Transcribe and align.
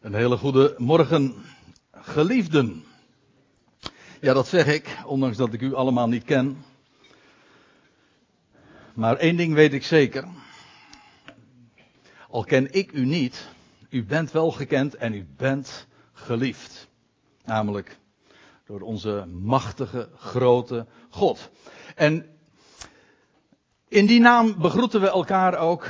Een 0.00 0.14
hele 0.14 0.36
goede 0.36 0.74
morgen, 0.76 1.34
geliefden. 1.92 2.84
Ja, 4.20 4.32
dat 4.32 4.48
zeg 4.48 4.66
ik, 4.66 4.96
ondanks 5.04 5.36
dat 5.36 5.52
ik 5.52 5.60
u 5.60 5.74
allemaal 5.74 6.08
niet 6.08 6.24
ken. 6.24 6.64
Maar 8.94 9.16
één 9.16 9.36
ding 9.36 9.54
weet 9.54 9.72
ik 9.72 9.84
zeker. 9.84 10.24
Al 12.28 12.44
ken 12.44 12.72
ik 12.72 12.92
u 12.92 13.04
niet, 13.04 13.48
u 13.90 14.04
bent 14.04 14.32
wel 14.32 14.50
gekend 14.50 14.94
en 14.94 15.14
u 15.14 15.26
bent 15.36 15.86
geliefd. 16.12 16.88
Namelijk 17.44 17.98
door 18.66 18.80
onze 18.80 19.26
machtige, 19.26 20.08
grote 20.16 20.86
God. 21.10 21.50
En 21.94 22.38
in 23.88 24.06
die 24.06 24.20
naam 24.20 24.58
begroeten 24.58 25.00
we 25.00 25.08
elkaar 25.08 25.58
ook 25.58 25.86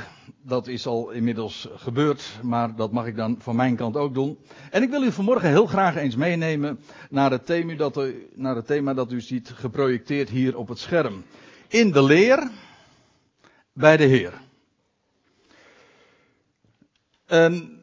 dat 0.49 0.67
is 0.67 0.85
al 0.85 1.09
inmiddels 1.11 1.67
gebeurd, 1.75 2.39
maar 2.41 2.75
dat 2.75 2.91
mag 2.91 3.05
ik 3.05 3.15
dan 3.15 3.35
van 3.39 3.55
mijn 3.55 3.75
kant 3.75 3.95
ook 3.95 4.13
doen. 4.13 4.37
En 4.71 4.83
ik 4.83 4.89
wil 4.89 5.03
u 5.03 5.11
vanmorgen 5.11 5.49
heel 5.49 5.65
graag 5.65 5.95
eens 5.95 6.15
meenemen 6.15 6.79
naar 7.09 7.31
het 7.31 7.45
thema 7.45 7.75
dat 7.75 7.97
u, 7.97 8.27
naar 8.35 8.55
het 8.55 8.67
thema 8.67 8.93
dat 8.93 9.11
u 9.11 9.21
ziet 9.21 9.49
geprojecteerd 9.49 10.29
hier 10.29 10.57
op 10.57 10.67
het 10.67 10.79
scherm. 10.79 11.23
In 11.67 11.91
de 11.91 12.03
leer 12.03 12.49
bij 13.73 13.97
de 13.97 14.03
Heer. 14.03 14.33
En 17.25 17.79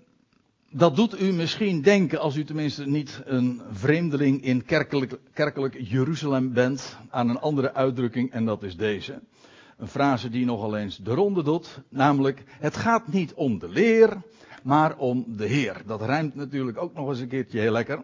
dat 0.71 0.96
doet 0.96 1.21
u 1.21 1.33
misschien 1.33 1.83
denken, 1.83 2.21
als 2.21 2.37
u 2.37 2.45
tenminste 2.45 2.87
niet 2.87 3.21
een 3.24 3.62
vreemdeling 3.71 4.43
in 4.45 4.65
kerkelijk, 4.65 5.19
kerkelijk 5.33 5.77
Jeruzalem 5.80 6.52
bent, 6.52 6.96
aan 7.10 7.29
een 7.29 7.38
andere 7.41 7.74
uitdrukking 7.74 8.33
en 8.33 8.45
dat 8.45 8.62
is 8.62 8.77
deze. 8.77 9.21
Een 9.77 9.89
frase 9.89 10.29
die 10.29 10.45
nogal 10.45 10.77
eens 10.77 10.97
de 10.97 11.15
ronde 11.15 11.43
doet. 11.43 11.80
Namelijk, 11.89 12.43
het 12.47 12.77
gaat 12.77 13.09
niet 13.09 13.35
om 13.35 13.59
de 13.59 13.69
leer, 13.69 14.23
maar 14.62 14.97
om 14.97 15.25
de 15.29 15.47
Heer. 15.47 15.83
Dat 15.87 16.02
rijmt 16.02 16.35
natuurlijk 16.35 16.79
ook 16.79 16.95
nog 16.95 17.09
eens 17.09 17.21
een 17.21 17.29
keertje 17.29 17.61
heel 17.61 17.73
lekker. 17.73 18.02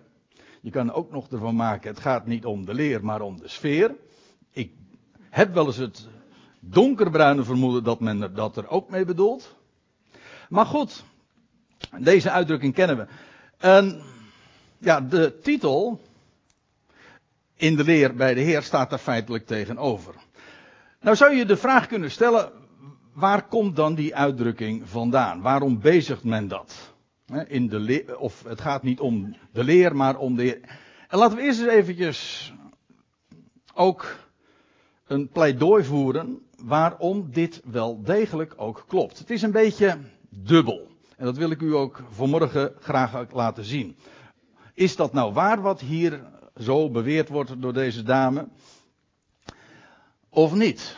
Je 0.61 0.71
kan 0.71 0.93
ook 0.93 1.11
nog 1.11 1.29
ervan 1.29 1.57
maken, 1.57 1.91
het 1.91 2.01
gaat 2.01 2.27
niet 2.27 2.45
om 2.45 2.65
de 2.67 2.75
leer, 2.75 3.05
maar 3.05 3.21
om 3.21 3.41
de 3.41 3.49
sfeer. 3.49 3.95
Ik 4.51 4.73
heb 5.31 5.55
wel 5.55 5.67
eens 5.67 5.77
het 5.77 6.09
donkerbruine 6.61 7.45
vermoeden 7.45 7.85
dat 7.85 8.01
men 8.01 8.35
dat 8.35 8.57
er 8.57 8.69
ook 8.69 8.91
mee 8.91 9.05
bedoelt. 9.05 9.57
Maar 10.49 10.67
goed, 10.67 11.05
deze 11.99 12.31
uitdrukking 12.31 12.75
kennen 12.75 12.97
we. 12.97 13.07
En 13.59 14.03
ja, 14.79 15.01
de 15.01 15.39
titel 15.43 16.01
in 17.57 17.77
de 17.77 17.85
leer 17.85 18.15
bij 18.15 18.35
de 18.35 18.41
Heer 18.41 18.63
staat 18.63 18.91
daar 18.91 18.99
feitelijk 18.99 19.47
tegenover. 19.47 20.15
Nou 21.03 21.17
zou 21.17 21.35
je 21.35 21.45
de 21.45 21.57
vraag 21.57 21.87
kunnen 21.87 22.11
stellen, 22.11 22.53
waar 23.13 23.49
komt 23.49 23.77
dan 23.77 23.95
die 23.95 24.17
uitdrukking 24.17 24.89
vandaan? 24.89 25.41
Waarom 25.41 25.81
bezigt 25.81 26.25
men 26.25 26.49
dat? 26.49 26.95
In 27.47 27.69
de 27.69 28.15
of 28.19 28.43
het 28.43 28.61
gaat 28.61 28.83
niet 28.83 29.01
om 29.01 29.37
de 29.53 29.65
leer, 29.65 29.97
maar 29.97 30.17
om 30.17 30.37
de. 30.37 30.61
En 31.09 31.19
laten 31.19 31.37
we 31.37 31.43
eerst 31.43 31.61
eens 31.61 31.69
eventjes 31.69 32.53
ook 33.75 34.17
een 35.07 35.29
pleidooi 35.29 35.85
voeren 35.85 36.39
waarom 36.65 37.31
dit 37.31 37.63
wel 37.65 38.03
degelijk 38.03 38.55
ook 38.57 38.85
klopt. 38.89 39.19
Het 39.19 39.31
is 39.31 39.43
een 39.43 39.53
beetje 39.53 39.99
dubbel. 40.29 40.91
En 41.17 41.25
dat 41.25 41.37
wil 41.37 41.51
ik 41.51 41.61
u 41.61 41.75
ook 41.75 42.03
vanmorgen 42.11 42.73
graag 42.81 43.33
laten 43.33 43.65
zien. 43.65 43.97
Is 44.75 44.97
dat 44.97 45.13
nou 45.13 45.33
waar 45.33 45.61
wat 45.61 45.81
hier 45.81 46.21
zo 46.57 46.91
beweerd 46.91 47.29
wordt 47.29 47.63
door 47.63 47.73
deze 47.73 48.03
dame? 48.03 48.49
Of 50.33 50.55
niet? 50.55 50.97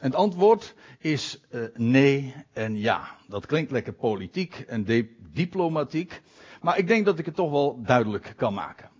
En 0.00 0.06
het 0.06 0.14
antwoord 0.14 0.74
is 0.98 1.40
uh, 1.50 1.64
nee 1.74 2.34
en 2.52 2.78
ja. 2.78 3.16
Dat 3.28 3.46
klinkt 3.46 3.70
lekker 3.70 3.92
politiek 3.92 4.64
en 4.66 4.86
diplomatiek. 5.32 6.22
Maar 6.60 6.78
ik 6.78 6.86
denk 6.86 7.04
dat 7.04 7.18
ik 7.18 7.24
het 7.26 7.34
toch 7.34 7.50
wel 7.50 7.82
duidelijk 7.82 8.32
kan 8.36 8.54
maken. 8.54 8.90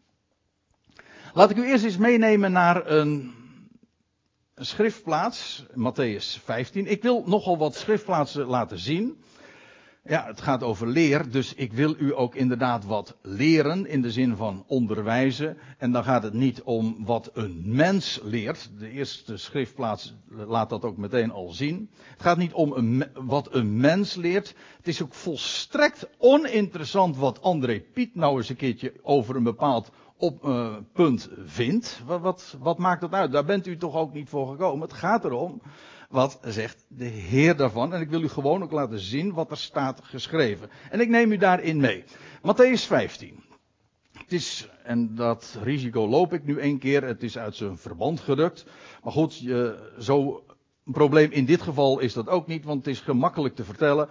Laat 1.32 1.50
ik 1.50 1.56
u 1.56 1.66
eerst 1.66 1.84
eens 1.84 1.96
meenemen 1.96 2.52
naar 2.52 2.90
een, 2.90 3.34
een 4.54 4.66
schriftplaats, 4.66 5.64
Matthäus 5.70 6.42
15. 6.44 6.86
Ik 6.86 7.02
wil 7.02 7.22
nogal 7.26 7.58
wat 7.58 7.74
schriftplaatsen 7.74 8.46
laten 8.46 8.78
zien. 8.78 9.22
Ja, 10.10 10.26
het 10.26 10.40
gaat 10.40 10.62
over 10.62 10.86
leer, 10.86 11.30
dus 11.30 11.54
ik 11.54 11.72
wil 11.72 11.94
u 11.98 12.16
ook 12.16 12.34
inderdaad 12.34 12.84
wat 12.84 13.16
leren 13.22 13.86
in 13.86 14.02
de 14.02 14.10
zin 14.10 14.36
van 14.36 14.64
onderwijzen. 14.66 15.56
En 15.78 15.92
dan 15.92 16.04
gaat 16.04 16.22
het 16.22 16.32
niet 16.32 16.62
om 16.62 17.04
wat 17.04 17.30
een 17.32 17.62
mens 17.64 18.20
leert. 18.22 18.70
De 18.78 18.90
eerste 18.90 19.36
schriftplaats 19.36 20.14
laat 20.28 20.68
dat 20.68 20.84
ook 20.84 20.96
meteen 20.96 21.30
al 21.30 21.50
zien. 21.50 21.90
Het 22.10 22.22
gaat 22.22 22.36
niet 22.36 22.52
om 22.52 23.04
wat 23.14 23.54
een 23.54 23.76
mens 23.76 24.14
leert. 24.14 24.54
Het 24.76 24.88
is 24.88 25.02
ook 25.02 25.14
volstrekt 25.14 26.08
oninteressant 26.18 27.16
wat 27.16 27.42
André 27.42 27.80
Piet 27.80 28.14
nou 28.14 28.36
eens 28.36 28.48
een 28.48 28.56
keertje 28.56 28.92
over 29.02 29.36
een 29.36 29.42
bepaald 29.42 29.90
op, 30.16 30.44
uh, 30.44 30.76
punt 30.92 31.30
vindt. 31.44 32.02
Wat, 32.06 32.56
wat 32.60 32.78
maakt 32.78 33.00
dat 33.00 33.12
uit? 33.12 33.32
Daar 33.32 33.44
bent 33.44 33.66
u 33.66 33.76
toch 33.76 33.94
ook 33.94 34.12
niet 34.12 34.28
voor 34.28 34.50
gekomen. 34.50 34.88
Het 34.88 34.96
gaat 34.96 35.24
erom 35.24 35.60
wat 36.10 36.38
zegt 36.44 36.84
de 36.88 37.04
Heer 37.04 37.56
daarvan. 37.56 37.94
En 37.94 38.00
ik 38.00 38.10
wil 38.10 38.22
u 38.22 38.28
gewoon 38.28 38.62
ook 38.62 38.72
laten 38.72 38.98
zien 38.98 39.32
wat 39.32 39.50
er 39.50 39.56
staat 39.56 40.00
geschreven. 40.02 40.70
En 40.90 41.00
ik 41.00 41.08
neem 41.08 41.32
u 41.32 41.36
daarin 41.36 41.80
mee. 41.80 42.04
Matthäus 42.42 42.86
15. 42.86 43.44
Het 44.12 44.32
is, 44.32 44.68
en 44.82 45.14
dat 45.14 45.58
risico 45.62 46.08
loop 46.08 46.32
ik 46.32 46.44
nu 46.44 46.58
één 46.58 46.78
keer, 46.78 47.02
het 47.04 47.22
is 47.22 47.38
uit 47.38 47.56
zijn 47.56 47.76
verband 47.76 48.20
gerukt. 48.20 48.64
Maar 49.02 49.12
goed, 49.12 49.38
je, 49.38 49.90
zo 49.98 50.44
een 50.84 50.92
probleem 50.92 51.30
in 51.30 51.44
dit 51.44 51.62
geval 51.62 51.98
is 51.98 52.12
dat 52.12 52.28
ook 52.28 52.46
niet, 52.46 52.64
want 52.64 52.84
het 52.84 52.94
is 52.94 53.00
gemakkelijk 53.00 53.54
te 53.54 53.64
vertellen. 53.64 54.08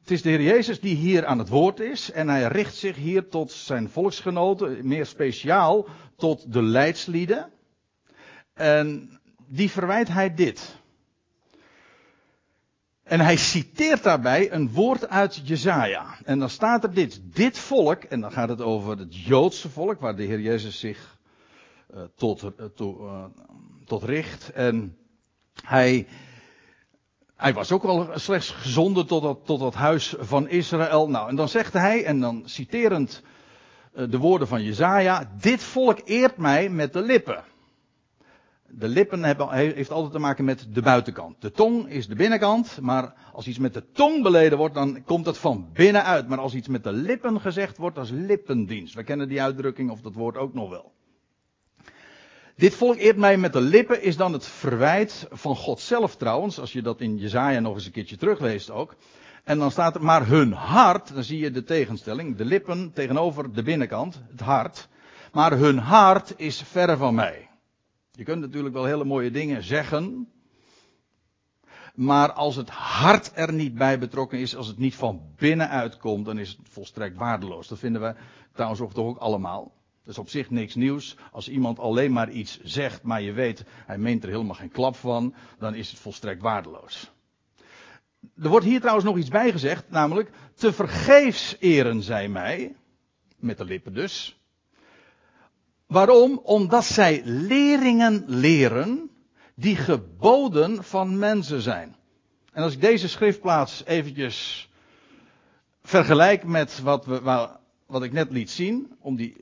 Het 0.00 0.10
is 0.10 0.22
de 0.22 0.28
Heer 0.28 0.42
Jezus 0.42 0.80
die 0.80 0.96
hier 0.96 1.26
aan 1.26 1.38
het 1.38 1.48
woord 1.48 1.80
is 1.80 2.10
en 2.10 2.28
hij 2.28 2.44
richt 2.44 2.74
zich 2.74 2.96
hier 2.96 3.28
tot 3.28 3.52
zijn 3.52 3.88
volksgenoten, 3.88 4.86
meer 4.86 5.06
speciaal 5.06 5.86
tot 6.16 6.52
de 6.52 6.62
leidslieden. 6.62 7.50
En 8.54 9.18
die 9.48 9.70
verwijt 9.70 10.08
hij 10.08 10.34
dit. 10.34 10.77
En 13.08 13.20
hij 13.20 13.36
citeert 13.36 14.02
daarbij 14.02 14.52
een 14.52 14.72
woord 14.72 15.08
uit 15.08 15.40
Jezaja. 15.44 16.16
En 16.24 16.38
dan 16.38 16.50
staat 16.50 16.84
er 16.84 16.94
dit. 16.94 17.20
Dit 17.24 17.58
volk, 17.58 18.02
en 18.02 18.20
dan 18.20 18.32
gaat 18.32 18.48
het 18.48 18.60
over 18.60 18.98
het 18.98 19.16
Joodse 19.16 19.68
volk, 19.68 20.00
waar 20.00 20.16
de 20.16 20.22
Heer 20.22 20.40
Jezus 20.40 20.78
zich 20.78 21.18
uh, 21.94 22.00
tot, 22.16 22.44
to, 22.74 23.06
uh, 23.06 23.24
tot 23.84 24.02
richt. 24.02 24.50
En 24.52 24.96
hij, 25.62 26.06
hij 27.36 27.54
was 27.54 27.72
ook 27.72 27.84
al 27.84 28.08
slechts 28.14 28.50
gezonden 28.50 29.06
tot 29.06 29.22
dat, 29.22 29.38
tot 29.44 29.74
huis 29.74 30.14
van 30.18 30.48
Israël. 30.48 31.08
Nou, 31.08 31.28
en 31.28 31.36
dan 31.36 31.48
zegt 31.48 31.72
hij, 31.72 32.04
en 32.04 32.20
dan 32.20 32.42
citerend 32.44 33.22
de 33.92 34.18
woorden 34.18 34.48
van 34.48 34.62
Jezaja, 34.62 35.30
dit 35.40 35.62
volk 35.62 36.00
eert 36.04 36.36
mij 36.36 36.68
met 36.68 36.92
de 36.92 37.02
lippen. 37.02 37.44
De 38.70 38.88
lippen 38.88 39.24
hebben, 39.24 39.50
heeft 39.50 39.90
altijd 39.90 40.12
te 40.12 40.18
maken 40.18 40.44
met 40.44 40.66
de 40.72 40.82
buitenkant. 40.82 41.40
De 41.40 41.50
tong 41.50 41.88
is 41.88 42.08
de 42.08 42.14
binnenkant, 42.14 42.78
maar 42.80 43.14
als 43.32 43.46
iets 43.46 43.58
met 43.58 43.74
de 43.74 43.90
tong 43.92 44.22
beleden 44.22 44.58
wordt, 44.58 44.74
dan 44.74 45.04
komt 45.04 45.26
het 45.26 45.38
van 45.38 45.68
binnenuit. 45.72 46.28
Maar 46.28 46.38
als 46.38 46.54
iets 46.54 46.68
met 46.68 46.84
de 46.84 46.92
lippen 46.92 47.40
gezegd 47.40 47.76
wordt, 47.76 47.96
dat 47.96 48.04
is 48.04 48.10
lippendienst. 48.10 48.94
We 48.94 49.04
kennen 49.04 49.28
die 49.28 49.42
uitdrukking 49.42 49.90
of 49.90 50.00
dat 50.00 50.14
woord 50.14 50.36
ook 50.36 50.54
nog 50.54 50.70
wel. 50.70 50.92
Dit 52.56 52.74
volk 52.74 52.96
eert 52.96 53.16
mij 53.16 53.36
met 53.36 53.52
de 53.52 53.60
lippen 53.60 54.02
is 54.02 54.16
dan 54.16 54.32
het 54.32 54.46
verwijt 54.46 55.26
van 55.30 55.56
God 55.56 55.80
zelf 55.80 56.16
trouwens, 56.16 56.60
als 56.60 56.72
je 56.72 56.82
dat 56.82 57.00
in 57.00 57.16
Jezaja 57.16 57.60
nog 57.60 57.74
eens 57.74 57.86
een 57.86 57.92
keertje 57.92 58.16
terugleest 58.16 58.70
ook. 58.70 58.96
En 59.44 59.58
dan 59.58 59.70
staat 59.70 59.94
er, 59.94 60.04
maar 60.04 60.26
hun 60.26 60.52
hart, 60.52 61.14
dan 61.14 61.22
zie 61.22 61.38
je 61.38 61.50
de 61.50 61.64
tegenstelling, 61.64 62.36
de 62.36 62.44
lippen 62.44 62.92
tegenover 62.92 63.52
de 63.52 63.62
binnenkant, 63.62 64.22
het 64.30 64.40
hart. 64.40 64.88
Maar 65.32 65.52
hun 65.52 65.78
hart 65.78 66.34
is 66.36 66.62
ver 66.62 66.96
van 66.96 67.14
mij. 67.14 67.48
Je 68.18 68.24
kunt 68.24 68.40
natuurlijk 68.40 68.74
wel 68.74 68.84
hele 68.84 69.04
mooie 69.04 69.30
dingen 69.30 69.62
zeggen. 69.62 70.28
Maar 71.94 72.32
als 72.32 72.56
het 72.56 72.70
hart 72.70 73.30
er 73.34 73.52
niet 73.52 73.74
bij 73.74 73.98
betrokken 73.98 74.38
is, 74.38 74.56
als 74.56 74.66
het 74.66 74.78
niet 74.78 74.94
van 74.94 75.22
binnenuit 75.36 75.96
komt, 75.96 76.24
dan 76.24 76.38
is 76.38 76.48
het 76.48 76.68
volstrekt 76.68 77.16
waardeloos. 77.16 77.68
Dat 77.68 77.78
vinden 77.78 78.02
we 78.02 78.14
trouwens 78.52 78.80
ook 78.80 78.92
toch 78.92 79.06
ook 79.06 79.18
allemaal. 79.18 79.72
Dat 80.02 80.12
is 80.12 80.18
op 80.18 80.28
zich 80.28 80.50
niks 80.50 80.74
nieuws. 80.74 81.16
Als 81.32 81.48
iemand 81.48 81.78
alleen 81.78 82.12
maar 82.12 82.30
iets 82.30 82.60
zegt, 82.62 83.02
maar 83.02 83.22
je 83.22 83.32
weet, 83.32 83.64
hij 83.86 83.98
meent 83.98 84.22
er 84.22 84.30
helemaal 84.30 84.54
geen 84.54 84.70
klap 84.70 84.96
van, 84.96 85.34
dan 85.58 85.74
is 85.74 85.90
het 85.90 85.98
volstrekt 85.98 86.42
waardeloos. 86.42 87.10
Er 88.42 88.48
wordt 88.48 88.66
hier 88.66 88.80
trouwens 88.80 89.06
nog 89.06 89.16
iets 89.16 89.28
bij 89.28 89.50
gezegd, 89.50 89.90
namelijk, 89.90 90.30
te 90.54 90.72
vergeefs 90.72 91.56
eren 91.58 92.02
zij 92.02 92.28
mij, 92.28 92.76
met 93.36 93.58
de 93.58 93.64
lippen 93.64 93.94
dus, 93.94 94.37
Waarom? 95.88 96.40
Omdat 96.42 96.84
zij 96.84 97.22
leringen 97.24 98.24
leren 98.26 99.10
die 99.54 99.76
geboden 99.76 100.84
van 100.84 101.18
mensen 101.18 101.60
zijn. 101.60 101.96
En 102.52 102.62
als 102.62 102.72
ik 102.72 102.80
deze 102.80 103.08
schriftplaats 103.08 103.84
eventjes 103.84 104.68
vergelijk 105.82 106.44
met 106.44 106.80
wat, 106.80 107.06
we, 107.06 107.48
wat 107.86 108.02
ik 108.02 108.12
net 108.12 108.30
liet 108.30 108.50
zien, 108.50 108.92
om 109.00 109.16
die, 109.16 109.36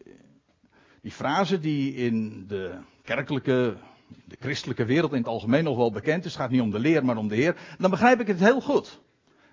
die 1.03 1.13
frase 1.13 1.59
die 1.59 1.95
in 1.95 2.45
de 2.49 2.79
kerkelijke, 3.03 3.77
de 4.25 4.37
christelijke 4.41 4.85
wereld 4.85 5.13
in 5.13 5.19
het 5.19 5.27
algemeen 5.27 5.65
nog 5.65 5.77
wel 5.77 5.93
bekend 5.93 6.25
is, 6.25 6.33
het 6.33 6.41
gaat 6.41 6.51
niet 6.51 6.61
om 6.61 6.71
de 6.71 6.79
leer, 6.79 7.05
maar 7.05 7.17
om 7.17 7.29
de 7.29 7.35
Heer, 7.35 7.57
dan 7.79 7.91
begrijp 7.91 8.21
ik 8.21 8.27
het 8.27 8.41
heel 8.41 8.61
goed. 8.61 9.01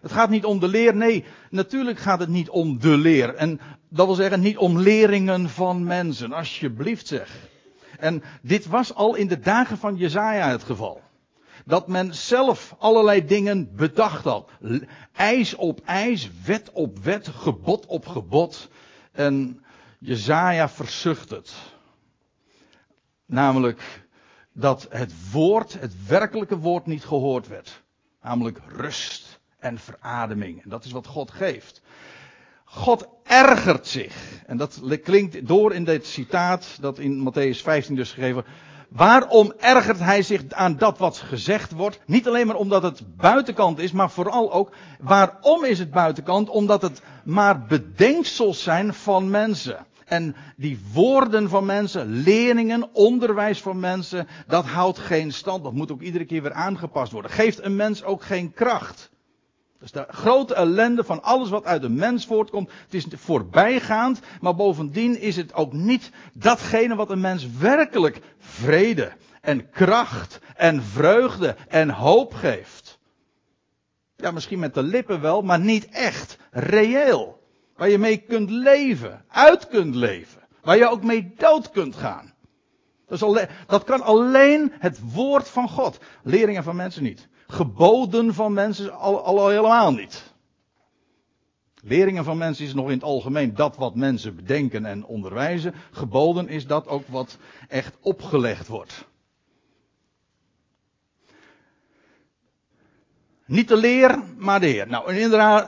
Het 0.03 0.11
gaat 0.11 0.29
niet 0.29 0.45
om 0.45 0.59
de 0.59 0.67
leer, 0.67 0.95
nee, 0.95 1.25
natuurlijk 1.49 1.99
gaat 1.99 2.19
het 2.19 2.29
niet 2.29 2.49
om 2.49 2.79
de 2.79 2.97
leer. 2.97 3.35
En 3.35 3.59
dat 3.89 4.05
wil 4.05 4.15
zeggen, 4.15 4.39
niet 4.39 4.57
om 4.57 4.79
leringen 4.79 5.49
van 5.49 5.83
mensen, 5.83 6.33
alsjeblieft 6.33 7.07
zeg. 7.07 7.49
En 7.99 8.23
dit 8.41 8.65
was 8.65 8.93
al 8.93 9.15
in 9.15 9.27
de 9.27 9.39
dagen 9.39 9.77
van 9.77 9.95
Jezaja 9.95 10.49
het 10.49 10.63
geval. 10.63 11.01
Dat 11.65 11.87
men 11.87 12.15
zelf 12.15 12.75
allerlei 12.77 13.25
dingen 13.25 13.75
bedacht 13.75 14.23
had. 14.23 14.49
Ijs 15.13 15.55
op 15.55 15.81
ijs, 15.85 16.29
wet 16.45 16.71
op 16.71 16.99
wet, 16.99 17.27
gebod 17.27 17.85
op 17.85 18.07
gebod. 18.07 18.69
En 19.11 19.63
Jezaja 19.99 20.69
verzucht 20.69 21.29
het. 21.29 21.53
Namelijk 23.25 24.05
dat 24.53 24.87
het 24.89 25.31
woord, 25.31 25.79
het 25.79 26.07
werkelijke 26.07 26.57
woord 26.57 26.85
niet 26.85 27.05
gehoord 27.05 27.47
werd. 27.47 27.83
Namelijk 28.21 28.59
rust 28.67 29.32
en 29.63 29.77
verademing. 29.79 30.63
En 30.63 30.69
dat 30.69 30.85
is 30.85 30.91
wat 30.91 31.07
God 31.07 31.31
geeft. 31.31 31.81
God 32.65 33.07
ergert 33.23 33.87
zich. 33.87 34.15
En 34.45 34.57
dat 34.57 34.81
klinkt 35.03 35.47
door 35.47 35.73
in 35.73 35.83
dit 35.83 36.05
citaat 36.05 36.77
dat 36.81 36.99
in 36.99 37.31
Matthäus 37.31 37.61
15 37.61 37.95
dus 37.95 38.11
gegeven. 38.11 38.45
Waarom 38.89 39.53
ergert 39.59 39.99
hij 39.99 40.21
zich 40.21 40.41
aan 40.49 40.77
dat 40.77 40.97
wat 40.97 41.17
gezegd 41.17 41.71
wordt? 41.71 41.99
Niet 42.05 42.27
alleen 42.27 42.47
maar 42.47 42.55
omdat 42.55 42.83
het 42.83 43.17
buitenkant 43.17 43.79
is, 43.79 43.91
maar 43.91 44.11
vooral 44.11 44.53
ook 44.53 44.71
waarom 44.99 45.65
is 45.65 45.79
het 45.79 45.91
buitenkant? 45.91 46.49
Omdat 46.49 46.81
het 46.81 47.01
maar 47.23 47.65
bedenksels 47.65 48.63
zijn 48.63 48.93
van 48.93 49.29
mensen. 49.29 49.85
En 50.05 50.35
die 50.57 50.79
woorden 50.93 51.49
van 51.49 51.65
mensen, 51.65 52.07
leerlingen, 52.07 52.89
onderwijs 52.93 53.61
van 53.61 53.79
mensen, 53.79 54.27
dat 54.47 54.65
houdt 54.65 54.99
geen 54.99 55.31
stand. 55.31 55.63
Dat 55.63 55.73
moet 55.73 55.91
ook 55.91 56.01
iedere 56.01 56.25
keer 56.25 56.41
weer 56.41 56.53
aangepast 56.53 57.11
worden. 57.11 57.31
Geeft 57.31 57.63
een 57.63 57.75
mens 57.75 58.03
ook 58.03 58.23
geen 58.23 58.53
kracht. 58.53 59.11
Is 59.83 59.91
de 59.91 60.05
grote 60.09 60.53
ellende 60.53 61.03
van 61.03 61.23
alles 61.23 61.49
wat 61.49 61.65
uit 61.65 61.83
een 61.83 61.95
mens 61.95 62.25
voortkomt. 62.25 62.71
Het 62.83 62.93
is 62.93 63.05
voorbijgaand, 63.09 64.19
maar 64.41 64.55
bovendien 64.55 65.19
is 65.19 65.35
het 65.35 65.53
ook 65.53 65.73
niet 65.73 66.11
datgene 66.33 66.95
wat 66.95 67.09
een 67.09 67.21
mens 67.21 67.47
werkelijk 67.57 68.21
vrede 68.37 69.11
en 69.41 69.69
kracht 69.69 70.39
en 70.55 70.83
vreugde 70.83 71.55
en 71.67 71.89
hoop 71.89 72.33
geeft. 72.33 72.99
Ja, 74.15 74.31
misschien 74.31 74.59
met 74.59 74.73
de 74.73 74.83
lippen 74.83 75.21
wel, 75.21 75.41
maar 75.41 75.59
niet 75.59 75.89
echt 75.89 76.37
reëel. 76.51 77.41
Waar 77.75 77.89
je 77.89 77.97
mee 77.97 78.17
kunt 78.17 78.49
leven, 78.49 79.25
uit 79.27 79.67
kunt 79.67 79.95
leven. 79.95 80.41
Waar 80.61 80.77
je 80.77 80.89
ook 80.89 81.03
mee 81.03 81.33
dood 81.37 81.71
kunt 81.71 81.95
gaan. 81.95 82.33
Dat, 83.07 83.47
dat 83.67 83.83
kan 83.83 84.01
alleen 84.01 84.73
het 84.79 84.99
woord 85.13 85.49
van 85.49 85.69
God. 85.69 85.97
Leringen 86.23 86.63
van 86.63 86.75
mensen 86.75 87.03
niet. 87.03 87.27
Geboden 87.53 88.33
van 88.33 88.53
mensen 88.53 88.93
al, 88.93 89.23
al 89.23 89.47
helemaal 89.47 89.91
niet. 89.91 90.33
Leringen 91.81 92.23
van 92.23 92.37
mensen 92.37 92.65
is 92.65 92.73
nog 92.73 92.85
in 92.85 92.93
het 92.93 93.03
algemeen 93.03 93.55
dat 93.55 93.75
wat 93.75 93.95
mensen 93.95 94.35
bedenken 94.35 94.85
en 94.85 95.05
onderwijzen. 95.05 95.73
Geboden 95.91 96.47
is 96.47 96.67
dat 96.67 96.87
ook 96.87 97.07
wat 97.07 97.37
echt 97.69 97.97
opgelegd 98.01 98.67
wordt. 98.67 99.07
Niet 103.45 103.67
de 103.67 103.77
leer, 103.77 104.23
maar 104.37 104.59
de 104.59 104.67
Heer. 104.67 104.87
Nou, 104.87 105.13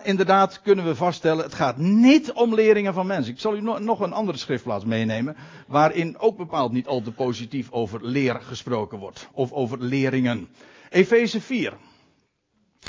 inderdaad, 0.03 0.61
kunnen 0.61 0.85
we 0.85 0.95
vaststellen, 0.95 1.43
het 1.43 1.53
gaat 1.53 1.77
niet 1.77 2.31
om 2.31 2.53
leringen 2.53 2.93
van 2.93 3.07
mensen. 3.07 3.33
Ik 3.33 3.39
zal 3.39 3.55
u 3.55 3.61
nog 3.61 3.99
een 3.99 4.13
andere 4.13 4.38
schriftplaats 4.38 4.85
meenemen, 4.85 5.35
waarin 5.67 6.19
ook 6.19 6.38
bepaald 6.38 6.71
niet 6.71 6.88
al 6.88 7.01
te 7.01 7.11
positief 7.11 7.71
over 7.71 8.05
leer 8.05 8.41
gesproken 8.41 8.99
wordt. 8.99 9.27
Of 9.31 9.51
over 9.51 9.83
leringen. 9.83 10.49
Efeze 10.95 11.42
4. 11.42 11.77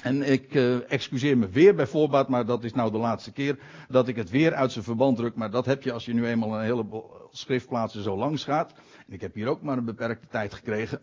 En 0.03 0.23
ik 0.23 0.55
uh, 0.55 0.93
excuseer 0.93 1.38
me 1.38 1.49
weer 1.49 1.75
bij 1.75 1.87
voorbaat, 1.87 2.29
maar 2.29 2.47
dat 2.47 2.64
is 2.64 2.73
nou 2.73 2.91
de 2.91 2.99
laatste 2.99 3.32
keer 3.32 3.58
dat 3.88 4.08
ik 4.08 4.17
het 4.17 4.31
weer 4.31 4.55
uit 4.55 4.73
zijn 4.73 4.85
verband 4.85 5.17
druk. 5.17 5.35
Maar 5.35 5.50
dat 5.50 5.67
heb 5.67 5.82
je 5.82 5.93
als 5.93 6.05
je 6.05 6.14
nu 6.14 6.26
eenmaal 6.26 6.55
een 6.55 6.64
heleboel 6.64 7.11
schriftplaatsen 7.31 8.03
zo 8.03 8.17
langs 8.17 8.44
gaat. 8.44 8.73
En 9.06 9.12
ik 9.12 9.20
heb 9.20 9.35
hier 9.35 9.49
ook 9.49 9.62
maar 9.62 9.79
een 9.79 9.85
beperkte 9.85 10.26
tijd 10.26 10.55
gekregen. 10.55 11.00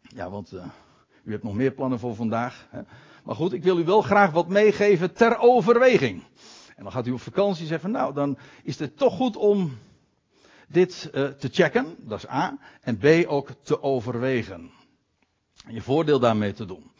Ja, 0.00 0.30
want 0.30 0.52
uh, 0.52 0.64
u 1.24 1.30
hebt 1.30 1.44
nog 1.44 1.54
meer 1.54 1.72
plannen 1.72 1.98
voor 1.98 2.14
vandaag. 2.14 2.66
Hè? 2.70 2.80
Maar 3.24 3.34
goed, 3.34 3.52
ik 3.52 3.62
wil 3.62 3.78
u 3.78 3.84
wel 3.84 4.02
graag 4.02 4.30
wat 4.30 4.48
meegeven 4.48 5.12
ter 5.12 5.38
overweging. 5.38 6.22
En 6.76 6.82
dan 6.82 6.92
gaat 6.92 7.06
u 7.06 7.10
op 7.10 7.20
vakantie 7.20 7.62
en 7.62 7.68
zeggen, 7.68 7.90
nou, 7.90 8.14
dan 8.14 8.38
is 8.62 8.78
het 8.78 8.96
toch 8.96 9.16
goed 9.16 9.36
om 9.36 9.78
dit 10.68 11.10
uh, 11.14 11.26
te 11.28 11.48
checken. 11.52 11.96
Dat 11.98 12.18
is 12.18 12.28
A. 12.28 12.58
En 12.80 12.98
B 12.98 13.06
ook 13.26 13.50
te 13.62 13.82
overwegen. 13.82 14.75
Je 15.68 15.80
voordeel 15.80 16.18
daarmee 16.18 16.52
te 16.52 16.64
doen. 16.64 16.90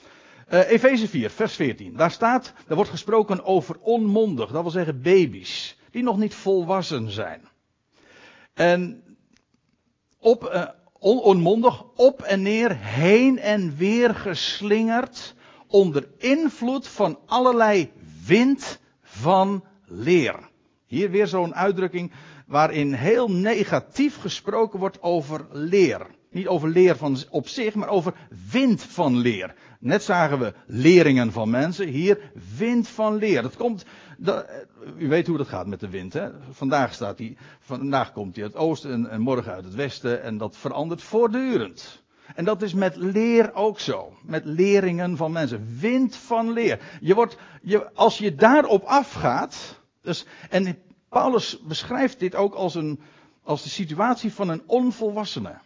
Uh, 0.53 0.71
Efeze 0.71 1.09
4, 1.09 1.31
vers 1.31 1.55
14. 1.55 1.97
Daar 1.97 2.11
staat, 2.11 2.53
er 2.69 2.75
wordt 2.75 2.91
gesproken 2.91 3.45
over 3.45 3.77
onmondig, 3.81 4.51
dat 4.51 4.63
wil 4.63 4.71
zeggen 4.71 5.03
baby's, 5.03 5.79
die 5.91 6.03
nog 6.03 6.19
niet 6.19 6.35
volwassen 6.35 7.11
zijn. 7.11 7.49
En 8.55 9.03
op, 10.19 10.73
on, 10.99 11.19
onmondig, 11.21 11.85
op 11.95 12.23
en 12.23 12.43
neer, 12.43 12.77
heen 12.77 13.39
en 13.39 13.77
weer 13.77 14.15
geslingerd, 14.15 15.35
onder 15.67 16.09
invloed 16.19 16.89
van 16.89 17.19
allerlei 17.27 17.93
wind 18.27 18.81
van 19.03 19.65
leer. 19.85 20.51
Hier 20.87 21.11
weer 21.11 21.27
zo'n 21.27 21.55
uitdrukking 21.55 22.13
waarin 22.47 22.93
heel 22.93 23.31
negatief 23.31 24.17
gesproken 24.17 24.79
wordt 24.79 25.03
over 25.03 25.47
leer. 25.51 26.07
Niet 26.37 26.47
over 26.47 26.69
leer 26.69 26.97
van 26.97 27.19
op 27.31 27.49
zich, 27.49 27.75
maar 27.75 27.89
over 27.89 28.15
wind 28.51 28.83
van 28.83 29.17
leer. 29.17 29.55
Net 29.81 30.03
zagen 30.03 30.39
we 30.39 30.55
leringen 30.67 31.33
van 31.33 31.51
mensen, 31.51 31.89
hier 31.89 32.31
wind 32.57 32.89
van 32.89 33.15
leer. 33.15 33.43
Dat 33.43 33.57
komt, 33.57 33.85
dat, 34.19 34.47
u 34.99 35.09
weet 35.09 35.27
hoe 35.27 35.37
dat 35.37 35.49
gaat 35.49 35.67
met 35.67 35.81
de 35.81 35.89
wind. 35.89 36.13
Hè? 36.13 36.29
Vandaag, 36.51 36.95
staat 36.95 37.17
die, 37.17 37.37
vandaag 37.61 38.13
komt 38.13 38.35
hij 38.35 38.45
uit 38.45 38.53
het 38.53 38.63
oosten 38.63 38.93
en, 38.93 39.11
en 39.11 39.21
morgen 39.21 39.53
uit 39.53 39.65
het 39.65 39.75
westen 39.75 40.23
en 40.23 40.39
dat 40.39 40.57
verandert 40.57 41.03
voortdurend. 41.03 42.03
En 42.35 42.45
dat 42.45 42.63
is 42.63 42.75
met 42.75 42.97
leer 42.97 43.55
ook 43.55 43.81
zo. 43.81 44.13
Met 44.23 44.45
leringen 44.45 45.17
van 45.17 45.33
mensen. 45.33 45.77
Wind 45.81 46.17
van 46.17 46.53
leer. 46.53 46.81
Je 47.01 47.15
wordt, 47.15 47.37
je, 47.63 47.93
als 47.95 48.19
je 48.19 48.35
daarop 48.35 48.85
afgaat. 48.85 49.81
Dus, 50.03 50.27
en 50.51 50.79
Paulus 51.09 51.61
beschrijft 51.63 52.19
dit 52.19 52.35
ook 52.35 52.55
als, 52.55 52.75
een, 52.75 53.01
als 53.43 53.63
de 53.63 53.69
situatie 53.69 54.33
van 54.33 54.49
een 54.49 54.63
onvolwassene. 54.67 55.65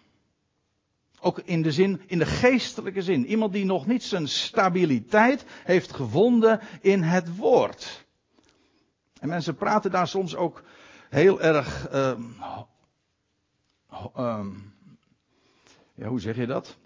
Ook 1.20 1.40
in 1.44 1.62
de 1.62 1.72
zin, 1.72 2.00
in 2.06 2.18
de 2.18 2.26
geestelijke 2.26 3.02
zin. 3.02 3.26
Iemand 3.26 3.52
die 3.52 3.64
nog 3.64 3.86
niet 3.86 4.02
zijn 4.02 4.28
stabiliteit 4.28 5.44
heeft 5.64 5.92
gevonden 5.92 6.60
in 6.80 7.02
het 7.02 7.36
woord. 7.36 8.04
En 9.20 9.28
mensen 9.28 9.56
praten 9.56 9.90
daar 9.90 10.08
soms 10.08 10.36
ook 10.36 10.62
heel 11.08 11.40
erg, 11.40 11.92
um, 11.92 12.36
um, 14.18 14.74
ja, 15.94 16.06
hoe 16.06 16.20
zeg 16.20 16.36
je 16.36 16.46
dat? 16.46 16.76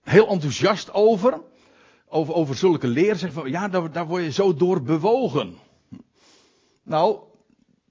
Heel 0.00 0.28
enthousiast 0.28 0.92
over. 0.92 1.40
Over, 2.10 2.34
over 2.34 2.54
zulke 2.56 2.86
leer. 2.86 3.16
Zeggen 3.16 3.40
van, 3.40 3.50
ja, 3.50 3.68
daar, 3.68 3.92
daar 3.92 4.06
word 4.06 4.22
je 4.22 4.32
zo 4.32 4.54
door 4.54 4.82
bewogen. 4.82 5.56
Nou, 6.82 7.20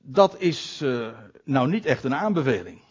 dat 0.01 0.39
is 0.39 0.82
uh, 0.82 1.08
nou 1.44 1.70
niet 1.70 1.86
echt 1.86 2.03
een 2.03 2.15
aanbeveling. 2.15 2.82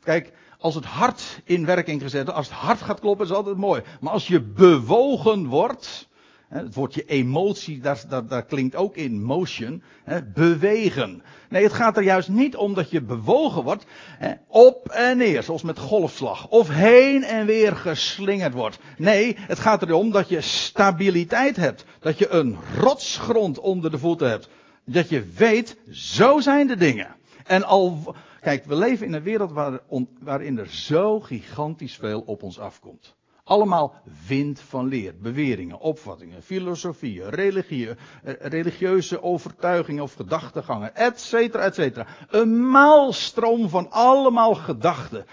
Kijk, 0.00 0.32
als 0.60 0.74
het 0.74 0.84
hart 0.84 1.40
in 1.44 1.66
werking 1.66 2.02
gezet 2.02 2.32
als 2.32 2.48
het 2.48 2.56
hart 2.56 2.80
gaat 2.80 3.00
kloppen, 3.00 3.26
is 3.26 3.32
altijd 3.32 3.56
mooi. 3.56 3.82
Maar 4.00 4.12
als 4.12 4.26
je 4.26 4.40
bewogen 4.40 5.46
wordt, 5.46 6.08
het 6.48 6.74
woordje 6.74 7.04
emotie, 7.04 7.80
daar, 8.28 8.44
klinkt 8.44 8.76
ook 8.76 8.96
in 8.96 9.22
motion, 9.22 9.82
bewegen. 10.34 11.22
Nee, 11.48 11.62
het 11.62 11.72
gaat 11.72 11.96
er 11.96 12.02
juist 12.02 12.28
niet 12.28 12.56
om 12.56 12.74
dat 12.74 12.90
je 12.90 13.02
bewogen 13.02 13.62
wordt, 13.62 13.86
op 14.46 14.88
en 14.88 15.16
neer, 15.16 15.42
zoals 15.42 15.62
met 15.62 15.78
golfslag, 15.78 16.48
of 16.48 16.68
heen 16.68 17.24
en 17.24 17.46
weer 17.46 17.76
geslingerd 17.76 18.54
wordt. 18.54 18.78
Nee, 18.96 19.36
het 19.38 19.58
gaat 19.58 19.82
erom 19.82 20.10
dat 20.10 20.28
je 20.28 20.40
stabiliteit 20.40 21.56
hebt, 21.56 21.84
dat 22.00 22.18
je 22.18 22.28
een 22.28 22.56
rotsgrond 22.78 23.58
onder 23.58 23.90
de 23.90 23.98
voeten 23.98 24.28
hebt. 24.28 24.48
Dat 24.84 25.08
je 25.08 25.24
weet, 25.36 25.76
zo 25.90 26.40
zijn 26.40 26.66
de 26.66 26.76
dingen. 26.76 27.18
En 27.44 27.64
al, 27.64 28.14
kijk, 28.40 28.64
we 28.64 28.76
leven 28.76 29.06
in 29.06 29.12
een 29.12 29.22
wereld 29.22 29.52
waar, 29.52 29.80
waarin 30.20 30.58
er 30.58 30.68
zo 30.68 31.20
gigantisch 31.20 31.96
veel 31.96 32.22
op 32.26 32.42
ons 32.42 32.58
afkomt. 32.58 33.18
Allemaal 33.44 33.94
wind 34.26 34.60
van 34.60 34.86
leer, 34.86 35.14
beweringen, 35.18 35.80
opvattingen, 35.80 36.42
filosofieën, 36.42 37.30
eh, 37.30 37.96
religieuze 38.38 39.22
overtuigingen 39.22 40.02
of 40.02 40.14
gedachtegangen, 40.14 40.94
et 40.94 41.20
cetera, 41.20 41.62
et 41.62 41.74
cetera. 41.74 42.06
Een 42.28 42.70
maalstroom 42.70 43.68
van 43.68 43.90
allemaal 43.90 44.54
gedachten. 44.54 45.26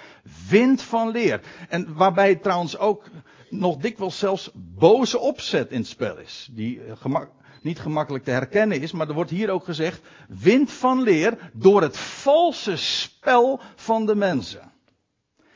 Wind 0.50 0.82
van 0.82 1.10
leer. 1.10 1.42
En 1.70 1.96
waarbij 1.96 2.36
trouwens 2.36 2.78
ook 2.78 3.04
nog 3.50 3.78
dikwijls 3.78 4.20
zelfs 4.20 4.52
boze 4.54 5.20
opzet 5.20 5.72
in 5.72 5.78
het 5.78 5.88
spel 5.88 6.18
is. 6.18 6.50
Die 6.52 6.84
eh, 6.84 6.92
gemak, 6.98 7.30
niet 7.62 7.80
gemakkelijk 7.80 8.24
te 8.24 8.32
herkennen 8.32 8.82
is, 8.82 8.92
maar 8.92 9.08
er 9.08 9.14
wordt 9.14 9.32
hier 9.32 9.50
ook 9.50 9.64
gezegd, 9.64 10.02
wind 10.28 10.72
van 10.72 11.02
leer 11.02 11.52
door 11.54 11.82
het 11.82 11.98
valse 11.98 12.78
spel 12.78 13.60
van 13.76 14.06
de 14.06 14.16
mensen. 14.16 14.72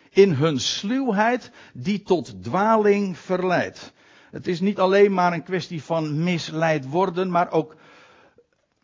In 0.09 0.31
hun 0.31 0.59
sluwheid 0.59 1.51
die 1.73 2.01
tot 2.03 2.43
dwaling 2.43 3.17
verleidt. 3.17 3.93
Het 4.31 4.47
is 4.47 4.59
niet 4.59 4.79
alleen 4.79 5.13
maar 5.13 5.33
een 5.33 5.43
kwestie 5.43 5.83
van 5.83 6.23
misleid 6.23 6.89
worden, 6.89 7.31
maar 7.31 7.51
ook 7.51 7.75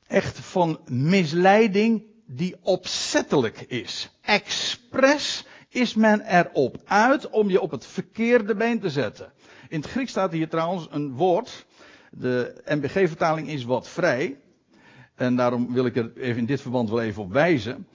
echt 0.07 0.39
van 0.39 0.79
misleiding 0.86 2.03
die 2.25 2.55
opzettelijk 2.62 3.62
is. 3.67 4.09
Expres 4.21 5.45
is 5.69 5.93
men 5.93 6.21
erop 6.21 6.77
uit 6.86 7.29
om 7.29 7.50
je 7.50 7.62
op 7.62 7.71
het 7.71 7.86
verkeerde 7.86 8.55
been 8.55 8.79
te 8.79 8.89
zetten. 8.89 9.31
In 9.69 9.81
het 9.81 9.89
Grieks 9.89 10.12
staat 10.12 10.31
hier 10.31 10.50
trouwens 10.50 10.88
een 10.91 11.13
woord. 11.13 11.65
De 12.11 12.61
MBG-vertaling 12.65 13.49
is 13.49 13.63
wat 13.63 13.89
vrij. 13.89 14.37
En 15.15 15.35
daarom 15.35 15.73
wil 15.73 15.85
ik 15.85 15.95
er 15.95 16.11
even 16.15 16.37
in 16.37 16.45
dit 16.45 16.61
verband 16.61 16.89
wel 16.89 17.01
even 17.01 17.23
op 17.23 17.31
wijzen 17.31 17.87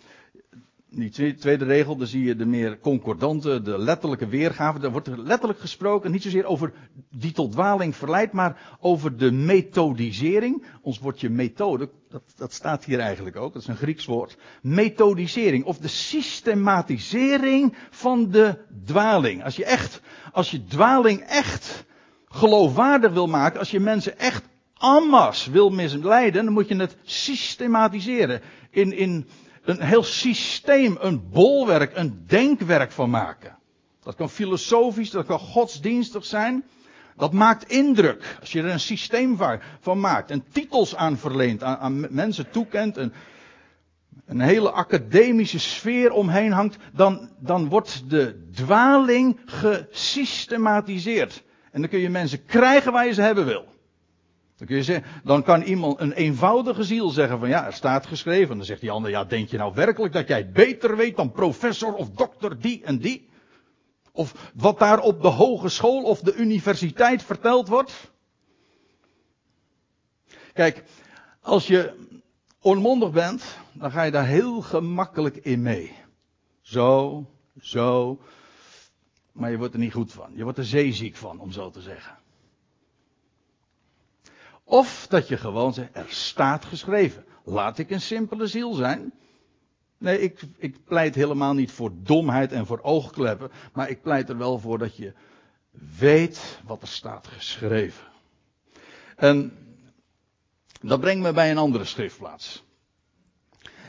die 0.95 1.35
tweede 1.35 1.64
regel, 1.64 1.97
dan 1.97 2.07
zie 2.07 2.25
je 2.25 2.37
de 2.37 2.47
meer 2.47 2.78
concordante, 2.78 3.62
de 3.62 3.78
letterlijke 3.78 4.26
weergave. 4.26 4.78
Daar 4.78 4.90
wordt 4.90 5.07
er 5.07 5.19
letterlijk 5.19 5.61
gesproken, 5.61 6.11
niet 6.11 6.23
zozeer 6.23 6.45
over 6.45 6.73
die 7.11 7.33
tot 7.33 7.52
dwaling 7.52 7.97
verleidt, 7.97 8.33
maar 8.33 8.76
over 8.81 9.16
de 9.16 9.33
methodisering. 9.33 10.64
Ons 10.83 10.99
woordje 10.99 11.31
methode, 11.31 11.90
dat, 12.09 12.23
dat 12.37 12.52
staat 12.52 12.85
hier 12.85 12.99
eigenlijk 12.99 13.37
ook, 13.37 13.52
dat 13.52 13.62
is 13.62 13.69
een 13.69 13.76
Grieks 13.76 14.04
woord. 14.04 14.37
Methodisering, 14.62 15.64
of 15.64 15.78
de 15.78 15.88
systematisering 15.88 17.75
van 17.90 18.31
de 18.31 18.59
dwaling. 18.85 19.45
Als 19.45 19.57
je 19.57 19.64
echt, 19.64 20.00
als 20.33 20.50
je 20.50 20.64
dwaling 20.64 21.21
echt 21.21 21.85
geloofwaardig 22.33 23.12
wil 23.12 23.27
maken, 23.27 23.59
als 23.59 23.71
je 23.71 23.81
mensen 23.81 24.19
echt 24.19 24.45
amas 24.75 25.47
wil 25.47 25.71
misleiden, 25.71 26.45
dan 26.45 26.53
moet 26.53 26.69
je 26.69 26.77
het 26.77 26.97
systematiseren. 27.03 28.41
In, 28.71 28.97
in, 28.97 29.29
een 29.65 29.81
heel 29.81 30.03
systeem, 30.05 30.97
een 31.01 31.31
bolwerk, 31.31 31.97
een 31.97 32.25
denkwerk 32.27 32.93
van 32.93 33.11
maken. 33.11 33.57
Dat 34.03 34.15
kan 34.15 34.31
filosofisch, 34.31 35.11
dat 35.11 35.27
kan 35.27 35.39
godsdienstig 35.39 36.25
zijn. 36.25 36.65
Dat 37.17 37.33
maakt 37.33 37.71
indruk 37.71 38.37
als 38.41 38.53
je 38.53 38.62
er 38.62 38.71
een 38.71 38.81
systeem 38.81 39.39
van 39.81 40.01
maakt 40.01 40.31
en 40.31 40.45
titels 40.53 40.97
aan 40.97 41.17
verleent, 41.17 41.62
aan, 41.62 41.77
aan 41.77 42.07
mensen 42.15 42.51
toekent 42.51 42.97
en 42.97 43.12
een 44.27 44.41
hele 44.41 44.71
academische 44.71 45.59
sfeer 45.59 46.12
omheen 46.12 46.53
hangt, 46.53 46.77
dan, 46.93 47.31
dan 47.39 47.69
wordt 47.69 48.11
de 48.11 48.49
dwaling 48.53 49.41
gesystematiseerd. 49.45 51.43
En 51.73 51.81
dan 51.81 51.91
kun 51.91 51.99
je 51.99 52.11
mensen 52.11 52.45
krijgen 52.45 52.93
waar 52.93 53.07
je 53.07 53.12
ze 53.12 53.23
hebben 53.23 53.47
wil. 53.47 53.64
Dan, 54.57 54.67
kun 54.67 54.76
je 54.76 54.83
zeggen, 54.83 55.23
dan 55.25 55.43
kan 55.43 55.62
iemand, 55.62 56.00
een 56.00 56.12
eenvoudige 56.12 56.85
ziel 56.85 57.11
zeggen 57.11 57.38
van 57.38 57.49
ja, 57.49 57.67
er 57.67 57.73
staat 57.73 58.07
geschreven. 58.07 58.57
Dan 58.57 58.67
zegt 58.67 58.81
die 58.81 58.91
ander, 58.91 59.11
ja, 59.11 59.25
denk 59.25 59.49
je 59.49 59.57
nou 59.57 59.75
werkelijk 59.75 60.12
dat 60.12 60.29
jij 60.29 60.50
beter 60.50 60.97
weet 60.97 61.17
dan 61.17 61.33
professor 61.33 61.95
of 61.95 62.11
dokter 62.11 62.61
die 62.61 62.85
en 62.85 62.99
die? 62.99 63.29
Of 64.12 64.50
wat 64.55 64.79
daar 64.79 65.00
op 65.00 65.23
de 65.23 65.29
hogeschool 65.29 66.02
of 66.02 66.21
de 66.21 66.35
universiteit 66.35 67.23
verteld 67.23 67.69
wordt? 67.69 68.12
Kijk, 70.52 70.85
als 71.41 71.67
je 71.67 71.95
onmondig 72.61 73.11
bent, 73.11 73.59
dan 73.73 73.91
ga 73.91 74.02
je 74.02 74.11
daar 74.11 74.26
heel 74.26 74.61
gemakkelijk 74.61 75.37
in 75.37 75.62
mee. 75.62 75.93
Zo, 76.61 77.25
zo. 77.61 78.19
Maar 79.33 79.51
je 79.51 79.59
wordt 79.59 79.75
er 79.75 79.81
niet 79.81 79.93
goed 79.93 80.12
van. 80.12 80.31
Je 80.35 80.43
wordt 80.43 80.59
er 80.59 80.65
zeeziek 80.65 81.17
van, 81.17 81.41
om 81.41 81.53
zo 81.53 81.71
te 81.71 81.81
zeggen. 81.81 82.19
Of 84.65 85.07
dat 85.07 85.29
je 85.29 85.37
gewoon 85.37 85.75
zegt, 85.75 85.97
er 85.97 86.07
staat 86.09 86.65
geschreven. 86.65 87.25
Laat 87.45 87.79
ik 87.79 87.91
een 87.91 88.01
simpele 88.01 88.47
ziel 88.47 88.75
zijn. 88.75 89.12
Nee, 89.99 90.21
ik, 90.21 90.41
ik 90.57 90.85
pleit 90.85 91.15
helemaal 91.15 91.55
niet 91.55 91.73
voor 91.73 91.93
domheid 91.95 92.53
en 92.53 92.67
voor 92.67 92.81
oogkleppen. 92.83 93.51
Maar 93.73 93.91
ik 93.91 94.03
pleit 94.03 94.29
er 94.29 94.39
wel 94.39 94.59
voor 94.59 94.79
dat 94.79 94.97
je 94.97 95.12
weet 95.99 96.61
wat 96.65 96.83
er 96.83 96.89
staat 96.89 97.27
geschreven. 97.27 98.07
En 99.17 99.53
dat 100.81 101.01
brengt 101.01 101.23
me 101.23 101.33
bij 101.33 101.51
een 101.51 101.59
andere 101.59 101.85
schriftplaats. 101.85 102.65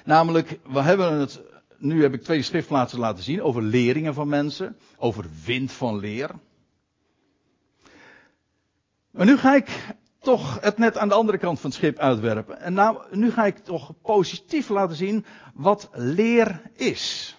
Namelijk, 0.06 0.60
we 0.64 0.82
hebben 0.82 1.20
het. 1.20 1.42
Nu 1.84 2.02
heb 2.02 2.13
ik 2.13 2.24
twee 2.24 2.42
schriftplaatsen 2.42 3.00
laten 3.00 3.24
zien 3.24 3.42
over 3.42 3.62
leringen 3.62 4.13
van 4.13 4.28
mensen. 4.28 4.78
Over 4.98 5.25
wind 5.46 5.72
van 5.72 6.00
leer. 6.00 6.30
Maar 9.12 9.25
nu 9.25 9.38
ga 9.38 9.56
ik 9.56 9.96
toch 10.20 10.62
het 10.62 10.78
net 10.78 10.98
aan 10.98 11.08
de 11.08 11.13
andere 11.13 11.38
kant 11.38 11.60
van 11.60 11.70
het 11.70 11.80
schip 11.80 11.98
uitwerpen. 11.98 12.60
En 12.60 12.74
nou, 12.74 13.16
nu 13.16 13.32
ga 13.32 13.46
ik 13.46 13.58
toch 13.58 13.94
positief 14.02 14.70
laten 14.70 14.96
zien 14.96 15.25
wat 15.54 15.90
leer 15.94 16.62
is. 16.74 17.36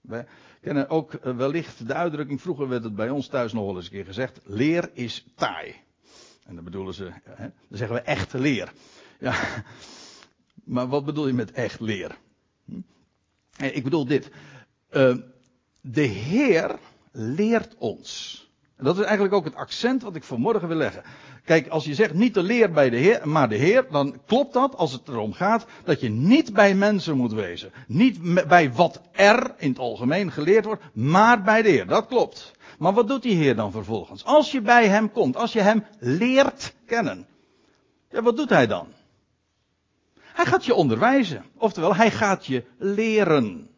We 0.00 0.24
kennen 0.60 0.88
ook 0.88 1.14
eh, 1.14 1.36
wellicht 1.36 1.86
de 1.86 1.94
uitdrukking, 1.94 2.40
vroeger 2.40 2.68
werd 2.68 2.84
het 2.84 2.94
bij 2.94 3.10
ons 3.10 3.28
thuis 3.28 3.52
nog 3.52 3.64
wel 3.64 3.76
eens 3.76 3.84
een 3.84 3.90
keer 3.90 4.04
gezegd, 4.04 4.40
leer 4.44 4.90
is 4.92 5.26
taai. 5.34 5.74
En 6.44 6.54
dan 6.54 6.64
bedoelen 6.64 6.94
ze, 6.94 7.10
hè, 7.24 7.48
dan 7.68 7.78
zeggen 7.78 7.96
we 7.96 8.02
echt 8.02 8.32
leer. 8.32 8.72
Ja, 9.20 9.34
maar 10.64 10.88
wat 10.88 11.04
bedoel 11.04 11.26
je 11.26 11.32
met 11.32 11.52
echt 11.52 11.80
leer? 11.80 12.18
Hm? 12.64 12.80
Ik 13.56 13.84
bedoel 13.84 14.06
dit. 14.06 14.30
Uh, 14.90 15.14
de 15.80 16.02
Heer 16.02 16.78
leert 17.12 17.74
ons. 17.78 18.42
En 18.76 18.84
dat 18.84 18.98
is 18.98 19.04
eigenlijk 19.04 19.34
ook 19.34 19.44
het 19.44 19.54
accent 19.54 20.02
wat 20.02 20.16
ik 20.16 20.24
vanmorgen 20.24 20.68
wil 20.68 20.76
leggen. 20.76 21.02
Kijk, 21.44 21.68
als 21.68 21.84
je 21.84 21.94
zegt 21.94 22.14
niet 22.14 22.34
de 22.34 22.42
leer 22.42 22.70
bij 22.70 22.90
de 22.90 22.96
Heer, 22.96 23.28
maar 23.28 23.48
de 23.48 23.56
Heer, 23.56 23.86
dan 23.90 24.20
klopt 24.26 24.52
dat 24.52 24.76
als 24.76 24.92
het 24.92 25.08
erom 25.08 25.32
gaat 25.32 25.66
dat 25.84 26.00
je 26.00 26.08
niet 26.08 26.52
bij 26.52 26.74
mensen 26.74 27.16
moet 27.16 27.32
wezen. 27.32 27.72
Niet 27.86 28.46
bij 28.48 28.72
wat 28.72 29.00
er 29.12 29.54
in 29.58 29.68
het 29.68 29.78
algemeen 29.78 30.32
geleerd 30.32 30.64
wordt, 30.64 30.82
maar 30.92 31.42
bij 31.42 31.62
de 31.62 31.68
Heer. 31.68 31.86
Dat 31.86 32.06
klopt. 32.06 32.52
Maar 32.78 32.92
wat 32.92 33.08
doet 33.08 33.22
die 33.22 33.36
Heer 33.36 33.56
dan 33.56 33.72
vervolgens? 33.72 34.24
Als 34.24 34.52
je 34.52 34.60
bij 34.60 34.88
Hem 34.88 35.12
komt, 35.12 35.36
als 35.36 35.52
je 35.52 35.60
Hem 35.60 35.84
leert 35.98 36.74
kennen. 36.86 37.26
Ja, 38.10 38.22
wat 38.22 38.36
doet 38.36 38.50
Hij 38.50 38.66
dan? 38.66 38.86
Hij 40.34 40.44
gaat 40.44 40.64
je 40.64 40.74
onderwijzen. 40.74 41.44
Oftewel, 41.56 41.94
Hij 41.94 42.10
gaat 42.10 42.46
je 42.46 42.64
leren. 42.78 43.68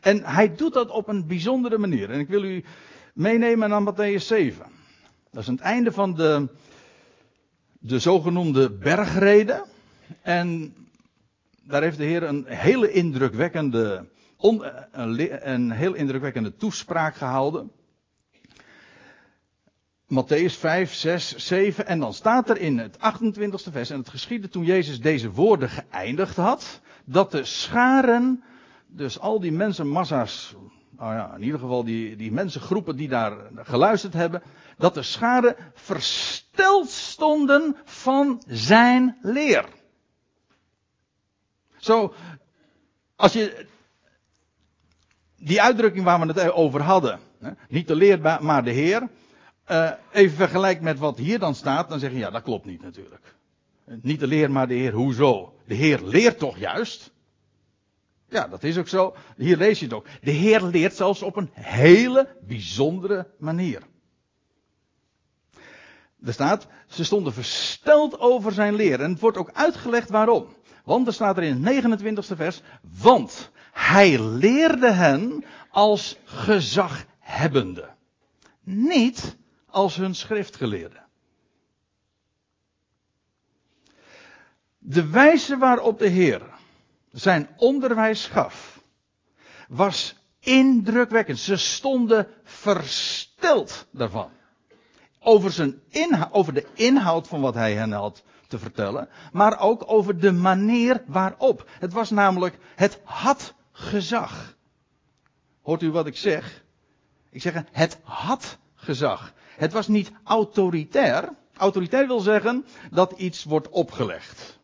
En 0.00 0.24
Hij 0.24 0.54
doet 0.54 0.72
dat 0.72 0.90
op 0.90 1.08
een 1.08 1.26
bijzondere 1.26 1.78
manier. 1.78 2.10
En 2.10 2.18
ik 2.20 2.28
wil 2.28 2.44
u 2.44 2.64
meenemen 3.14 3.68
naar 3.68 3.94
Matthäus 3.94 4.26
7. 4.26 4.66
Dat 5.30 5.42
is 5.42 5.46
het 5.46 5.60
einde 5.60 5.92
van 5.92 6.14
de, 6.14 6.48
de 7.78 7.98
zogenoemde 7.98 8.70
bergreden. 8.70 9.64
En 10.22 10.74
daar 11.62 11.82
heeft 11.82 11.98
de 11.98 12.04
Heer 12.04 12.22
een 12.22 12.44
hele 12.46 12.92
indrukwekkende, 12.92 14.06
een, 14.38 15.50
een 15.52 15.70
heel 15.70 15.94
indrukwekkende 15.94 16.56
toespraak 16.56 17.14
gehouden. 17.14 17.70
Matthäus 20.12 20.56
5, 20.56 20.94
6, 20.94 21.36
7. 21.36 21.86
En 21.86 21.98
dan 21.98 22.14
staat 22.14 22.50
er 22.50 22.58
in 22.58 22.78
het 22.78 22.96
28ste 22.96 23.72
vers. 23.72 23.90
En 23.90 23.98
het 23.98 24.08
geschiedde 24.08 24.48
toen 24.48 24.64
Jezus 24.64 25.00
deze 25.00 25.30
woorden 25.30 25.68
geëindigd 25.68 26.36
had. 26.36 26.80
Dat 27.04 27.30
de 27.30 27.44
scharen, 27.44 28.42
dus 28.86 29.18
al 29.18 29.40
die 29.40 29.52
mensenmassa's, 29.52 30.54
nou 30.90 31.14
ja, 31.14 31.34
in 31.34 31.42
ieder 31.42 31.60
geval 31.60 31.84
die, 31.84 32.16
die 32.16 32.32
mensengroepen 32.32 32.96
die 32.96 33.08
daar 33.08 33.36
geluisterd 33.54 34.12
hebben, 34.12 34.42
dat 34.78 34.94
de 34.94 35.02
schade 35.02 35.56
versteld 35.74 36.88
stonden 36.88 37.76
van 37.84 38.42
zijn 38.46 39.16
leer. 39.22 39.64
Zo, 41.76 42.14
als 43.16 43.32
je 43.32 43.66
die 45.36 45.62
uitdrukking 45.62 46.04
waar 46.04 46.20
we 46.20 46.26
het 46.26 46.50
over 46.50 46.82
hadden, 46.82 47.20
niet 47.68 47.88
de 47.88 47.94
leer, 47.94 48.20
maar 48.40 48.64
de 48.64 48.70
Heer, 48.70 49.08
eh, 49.72 49.90
even 50.12 50.36
vergelijkt 50.36 50.82
met 50.82 50.98
wat 50.98 51.18
hier 51.18 51.38
dan 51.38 51.54
staat, 51.54 51.88
dan 51.88 51.98
zeg 51.98 52.10
je 52.10 52.18
ja, 52.18 52.30
dat 52.30 52.42
klopt 52.42 52.64
niet 52.64 52.82
natuurlijk. 52.82 53.34
Niet 53.84 54.20
de 54.20 54.26
leer, 54.26 54.50
maar 54.50 54.68
de 54.68 54.74
Heer, 54.74 54.92
hoezo? 54.92 55.54
De 55.66 55.74
Heer 55.74 56.00
leert 56.02 56.38
toch 56.38 56.58
juist? 56.58 57.10
Ja, 58.28 58.48
dat 58.48 58.62
is 58.62 58.78
ook 58.78 58.88
zo. 58.88 59.14
Hier 59.36 59.56
lees 59.56 59.78
je 59.78 59.84
het 59.84 59.94
ook. 59.94 60.06
De 60.20 60.30
Heer 60.30 60.62
leert 60.62 60.94
zelfs 60.94 61.22
op 61.22 61.36
een 61.36 61.50
hele 61.52 62.36
bijzondere 62.46 63.26
manier. 63.38 63.82
Er 66.24 66.32
staat, 66.32 66.66
ze 66.86 67.04
stonden 67.04 67.32
versteld 67.32 68.18
over 68.20 68.52
zijn 68.52 68.74
leer. 68.74 69.00
En 69.00 69.10
het 69.10 69.20
wordt 69.20 69.36
ook 69.36 69.50
uitgelegd 69.52 70.10
waarom. 70.10 70.46
Want 70.84 71.06
er 71.06 71.12
staat 71.12 71.36
er 71.36 71.42
in 71.42 71.64
het 71.64 71.84
29e 71.84 72.36
vers, 72.36 72.62
want 73.00 73.50
hij 73.72 74.18
leerde 74.20 74.92
hen 74.92 75.44
als 75.70 76.16
gezaghebbende. 76.24 77.88
Niet 78.64 79.36
als 79.72 79.96
hun 79.96 80.14
schriftgeleerde. 80.14 81.00
De 84.78 85.06
wijze 85.06 85.56
waarop 85.56 85.98
de 85.98 86.08
Heer 86.08 86.42
zijn 87.10 87.48
onderwijs 87.56 88.26
gaf, 88.26 88.82
was 89.68 90.14
indrukwekkend. 90.38 91.38
Ze 91.38 91.56
stonden 91.56 92.26
versteld 92.42 93.86
daarvan. 93.90 94.30
Over, 95.18 95.52
zijn 95.52 95.82
over 96.30 96.54
de 96.54 96.66
inhoud 96.74 97.28
van 97.28 97.40
wat 97.40 97.54
hij 97.54 97.74
hen 97.74 97.92
had 97.92 98.22
te 98.48 98.58
vertellen, 98.58 99.08
maar 99.32 99.60
ook 99.60 99.82
over 99.86 100.20
de 100.20 100.32
manier 100.32 101.02
waarop. 101.06 101.70
Het 101.78 101.92
was 101.92 102.10
namelijk, 102.10 102.58
het 102.74 103.00
had 103.04 103.54
gezag. 103.72 104.56
Hoort 105.62 105.82
u 105.82 105.90
wat 105.90 106.06
ik 106.06 106.16
zeg? 106.16 106.64
Ik 107.30 107.42
zeg, 107.42 107.64
het 107.70 107.98
had 108.02 108.58
gezag. 108.74 109.32
Het 109.56 109.72
was 109.72 109.88
niet 109.88 110.12
autoritair. 110.24 111.28
Autoritair 111.56 112.06
wil 112.06 112.20
zeggen 112.20 112.64
dat 112.90 113.12
iets 113.12 113.44
wordt 113.44 113.68
opgelegd. 113.68 114.60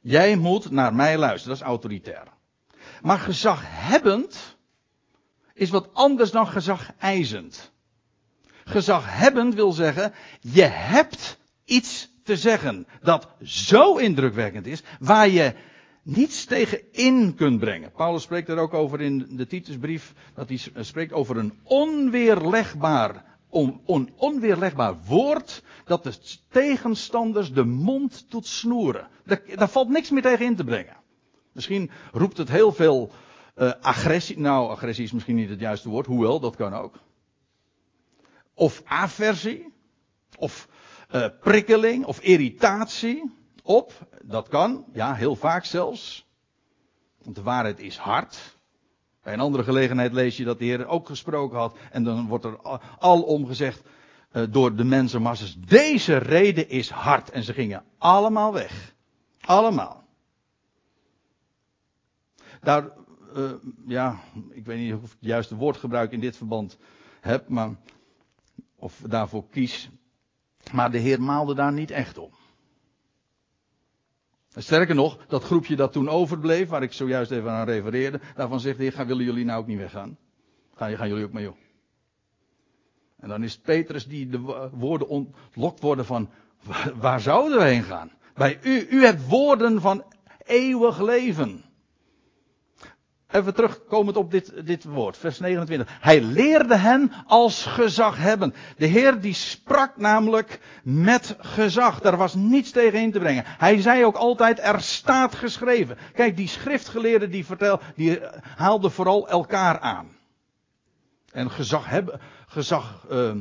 Jij 0.00 0.36
moet 0.36 0.70
naar 0.70 0.94
mij 0.94 1.18
luisteren, 1.18 1.48
dat 1.48 1.66
is 1.66 1.72
autoritair. 1.72 2.26
Maar 3.02 3.18
gezaghebbend 3.18 4.56
is 5.54 5.70
wat 5.70 5.88
anders 5.94 6.30
dan 6.30 6.46
gezageisend. 6.46 7.72
Gezaghebbend 8.64 9.54
wil 9.54 9.72
zeggen, 9.72 10.12
je 10.40 10.62
hebt 10.62 11.38
iets 11.64 12.08
te 12.24 12.36
zeggen 12.36 12.86
dat 13.02 13.28
zo 13.42 13.96
indrukwekkend 13.96 14.66
is, 14.66 14.82
waar 14.98 15.28
je 15.28 15.54
niets 16.16 16.44
tegen 16.44 16.80
in 16.92 17.34
kunt 17.34 17.58
brengen. 17.58 17.92
Paulus 17.92 18.22
spreekt 18.22 18.48
er 18.48 18.58
ook 18.58 18.74
over 18.74 19.00
in 19.00 19.26
de 19.30 19.46
Titusbrief, 19.46 20.14
dat 20.34 20.48
hij 20.48 20.84
spreekt 20.84 21.12
over 21.12 21.36
een 21.36 21.52
onweerlegbaar, 21.62 23.24
on, 23.48 23.80
on, 23.84 24.10
onweerlegbaar 24.16 24.96
woord, 25.06 25.62
dat 25.84 26.04
de 26.04 26.12
tegenstanders 26.48 27.52
de 27.52 27.64
mond 27.64 28.26
doet 28.28 28.46
snoeren. 28.46 29.08
Daar, 29.24 29.42
daar 29.54 29.68
valt 29.68 29.88
niks 29.88 30.10
meer 30.10 30.22
tegen 30.22 30.46
in 30.46 30.56
te 30.56 30.64
brengen. 30.64 30.96
Misschien 31.52 31.90
roept 32.12 32.36
het 32.36 32.48
heel 32.48 32.72
veel 32.72 33.10
uh, 33.56 33.72
agressie. 33.80 34.38
Nou, 34.38 34.70
agressie 34.70 35.04
is 35.04 35.12
misschien 35.12 35.36
niet 35.36 35.48
het 35.50 35.60
juiste 35.60 35.88
woord, 35.88 36.06
hoewel, 36.06 36.40
dat 36.40 36.56
kan 36.56 36.74
ook. 36.74 36.94
Of 38.54 38.82
aversie. 38.84 39.72
Of 40.38 40.68
uh, 41.14 41.26
prikkeling 41.40 42.04
of 42.04 42.20
irritatie 42.20 43.39
op. 43.62 43.92
Dat 44.24 44.48
kan, 44.48 44.84
ja, 44.92 45.14
heel 45.14 45.36
vaak 45.36 45.64
zelfs. 45.64 46.26
Want 47.22 47.36
de 47.36 47.42
waarheid 47.42 47.78
is 47.78 47.96
hard. 47.96 48.58
Bij 49.22 49.32
een 49.32 49.40
andere 49.40 49.64
gelegenheid 49.64 50.12
lees 50.12 50.36
je 50.36 50.44
dat 50.44 50.58
de 50.58 50.64
Heer 50.64 50.86
ook 50.86 51.06
gesproken 51.06 51.58
had. 51.58 51.76
En 51.90 52.04
dan 52.04 52.26
wordt 52.26 52.44
er 52.44 52.80
alom 52.98 53.46
gezegd 53.46 53.82
uh, 54.32 54.42
door 54.50 54.76
de 54.76 54.84
mensenmasses. 54.84 55.56
Deze 55.58 56.16
reden 56.16 56.68
is 56.68 56.90
hard. 56.90 57.30
En 57.30 57.42
ze 57.42 57.52
gingen 57.52 57.84
allemaal 57.98 58.52
weg. 58.52 58.94
Allemaal. 59.40 60.04
Daar, 62.60 62.90
uh, 63.36 63.52
ja, 63.86 64.20
ik 64.50 64.64
weet 64.64 64.78
niet 64.78 64.94
of 64.94 65.02
ik 65.02 65.10
het 65.10 65.16
juiste 65.20 65.56
woord 65.56 65.76
gebruik 65.76 66.12
in 66.12 66.20
dit 66.20 66.36
verband 66.36 66.78
heb, 67.20 67.48
maar, 67.48 67.70
of 68.76 69.02
daarvoor 69.06 69.48
kies. 69.50 69.90
Maar 70.72 70.90
de 70.90 70.98
Heer 70.98 71.22
maalde 71.22 71.54
daar 71.54 71.72
niet 71.72 71.90
echt 71.90 72.18
om. 72.18 72.30
Sterker 74.56 74.94
nog, 74.94 75.18
dat 75.28 75.44
groepje 75.44 75.76
dat 75.76 75.92
toen 75.92 76.08
overbleef, 76.08 76.68
waar 76.68 76.82
ik 76.82 76.92
zojuist 76.92 77.30
even 77.30 77.50
aan 77.50 77.66
refereerde, 77.66 78.20
daarvan 78.34 78.60
zegt 78.60 78.78
de 78.78 78.82
Heer, 78.82 79.06
willen 79.06 79.24
jullie 79.24 79.44
nou 79.44 79.60
ook 79.60 79.66
niet 79.66 79.78
weggaan? 79.78 80.18
Gaan, 80.74 80.96
gaan 80.96 81.08
jullie 81.08 81.24
ook 81.24 81.32
mee 81.32 81.48
op? 81.48 81.56
En 83.18 83.28
dan 83.28 83.42
is 83.42 83.58
Petrus 83.58 84.06
die 84.06 84.28
de 84.28 84.68
woorden 84.72 85.08
ontlokt 85.08 85.80
worden 85.80 86.04
van, 86.04 86.30
waar 86.94 87.20
zouden 87.20 87.58
we 87.58 87.64
heen 87.64 87.82
gaan? 87.82 88.10
Bij 88.34 88.58
u, 88.62 88.86
u 88.90 89.04
hebt 89.04 89.28
woorden 89.28 89.80
van 89.80 90.04
eeuwig 90.44 91.00
leven. 91.00 91.64
Even 93.32 93.54
terugkomend 93.54 94.16
op 94.16 94.30
dit, 94.30 94.66
dit 94.66 94.84
woord, 94.84 95.16
vers 95.16 95.38
29. 95.38 95.98
Hij 96.00 96.20
leerde 96.20 96.76
hen 96.76 97.12
als 97.26 97.64
gezag 97.64 98.16
hebben. 98.16 98.54
De 98.76 98.86
Heer 98.86 99.20
die 99.20 99.34
sprak 99.34 99.96
namelijk 99.96 100.60
met 100.82 101.36
gezag. 101.38 102.00
Daar 102.00 102.16
was 102.16 102.34
niets 102.34 102.70
tegen 102.70 103.00
in 103.00 103.12
te 103.12 103.18
brengen. 103.18 103.44
Hij 103.46 103.80
zei 103.80 104.04
ook 104.04 104.16
altijd, 104.16 104.58
er 104.60 104.80
staat 104.80 105.34
geschreven. 105.34 105.96
Kijk, 106.14 106.36
die 106.36 106.48
schriftgeleerden 106.48 107.30
die 107.30 107.46
vertel, 107.46 107.80
die 107.96 108.20
haalden 108.56 108.90
vooral 108.90 109.28
elkaar 109.28 109.78
aan. 109.78 110.08
En 111.32 111.50
gezag 111.50 111.88
hebben, 111.88 112.20
gezag, 112.46 113.06
uh, 113.10 113.34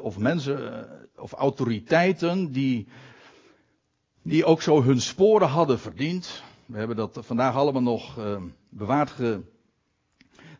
of 0.00 0.18
mensen, 0.18 0.60
uh, 0.60 1.22
of 1.22 1.32
autoriteiten 1.32 2.52
die, 2.52 2.88
die 4.22 4.44
ook 4.44 4.62
zo 4.62 4.82
hun 4.82 5.00
sporen 5.00 5.48
hadden 5.48 5.78
verdiend. 5.78 6.42
We 6.66 6.78
hebben 6.78 6.96
dat 6.96 7.18
vandaag 7.20 7.54
allemaal 7.54 7.82
nog 7.82 8.18
uh, 8.18 8.36
bewaard 8.68 9.10
ge, 9.10 9.40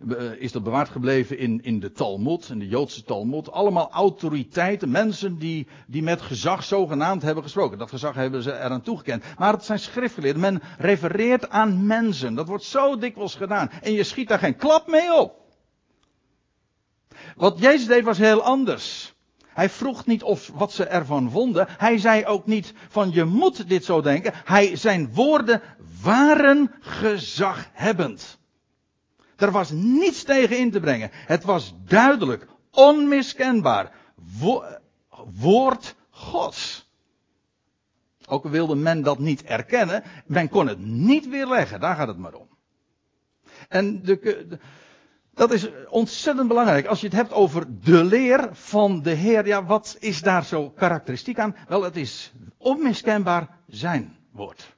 uh, 0.08 0.32
is 0.32 0.52
dat 0.52 0.62
bewaard 0.62 0.88
gebleven 0.88 1.38
in, 1.38 1.62
in 1.62 1.80
de 1.80 1.92
Talmud, 1.92 2.48
in 2.48 2.58
de 2.58 2.68
Joodse 2.68 3.04
Talmud. 3.04 3.50
Allemaal 3.50 3.90
autoriteiten, 3.90 4.90
mensen 4.90 5.38
die, 5.38 5.66
die 5.86 6.02
met 6.02 6.22
gezag 6.22 6.64
zogenaamd 6.64 7.22
hebben 7.22 7.42
gesproken. 7.42 7.78
Dat 7.78 7.90
gezag 7.90 8.14
hebben 8.14 8.42
ze 8.42 8.52
eraan 8.52 8.82
toegekend. 8.82 9.24
Maar 9.38 9.52
het 9.52 9.64
zijn 9.64 9.78
schriftgeleerden. 9.78 10.40
Men 10.40 10.62
refereert 10.78 11.50
aan 11.50 11.86
mensen. 11.86 12.34
Dat 12.34 12.48
wordt 12.48 12.64
zo 12.64 12.98
dikwijls 12.98 13.34
gedaan. 13.34 13.70
En 13.82 13.92
je 13.92 14.04
schiet 14.04 14.28
daar 14.28 14.38
geen 14.38 14.56
klap 14.56 14.86
mee 14.86 15.14
op. 15.14 15.44
Wat 17.36 17.58
Jezus 17.58 17.86
deed 17.86 18.04
was 18.04 18.18
heel 18.18 18.42
anders. 18.42 19.15
Hij 19.56 19.70
vroeg 19.70 20.06
niet 20.06 20.22
of 20.22 20.50
wat 20.54 20.72
ze 20.72 20.84
ervan 20.84 21.30
vonden. 21.30 21.66
Hij 21.78 21.98
zei 21.98 22.24
ook 22.24 22.46
niet 22.46 22.72
van 22.88 23.10
je 23.12 23.24
moet 23.24 23.68
dit 23.68 23.84
zo 23.84 24.00
denken. 24.00 24.32
Hij, 24.44 24.76
zijn 24.76 25.14
woorden 25.14 25.62
waren 26.02 26.72
gezaghebbend. 26.80 28.38
Er 29.36 29.50
was 29.50 29.70
niets 29.70 30.22
tegen 30.22 30.58
in 30.58 30.70
te 30.70 30.80
brengen. 30.80 31.10
Het 31.12 31.44
was 31.44 31.74
duidelijk, 31.84 32.46
onmiskenbaar. 32.70 33.92
Wo 34.38 34.64
woord 35.40 35.94
Gods. 36.10 36.90
Ook 38.26 38.44
wilde 38.48 38.74
men 38.74 39.02
dat 39.02 39.18
niet 39.18 39.42
erkennen, 39.42 40.02
men 40.26 40.48
kon 40.48 40.66
het 40.66 40.78
niet 40.78 41.28
weerleggen. 41.28 41.80
Daar 41.80 41.96
gaat 41.96 42.08
het 42.08 42.18
maar 42.18 42.34
om. 42.34 42.48
En 43.68 44.02
de, 44.02 44.18
de 44.48 44.58
dat 45.36 45.50
is 45.50 45.68
ontzettend 45.88 46.48
belangrijk. 46.48 46.86
Als 46.86 47.00
je 47.00 47.06
het 47.06 47.16
hebt 47.16 47.32
over 47.32 47.80
de 47.80 48.04
leer 48.04 48.48
van 48.52 49.02
de 49.02 49.10
Heer, 49.10 49.46
ja, 49.46 49.64
wat 49.64 49.96
is 50.00 50.22
daar 50.22 50.44
zo 50.44 50.70
karakteristiek 50.70 51.38
aan? 51.38 51.56
Wel, 51.68 51.82
het 51.82 51.96
is 51.96 52.32
onmiskenbaar 52.56 53.58
zijn 53.66 54.16
woord. 54.30 54.76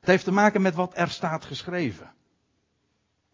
Het 0.00 0.08
heeft 0.08 0.24
te 0.24 0.32
maken 0.32 0.62
met 0.62 0.74
wat 0.74 0.92
er 0.96 1.10
staat 1.10 1.44
geschreven. 1.44 2.12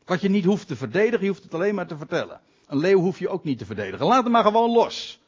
Wat 0.05 0.21
je 0.21 0.29
niet 0.29 0.45
hoeft 0.45 0.67
te 0.67 0.77
verdedigen, 0.77 1.21
je 1.21 1.29
hoeft 1.31 1.43
het 1.43 1.55
alleen 1.55 1.75
maar 1.75 1.87
te 1.87 1.97
vertellen. 1.97 2.41
Een 2.67 2.79
leeuw 2.79 3.01
hoef 3.01 3.19
je 3.19 3.29
ook 3.29 3.45
niet 3.45 3.59
te 3.59 3.67
verdedigen. 3.67 4.07
Laat 4.07 4.23
hem 4.23 4.33
maar 4.33 4.45
gewoon 4.45 4.71
los. 4.71 5.21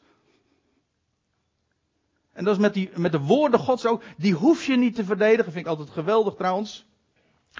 En 2.33 2.43
dat 2.43 2.55
is 2.55 2.61
met, 2.61 2.73
die, 2.73 2.89
met 2.95 3.11
de 3.11 3.19
woorden 3.19 3.59
Gods 3.59 3.85
ook. 3.85 4.03
Die 4.17 4.33
hoef 4.33 4.65
je 4.65 4.75
niet 4.75 4.95
te 4.95 5.03
verdedigen. 5.03 5.51
Vind 5.51 5.65
ik 5.65 5.71
altijd 5.71 5.89
geweldig 5.89 6.33
trouwens. 6.35 6.85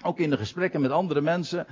Ook 0.03 0.19
in 0.19 0.29
de 0.29 0.37
gesprekken 0.37 0.81
met 0.81 0.91
andere 0.91 1.21
mensen. 1.21 1.67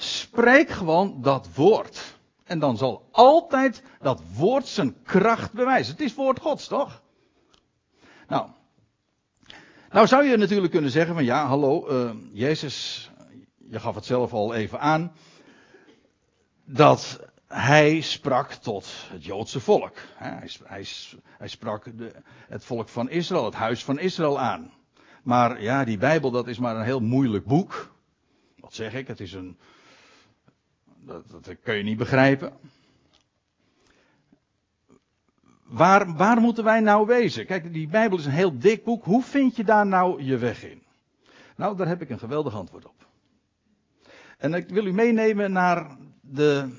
Spreek 0.00 0.70
gewoon 0.70 1.22
dat 1.22 1.48
woord. 1.54 2.18
En 2.44 2.58
dan 2.58 2.76
zal 2.76 3.08
altijd 3.10 3.82
dat 4.00 4.22
woord 4.34 4.66
zijn 4.66 5.02
kracht 5.02 5.52
bewijzen. 5.52 5.92
Het 5.92 6.02
is 6.02 6.14
woord 6.14 6.40
Gods, 6.40 6.66
toch? 6.66 7.02
Nou. 8.28 8.48
Nou 9.90 10.06
zou 10.06 10.24
je 10.24 10.36
natuurlijk 10.36 10.72
kunnen 10.72 10.90
zeggen 10.90 11.14
van 11.14 11.24
ja, 11.24 11.46
hallo, 11.46 11.90
uh, 11.90 12.10
Jezus, 12.32 13.10
je 13.56 13.80
gaf 13.80 13.94
het 13.94 14.04
zelf 14.04 14.32
al 14.32 14.54
even 14.54 14.80
aan. 14.80 15.12
Dat 16.64 17.20
hij 17.46 18.00
sprak 18.00 18.52
tot 18.52 18.88
het 19.10 19.24
Joodse 19.24 19.60
volk. 19.60 19.96
Hij, 20.14 20.50
hij, 20.64 20.86
hij 21.38 21.48
sprak 21.48 21.98
de, 21.98 22.12
het 22.48 22.64
volk 22.64 22.88
van 22.88 23.10
Israël, 23.10 23.44
het 23.44 23.54
huis 23.54 23.84
van 23.84 23.98
Israël 23.98 24.40
aan. 24.40 24.72
Maar 25.22 25.62
ja, 25.62 25.84
die 25.84 25.98
Bijbel 25.98 26.30
dat 26.30 26.46
is 26.46 26.58
maar 26.58 26.76
een 26.76 26.84
heel 26.84 27.00
moeilijk 27.00 27.44
boek. 27.44 27.94
Wat 28.56 28.74
zeg 28.74 28.94
ik? 28.94 29.06
Het 29.06 29.20
is 29.20 29.32
een, 29.32 29.58
dat, 31.08 31.44
dat 31.44 31.56
kun 31.62 31.74
je 31.74 31.82
niet 31.82 31.98
begrijpen. 31.98 32.52
Waar, 35.64 36.16
waar 36.16 36.40
moeten 36.40 36.64
wij 36.64 36.80
nou 36.80 37.06
wezen? 37.06 37.46
Kijk, 37.46 37.72
die 37.72 37.88
Bijbel 37.88 38.18
is 38.18 38.24
een 38.26 38.32
heel 38.32 38.58
dik 38.58 38.84
boek. 38.84 39.04
Hoe 39.04 39.22
vind 39.22 39.56
je 39.56 39.64
daar 39.64 39.86
nou 39.86 40.22
je 40.22 40.36
weg 40.36 40.64
in? 40.64 40.82
Nou, 41.56 41.76
daar 41.76 41.88
heb 41.88 42.02
ik 42.02 42.10
een 42.10 42.18
geweldig 42.18 42.54
antwoord 42.54 42.84
op. 42.84 43.06
En 44.38 44.54
ik 44.54 44.68
wil 44.68 44.86
u 44.86 44.92
meenemen 44.92 45.52
naar 45.52 45.96
de 46.20 46.76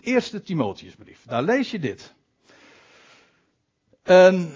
eerste 0.00 0.42
Timotheusbrief. 0.42 1.24
Daar 1.26 1.42
lees 1.42 1.70
je 1.70 1.78
dit. 1.78 2.14
En 4.02 4.52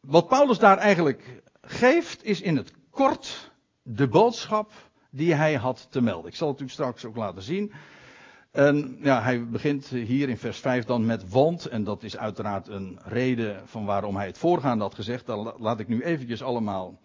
wat 0.00 0.28
Paulus 0.28 0.58
daar 0.58 0.78
eigenlijk 0.78 1.42
geeft, 1.60 2.24
is 2.24 2.40
in 2.40 2.56
het 2.56 2.72
kort 2.90 3.52
de 3.82 4.08
boodschap 4.08 4.72
die 5.14 5.34
hij 5.34 5.54
had 5.54 5.86
te 5.90 6.00
melden. 6.00 6.30
Ik 6.30 6.36
zal 6.36 6.48
het 6.48 6.60
u 6.60 6.68
straks 6.68 7.04
ook 7.04 7.16
laten 7.16 7.42
zien. 7.42 7.72
En 8.50 8.98
ja, 9.00 9.22
hij 9.22 9.48
begint 9.48 9.86
hier 9.86 10.28
in 10.28 10.38
vers 10.38 10.58
5 10.58 10.84
dan 10.84 11.06
met 11.06 11.28
want. 11.28 11.66
En 11.66 11.84
dat 11.84 12.02
is 12.02 12.16
uiteraard 12.16 12.68
een 12.68 12.98
reden 13.04 13.68
van 13.68 13.84
waarom 13.84 14.16
hij 14.16 14.26
het 14.26 14.38
voorgaande 14.38 14.84
had 14.84 14.94
gezegd. 14.94 15.26
Dat 15.26 15.54
laat 15.58 15.80
ik 15.80 15.88
nu 15.88 16.02
eventjes 16.02 16.42
allemaal 16.42 17.00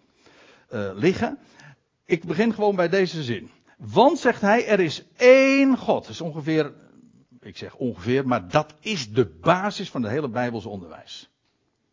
uh, 0.72 0.90
liggen. 0.94 1.38
Ik 2.04 2.24
begin 2.24 2.54
gewoon 2.54 2.76
bij 2.76 2.88
deze 2.88 3.22
zin. 3.22 3.50
Want 3.76 4.18
zegt 4.18 4.40
hij, 4.40 4.66
er 4.66 4.80
is 4.80 5.04
één 5.16 5.76
God. 5.76 6.02
Dat 6.02 6.12
is 6.12 6.20
ongeveer, 6.20 6.72
ik 7.40 7.56
zeg 7.56 7.74
ongeveer, 7.74 8.26
maar 8.26 8.48
dat 8.48 8.74
is 8.80 9.12
de 9.12 9.26
basis 9.26 9.90
van 9.90 10.02
het 10.02 10.12
hele 10.12 10.28
Bijbelse 10.28 10.68
onderwijs. 10.68 11.30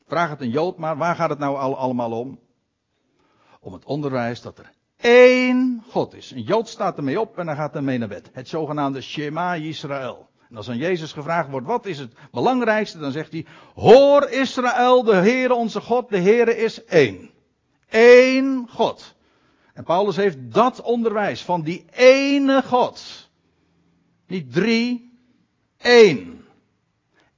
Vraag 0.08 0.30
het 0.30 0.42
een 0.42 0.50
Jood 0.50 0.78
maar, 0.78 0.98
waar 0.98 1.16
gaat 1.16 1.30
het 1.30 1.40
nou 1.40 1.58
al, 1.58 1.78
allemaal 1.78 2.12
om? 2.12 2.40
Om 3.60 3.74
het 3.74 3.86
onderwijs 3.86 4.42
dat 4.42 4.60
er 4.60 4.72
één 4.98 5.84
God 5.90 6.14
is. 6.14 6.32
Een 6.32 6.42
Jood 6.42 6.70
staat 6.70 6.98
ermee 6.98 7.20
op 7.20 7.38
en 7.38 7.46
dan 7.46 7.56
gaat 7.56 7.76
ermee 7.76 7.98
naar 7.98 8.08
bed. 8.08 8.30
Het 8.34 8.48
zogenaamde 8.48 9.02
Shema 9.02 9.54
Israël. 9.54 10.30
En 10.50 10.58
als 10.58 10.70
aan 10.70 10.78
Jezus 10.78 11.12
gevraagd 11.12 11.50
wordt, 11.50 11.68
wat 11.68 11.86
is 11.86 12.00
het 12.00 12.14
belangrijkste, 12.32 12.98
dan 12.98 13.12
zegt 13.12 13.32
hij, 13.32 13.46
hoor 13.76 14.30
Israël, 14.30 15.04
de 15.04 15.16
Heere 15.16 15.54
onze 15.54 15.82
God, 15.82 16.10
de 16.10 16.20
Heere 16.20 16.58
is 16.58 16.84
één. 16.84 17.30
Eén 17.90 18.68
God. 18.70 19.16
En 19.74 19.84
Paulus 19.84 20.16
heeft 20.16 20.38
dat 20.40 20.82
onderwijs 20.82 21.42
van 21.42 21.62
die 21.62 21.86
ene 21.92 22.64
God. 22.64 23.30
Niet 24.28 24.54
drie, 24.54 25.20
één. 25.78 26.46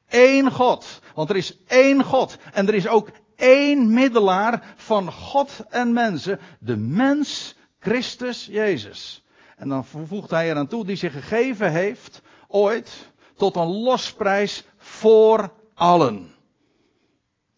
Eén 0.10 0.52
God. 0.52 1.02
Want 1.16 1.30
er 1.30 1.36
is 1.36 1.58
één 1.68 2.04
God. 2.04 2.38
En 2.54 2.68
er 2.68 2.74
is 2.74 2.88
ook 2.88 3.10
één 3.40 3.94
middelaar 3.94 4.74
van 4.76 5.12
God 5.12 5.66
en 5.70 5.94
mensen. 5.94 6.40
De 6.60 6.78
mens 6.78 7.56
Christus 7.80 8.46
Jezus. 8.46 9.24
En 9.56 9.70
dan 9.70 9.86
voegt 9.86 10.30
hij 10.30 10.50
eraan 10.50 10.68
toe 10.68 10.86
die 10.86 10.96
zich 10.96 11.14
gegeven 11.14 11.72
heeft 11.72 12.22
ooit 12.48 13.12
tot 13.36 13.56
een 13.56 13.68
losprijs 13.68 14.64
voor 14.78 15.54
allen. 15.74 16.32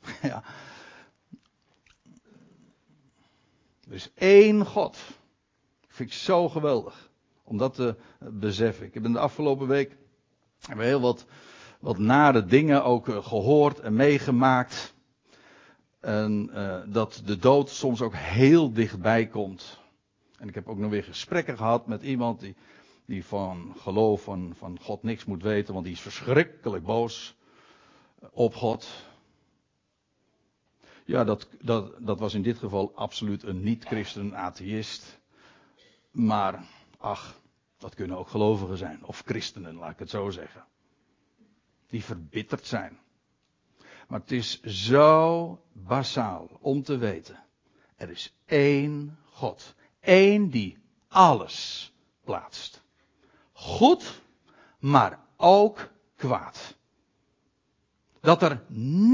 Ja. 0.21 0.43
Is 3.89 4.11
één 4.13 4.65
God. 4.65 4.97
vind 5.87 6.09
ik 6.09 6.15
zo 6.15 6.49
geweldig. 6.49 7.09
Om 7.43 7.57
dat 7.57 7.73
te 7.73 7.95
beseffen. 8.19 8.85
Ik 8.85 8.93
heb 8.93 9.05
in 9.05 9.11
de 9.11 9.19
afgelopen 9.19 9.67
week 9.67 9.97
heel 10.67 11.01
wat, 11.01 11.25
wat 11.79 11.97
nare 11.97 12.45
dingen 12.45 12.83
ook 12.83 13.09
eh, 13.09 13.25
gehoord 13.25 13.79
en 13.79 13.93
meegemaakt. 13.93 14.90
En 16.01 16.49
uh, 16.53 16.81
dat 16.87 17.21
de 17.25 17.37
dood 17.37 17.69
soms 17.69 18.01
ook 18.01 18.15
heel 18.15 18.73
dichtbij 18.73 19.27
komt. 19.27 19.79
En 20.37 20.47
ik 20.47 20.55
heb 20.55 20.67
ook 20.67 20.77
nog 20.77 20.89
weer 20.89 21.03
gesprekken 21.03 21.57
gehad 21.57 21.87
met 21.87 22.03
iemand 22.03 22.39
die, 22.39 22.55
die 23.05 23.25
van 23.25 23.73
geloof 23.77 24.23
van, 24.23 24.53
van 24.57 24.79
God 24.81 25.03
niks 25.03 25.25
moet 25.25 25.43
weten, 25.43 25.73
want 25.73 25.85
die 25.85 25.93
is 25.93 26.01
verschrikkelijk 26.01 26.83
boos 26.83 27.35
op 28.31 28.55
God. 28.55 29.05
Ja, 31.05 31.23
dat, 31.23 31.47
dat, 31.61 31.93
dat 31.99 32.19
was 32.19 32.33
in 32.33 32.41
dit 32.41 32.57
geval 32.57 32.91
absoluut 32.95 33.43
een 33.43 33.63
niet-christen 33.63 34.35
atheïst. 34.35 35.19
Maar, 36.11 36.63
ach, 36.97 37.39
dat 37.77 37.95
kunnen 37.95 38.17
ook 38.17 38.27
gelovigen 38.27 38.77
zijn. 38.77 39.05
Of 39.05 39.23
christenen, 39.25 39.75
laat 39.75 39.91
ik 39.91 39.99
het 39.99 40.09
zo 40.09 40.29
zeggen. 40.29 40.65
Die 41.87 42.03
verbitterd 42.03 42.65
zijn. 42.65 42.99
Maar 44.11 44.19
het 44.19 44.31
is 44.31 44.61
zo 44.61 45.59
basaal 45.73 46.49
om 46.61 46.83
te 46.83 46.97
weten. 46.97 47.43
Er 47.95 48.09
is 48.09 48.33
één 48.45 49.17
God. 49.31 49.75
Eén 50.01 50.49
die 50.49 50.77
alles 51.07 51.91
plaatst. 52.23 52.81
Goed, 53.51 54.21
maar 54.79 55.19
ook 55.37 55.89
kwaad. 56.15 56.75
Dat 58.19 58.41
er 58.41 58.63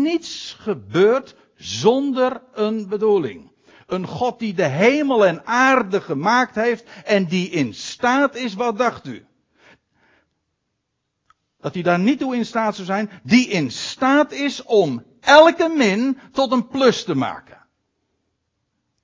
niets 0.03 0.55
gebeurt 0.59 1.35
zonder 1.55 2.41
een 2.53 2.87
bedoeling. 2.87 3.51
Een 3.85 4.07
God 4.07 4.39
die 4.39 4.53
de 4.53 4.67
hemel 4.67 5.25
en 5.25 5.45
aarde 5.45 6.01
gemaakt 6.01 6.55
heeft 6.55 6.89
en 7.05 7.25
die 7.25 7.49
in 7.49 7.73
staat 7.73 8.35
is, 8.35 8.53
wat 8.53 8.77
dacht 8.77 9.07
u? 9.07 9.25
Dat 11.67 11.75
hij 11.75 11.85
daar 11.85 11.99
niet 11.99 12.19
toe 12.19 12.35
in 12.35 12.45
staat 12.45 12.75
zou 12.75 12.87
zijn, 12.87 13.09
die 13.23 13.47
in 13.47 13.71
staat 13.71 14.31
is 14.31 14.63
om 14.63 15.03
elke 15.19 15.73
min 15.77 16.17
tot 16.31 16.51
een 16.51 16.67
plus 16.67 17.03
te 17.03 17.15
maken. 17.15 17.57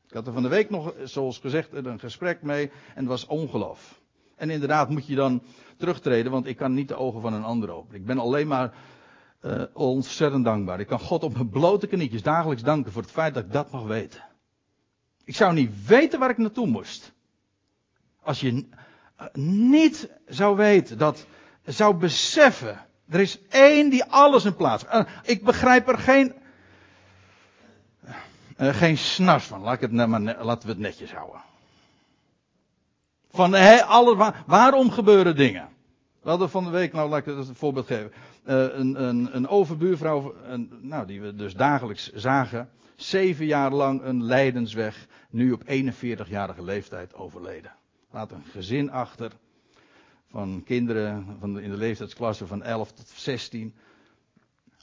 Ik 0.08 0.13
had 0.13 0.28
er 0.28 0.34
van 0.34 0.43
de 0.43 0.49
week 0.49 0.69
nog, 0.69 0.93
zoals 1.04 1.38
gezegd, 1.38 1.73
een 1.73 1.99
gesprek 1.99 2.41
mee 2.41 2.67
en 2.69 2.95
het 2.95 3.06
was 3.06 3.26
ongeloof. 3.26 4.02
En 4.36 4.49
inderdaad 4.49 4.89
moet 4.89 5.08
je 5.08 5.15
dan 5.15 5.43
terugtreden, 5.78 6.32
want 6.32 6.45
ik 6.45 6.58
kan 6.58 6.73
niet 6.73 6.88
de 6.88 6.95
ogen 6.95 7.21
van 7.21 7.34
een 7.34 7.43
ander 7.43 7.71
openen. 7.71 7.99
Ik 7.99 8.06
ben 8.06 8.19
alleen 8.19 8.47
maar 8.47 8.73
uh, 9.41 9.63
ontzettend 9.73 10.45
dankbaar. 10.45 10.80
Ik 10.80 10.88
kan 10.88 10.99
God 10.99 11.23
op 11.23 11.34
mijn 11.34 11.49
blote 11.49 11.88
knietjes 11.88 12.23
dagelijks 12.23 12.63
danken 12.63 12.91
voor 12.91 13.02
het 13.02 13.12
feit 13.12 13.34
dat 13.34 13.43
ik 13.43 13.52
dat 13.52 13.71
mag 13.71 13.84
weten. 13.84 14.23
Ik 15.23 15.36
zou 15.36 15.54
niet 15.54 15.86
weten 15.86 16.19
waar 16.19 16.30
ik 16.30 16.38
naartoe 16.38 16.67
moest. 16.67 17.13
Als 18.21 18.39
je 18.39 18.52
uh, 18.52 19.28
niet 19.34 20.10
zou 20.26 20.56
weten, 20.56 20.97
dat 20.97 21.26
zou 21.65 21.95
beseffen. 21.95 22.86
Er 23.10 23.19
is 23.19 23.39
één 23.49 23.89
die 23.89 24.04
alles 24.04 24.45
in 24.45 24.56
plaats. 24.56 24.84
Uh, 24.84 25.02
ik 25.23 25.43
begrijp 25.43 25.88
er 25.88 25.97
geen 25.97 26.34
uh, 28.58 28.76
geen 28.76 28.97
snars 28.97 29.45
van. 29.45 29.62
Laat 29.62 29.73
ik 29.73 29.82
het, 29.82 29.91
maar, 29.91 30.21
laten 30.21 30.67
we 30.67 30.73
het 30.73 30.82
netjes 30.82 31.13
houden. 31.13 31.41
Van 33.32 33.54
he, 33.54 33.84
alle, 33.84 34.34
waarom 34.45 34.91
gebeuren 34.91 35.36
dingen? 35.36 35.69
We 36.21 36.30
hadden 36.30 36.49
van 36.49 36.63
de 36.63 36.69
week, 36.69 36.93
nou 36.93 37.10
laat 37.10 37.19
ik 37.19 37.26
het 37.26 37.47
een 37.47 37.56
voorbeeld 37.56 37.86
geven. 37.86 38.12
Uh, 38.45 38.78
een, 38.78 39.04
een, 39.04 39.36
een 39.36 39.47
overbuurvrouw, 39.47 40.36
een, 40.43 40.80
nou, 40.82 41.06
die 41.06 41.21
we 41.21 41.36
dus 41.36 41.56
dagelijks 41.56 42.12
zagen. 42.12 42.69
Zeven 42.95 43.45
jaar 43.45 43.71
lang 43.71 44.02
een 44.04 44.23
lijdensweg. 44.23 45.08
Nu 45.30 45.52
op 45.52 45.63
41-jarige 45.63 46.63
leeftijd 46.63 47.13
overleden. 47.13 47.71
Laat 48.12 48.32
een 48.32 48.43
gezin 48.52 48.91
achter. 48.91 49.32
Van 50.33 50.63
kinderen 50.63 51.37
van 51.39 51.59
in 51.59 51.69
de 51.69 51.77
leeftijdsklasse 51.77 52.47
van 52.47 52.63
11 52.63 52.91
tot 52.91 53.07
16. 53.07 53.75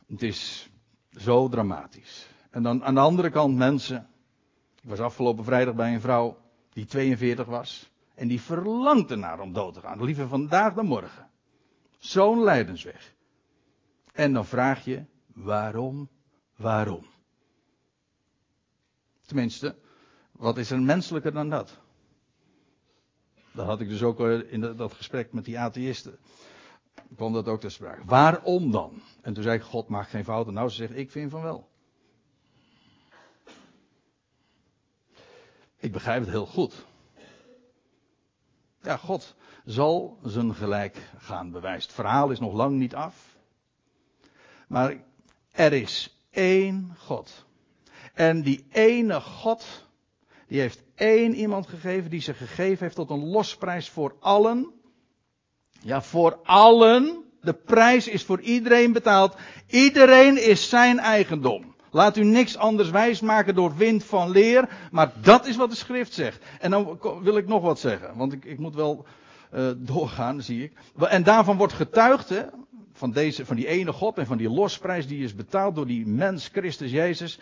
Het 0.06 0.22
is 0.22 0.70
zo 1.10 1.48
dramatisch. 1.48 2.28
En 2.50 2.62
dan 2.62 2.84
aan 2.84 2.94
de 2.94 3.00
andere 3.00 3.30
kant 3.30 3.56
mensen. 3.56 4.08
Ik 4.82 4.88
was 4.88 4.98
afgelopen 4.98 5.44
vrijdag 5.44 5.74
bij 5.74 5.94
een 5.94 6.00
vrouw 6.00 6.38
die 6.72 6.84
42 6.84 7.46
was. 7.46 7.90
En 8.14 8.28
die 8.28 8.40
verlangt 8.40 9.10
ernaar 9.10 9.40
om 9.40 9.52
dood 9.52 9.74
te 9.74 9.80
gaan. 9.80 10.04
Liever 10.04 10.28
vandaag 10.28 10.74
dan 10.74 10.86
morgen. 10.86 11.30
Zo'n 11.98 12.42
lijdensweg. 12.42 13.14
En 14.12 14.32
dan 14.32 14.46
vraag 14.46 14.84
je, 14.84 15.04
waarom, 15.26 16.08
waarom? 16.56 17.06
Tenminste, 19.26 19.76
wat 20.32 20.58
is 20.58 20.70
er 20.70 20.82
menselijker 20.82 21.32
dan 21.32 21.48
dat? 21.48 21.80
Dat 23.60 23.68
had 23.68 23.80
ik 23.80 23.88
dus 23.88 24.02
ook 24.02 24.20
in 24.20 24.60
dat 24.60 24.92
gesprek 24.92 25.32
met 25.32 25.44
die 25.44 25.58
atheïsten. 25.58 26.18
kwam 27.16 27.32
dat 27.32 27.48
ook 27.48 27.60
te 27.60 27.68
sprake. 27.68 28.04
Waarom 28.04 28.70
dan? 28.70 29.02
En 29.20 29.34
toen 29.34 29.42
zei 29.42 29.56
ik, 29.56 29.62
God 29.62 29.88
maakt 29.88 30.10
geen 30.10 30.24
fouten. 30.24 30.54
Nou, 30.54 30.68
ze 30.68 30.76
zegt, 30.76 30.96
ik 30.96 31.10
vind 31.10 31.30
van 31.30 31.42
wel. 31.42 31.68
Ik 35.76 35.92
begrijp 35.92 36.20
het 36.20 36.30
heel 36.30 36.46
goed. 36.46 36.86
Ja, 38.82 38.96
God 38.96 39.34
zal 39.64 40.18
zijn 40.22 40.54
gelijk 40.54 41.10
gaan 41.18 41.50
bewijzen. 41.50 41.82
Het 41.82 41.92
verhaal 41.92 42.30
is 42.30 42.40
nog 42.40 42.52
lang 42.52 42.76
niet 42.76 42.94
af. 42.94 43.36
Maar 44.68 44.96
er 45.50 45.72
is 45.72 46.24
één 46.30 46.94
God. 46.98 47.46
En 48.14 48.42
die 48.42 48.66
ene 48.70 49.20
God, 49.20 49.88
die 50.50 50.60
heeft 50.60 50.82
één 50.94 51.34
iemand 51.34 51.66
gegeven, 51.66 52.10
die 52.10 52.20
zich 52.20 52.36
gegeven 52.36 52.78
heeft 52.78 52.94
tot 52.94 53.10
een 53.10 53.26
losprijs 53.26 53.88
voor 53.88 54.16
allen. 54.20 54.72
Ja, 55.80 56.02
voor 56.02 56.38
allen. 56.42 57.24
De 57.40 57.52
prijs 57.52 58.08
is 58.08 58.24
voor 58.24 58.40
iedereen 58.40 58.92
betaald. 58.92 59.36
Iedereen 59.66 60.48
is 60.48 60.68
zijn 60.68 60.98
eigendom. 60.98 61.74
Laat 61.90 62.16
u 62.16 62.24
niks 62.24 62.56
anders 62.56 62.90
wijsmaken 62.90 63.54
door 63.54 63.76
wind 63.76 64.04
van 64.04 64.30
leer, 64.30 64.68
maar 64.90 65.12
dat 65.22 65.46
is 65.46 65.56
wat 65.56 65.70
de 65.70 65.76
schrift 65.76 66.12
zegt. 66.12 66.44
En 66.60 66.70
dan 66.70 66.98
wil 67.22 67.36
ik 67.36 67.46
nog 67.46 67.62
wat 67.62 67.78
zeggen, 67.78 68.16
want 68.16 68.32
ik, 68.32 68.44
ik 68.44 68.58
moet 68.58 68.74
wel 68.74 69.04
uh, 69.54 69.70
doorgaan, 69.76 70.42
zie 70.42 70.62
ik. 70.62 70.72
En 70.98 71.22
daarvan 71.22 71.56
wordt 71.56 71.72
getuigd, 71.72 72.28
hè, 72.28 72.42
van, 72.92 73.10
deze, 73.10 73.46
van 73.46 73.56
die 73.56 73.66
ene 73.66 73.92
God 73.92 74.18
en 74.18 74.26
van 74.26 74.36
die 74.36 74.50
losprijs 74.50 75.06
die 75.06 75.24
is 75.24 75.34
betaald 75.34 75.74
door 75.74 75.86
die 75.86 76.06
mens 76.06 76.48
Christus 76.52 76.90
Jezus. 76.90 77.38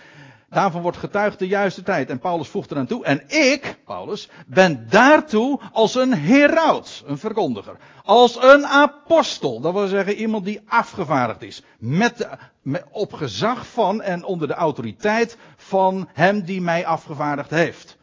Daarvan 0.50 0.82
wordt 0.82 0.96
getuigd 0.96 1.38
de 1.38 1.46
juiste 1.46 1.82
tijd. 1.82 2.10
En 2.10 2.18
Paulus 2.18 2.48
voegt 2.48 2.70
eraan 2.70 2.86
toe. 2.86 3.04
En 3.04 3.22
ik, 3.26 3.78
Paulus, 3.84 4.28
ben 4.46 4.86
daartoe 4.90 5.60
als 5.72 5.94
een 5.94 6.14
heraut, 6.14 7.02
een 7.06 7.18
verkondiger. 7.18 7.76
Als 8.04 8.42
een 8.42 8.66
apostel. 8.66 9.60
Dat 9.60 9.72
wil 9.72 9.86
zeggen 9.86 10.14
iemand 10.14 10.44
die 10.44 10.60
afgevaardigd 10.66 11.42
is. 11.42 11.62
Met, 11.78 12.28
met, 12.62 12.84
op 12.90 13.12
gezag 13.12 13.66
van 13.66 14.02
en 14.02 14.24
onder 14.24 14.48
de 14.48 14.54
autoriteit 14.54 15.36
van 15.56 16.08
hem 16.12 16.42
die 16.42 16.60
mij 16.60 16.86
afgevaardigd 16.86 17.50
heeft. 17.50 17.96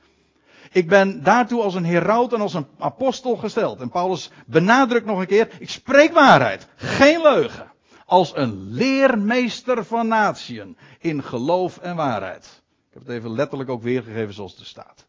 Ik 0.72 0.88
ben 0.88 1.24
daartoe 1.24 1.62
als 1.62 1.76
een 1.76 1.86
heraut 1.86 2.34
en 2.34 2.42
als 2.42 2.54
een 2.54 2.68
apostel 2.80 3.36
gesteld. 3.36 3.80
En 3.80 3.90
Paulus 3.90 4.32
benadrukt 4.46 5.06
nog 5.06 5.20
een 5.20 5.28
keer, 5.28 5.50
ik 5.60 5.70
spreek 5.70 6.14
waarheid, 6.14 6.68
geen 6.76 7.22
leugen 7.22 7.74
als 8.06 8.36
een 8.36 8.72
leermeester 8.72 9.86
van 9.86 10.08
natieën 10.08 10.78
in 11.00 11.24
geloof 11.24 11.78
en 11.78 11.96
waarheid. 11.96 12.64
Ik 12.88 12.94
heb 12.94 13.02
het 13.02 13.12
even 13.12 13.32
letterlijk 13.32 13.70
ook 13.70 13.82
weergegeven 13.82 14.34
zoals 14.34 14.58
het 14.58 14.68
staat. 14.68 15.06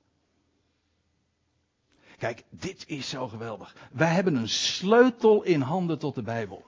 Kijk, 2.19 2.43
dit 2.51 2.85
is 2.87 3.09
zo 3.09 3.29
geweldig. 3.29 3.75
Wij 3.93 4.09
hebben 4.09 4.35
een 4.35 4.49
sleutel 4.49 5.43
in 5.43 5.61
handen 5.61 5.99
tot 5.99 6.15
de 6.15 6.23
Bijbel. 6.23 6.65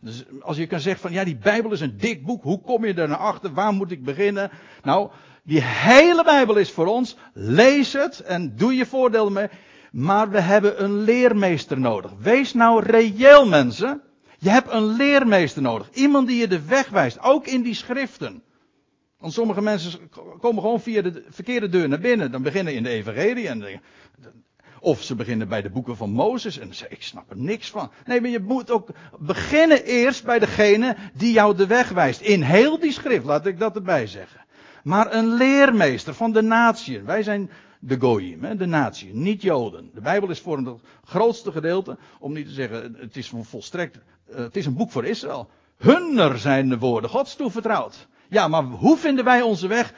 Dus 0.00 0.24
als 0.40 0.56
je 0.56 0.66
kan 0.66 0.80
zeggen 0.80 1.02
van 1.02 1.12
ja, 1.12 1.24
die 1.24 1.36
Bijbel 1.36 1.72
is 1.72 1.80
een 1.80 1.96
dik 1.96 2.24
boek, 2.24 2.42
hoe 2.42 2.60
kom 2.60 2.84
je 2.84 2.94
er 2.94 3.08
naar 3.08 3.16
achter, 3.16 3.52
waar 3.52 3.72
moet 3.72 3.90
ik 3.90 4.04
beginnen? 4.04 4.50
Nou, 4.82 5.10
die 5.42 5.62
hele 5.62 6.24
Bijbel 6.24 6.56
is 6.56 6.70
voor 6.70 6.86
ons, 6.86 7.16
lees 7.32 7.92
het 7.92 8.20
en 8.20 8.56
doe 8.56 8.74
je 8.74 8.86
voordeel 8.86 9.30
mee. 9.30 9.48
Maar 9.92 10.30
we 10.30 10.40
hebben 10.40 10.82
een 10.82 11.00
leermeester 11.00 11.80
nodig. 11.80 12.12
Wees 12.18 12.54
nou 12.54 12.82
reëel 12.82 13.46
mensen. 13.46 14.02
Je 14.42 14.50
hebt 14.50 14.72
een 14.72 14.84
leermeester 14.84 15.62
nodig. 15.62 15.90
Iemand 15.92 16.26
die 16.26 16.36
je 16.36 16.48
de 16.48 16.62
weg 16.62 16.88
wijst. 16.88 17.20
Ook 17.20 17.46
in 17.46 17.62
die 17.62 17.74
schriften. 17.74 18.42
Want 19.18 19.32
sommige 19.32 19.62
mensen 19.62 20.10
komen 20.40 20.62
gewoon 20.62 20.80
via 20.80 21.02
de 21.02 21.24
verkeerde 21.28 21.68
deur 21.68 21.88
naar 21.88 22.00
binnen. 22.00 22.30
Dan 22.30 22.42
beginnen 22.42 22.74
in 22.74 22.82
de 22.82 22.88
evangelie. 22.88 23.48
En 23.48 23.80
of 24.80 25.02
ze 25.02 25.14
beginnen 25.14 25.48
bij 25.48 25.62
de 25.62 25.70
boeken 25.70 25.96
van 25.96 26.10
Mozes. 26.10 26.58
En 26.58 26.74
zeggen, 26.74 26.96
ik 26.96 27.02
snap 27.02 27.30
er 27.30 27.36
niks 27.36 27.70
van. 27.70 27.90
Nee, 28.04 28.20
maar 28.20 28.30
je 28.30 28.40
moet 28.40 28.70
ook 28.70 28.88
beginnen 29.18 29.84
eerst 29.84 30.24
bij 30.24 30.38
degene 30.38 30.96
die 31.14 31.32
jou 31.32 31.56
de 31.56 31.66
weg 31.66 31.88
wijst. 31.88 32.20
In 32.20 32.42
heel 32.42 32.78
die 32.78 32.92
schrift, 32.92 33.24
laat 33.24 33.46
ik 33.46 33.58
dat 33.58 33.76
erbij 33.76 34.06
zeggen. 34.06 34.40
Maar 34.82 35.14
een 35.14 35.34
leermeester 35.34 36.14
van 36.14 36.32
de 36.32 36.42
natieën. 36.42 37.04
Wij 37.04 37.22
zijn 37.22 37.50
de 37.84 38.00
Goyim, 38.00 38.56
de 38.56 38.66
natieën, 38.66 39.22
niet 39.22 39.42
Joden. 39.42 39.90
De 39.94 40.00
Bijbel 40.00 40.30
is 40.30 40.40
voor 40.40 40.58
het 40.58 40.80
grootste 41.04 41.52
gedeelte, 41.52 41.98
om 42.18 42.32
niet 42.32 42.46
te 42.46 42.52
zeggen, 42.52 42.94
het 42.98 43.16
is 43.16 43.32
volstrekt, 43.42 43.98
eh, 44.28 44.36
het 44.36 44.56
is 44.56 44.66
een 44.66 44.74
boek 44.74 44.90
voor 44.90 45.04
Israël. 45.04 45.48
Hunner 45.76 46.38
zijn 46.38 46.68
de 46.68 46.78
woorden 46.78 47.10
Gods 47.10 47.34
toevertrouwd. 47.36 48.08
Ja, 48.28 48.48
maar 48.48 48.62
hoe 48.62 48.96
vinden 48.96 49.24
wij 49.24 49.42
onze 49.42 49.66
weg? 49.66 49.94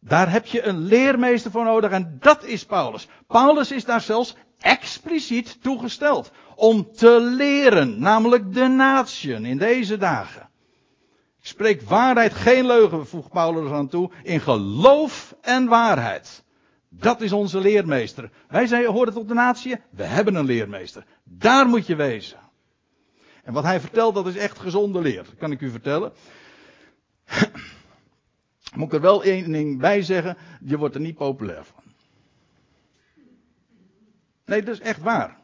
Daar 0.00 0.30
heb 0.30 0.46
je 0.46 0.62
een 0.62 0.78
leermeester 0.78 1.50
voor 1.50 1.64
nodig 1.64 1.90
en 1.90 2.16
dat 2.20 2.44
is 2.44 2.64
Paulus. 2.64 3.08
Paulus 3.26 3.72
is 3.72 3.84
daar 3.84 4.00
zelfs 4.00 4.36
expliciet 4.58 5.62
toegesteld 5.62 6.30
om 6.54 6.92
te 6.92 7.20
leren, 7.20 8.00
namelijk 8.00 8.54
de 8.54 8.66
natieën 8.66 9.44
in 9.44 9.58
deze 9.58 9.96
dagen. 9.96 10.49
Spreek 11.40 11.82
waarheid, 11.82 12.34
geen 12.34 12.66
leugen, 12.66 13.06
voegt 13.06 13.30
Paulus 13.30 13.70
aan 13.70 13.88
toe, 13.88 14.10
in 14.22 14.40
geloof 14.40 15.36
en 15.40 15.68
waarheid. 15.68 16.44
Dat 16.88 17.20
is 17.20 17.32
onze 17.32 17.60
leermeester. 17.60 18.30
Wij 18.48 18.66
zijn, 18.66 18.86
horen 18.86 19.12
tot 19.12 19.28
de 19.28 19.34
natie, 19.34 19.76
we 19.90 20.02
hebben 20.02 20.34
een 20.34 20.44
leermeester. 20.44 21.04
Daar 21.24 21.66
moet 21.66 21.86
je 21.86 21.96
wezen. 21.96 22.38
En 23.44 23.52
wat 23.52 23.64
hij 23.64 23.80
vertelt, 23.80 24.14
dat 24.14 24.26
is 24.26 24.36
echt 24.36 24.58
gezonde 24.58 25.00
leer, 25.00 25.26
kan 25.38 25.50
ik 25.50 25.60
u 25.60 25.70
vertellen. 25.70 26.12
Moet 28.76 28.86
ik 28.86 28.92
er 28.92 29.00
wel 29.00 29.22
één 29.22 29.52
ding 29.52 29.78
bij 29.78 30.02
zeggen, 30.02 30.36
je 30.60 30.78
wordt 30.78 30.94
er 30.94 31.00
niet 31.00 31.16
populair 31.16 31.64
van. 31.64 31.82
Nee, 34.44 34.62
dat 34.62 34.74
is 34.74 34.80
echt 34.80 35.00
waar. 35.00 35.38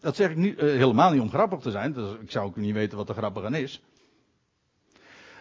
Dat 0.00 0.16
zeg 0.16 0.30
ik 0.30 0.36
niet, 0.36 0.58
uh, 0.58 0.60
helemaal 0.62 1.10
niet 1.10 1.20
om 1.20 1.30
grappig 1.30 1.60
te 1.60 1.70
zijn. 1.70 1.92
Dus 1.92 2.12
ik 2.20 2.30
zou 2.30 2.46
ook 2.46 2.56
niet 2.56 2.74
weten 2.74 2.98
wat 2.98 3.08
er 3.08 3.14
grappig 3.14 3.44
aan 3.44 3.54
is. 3.54 3.82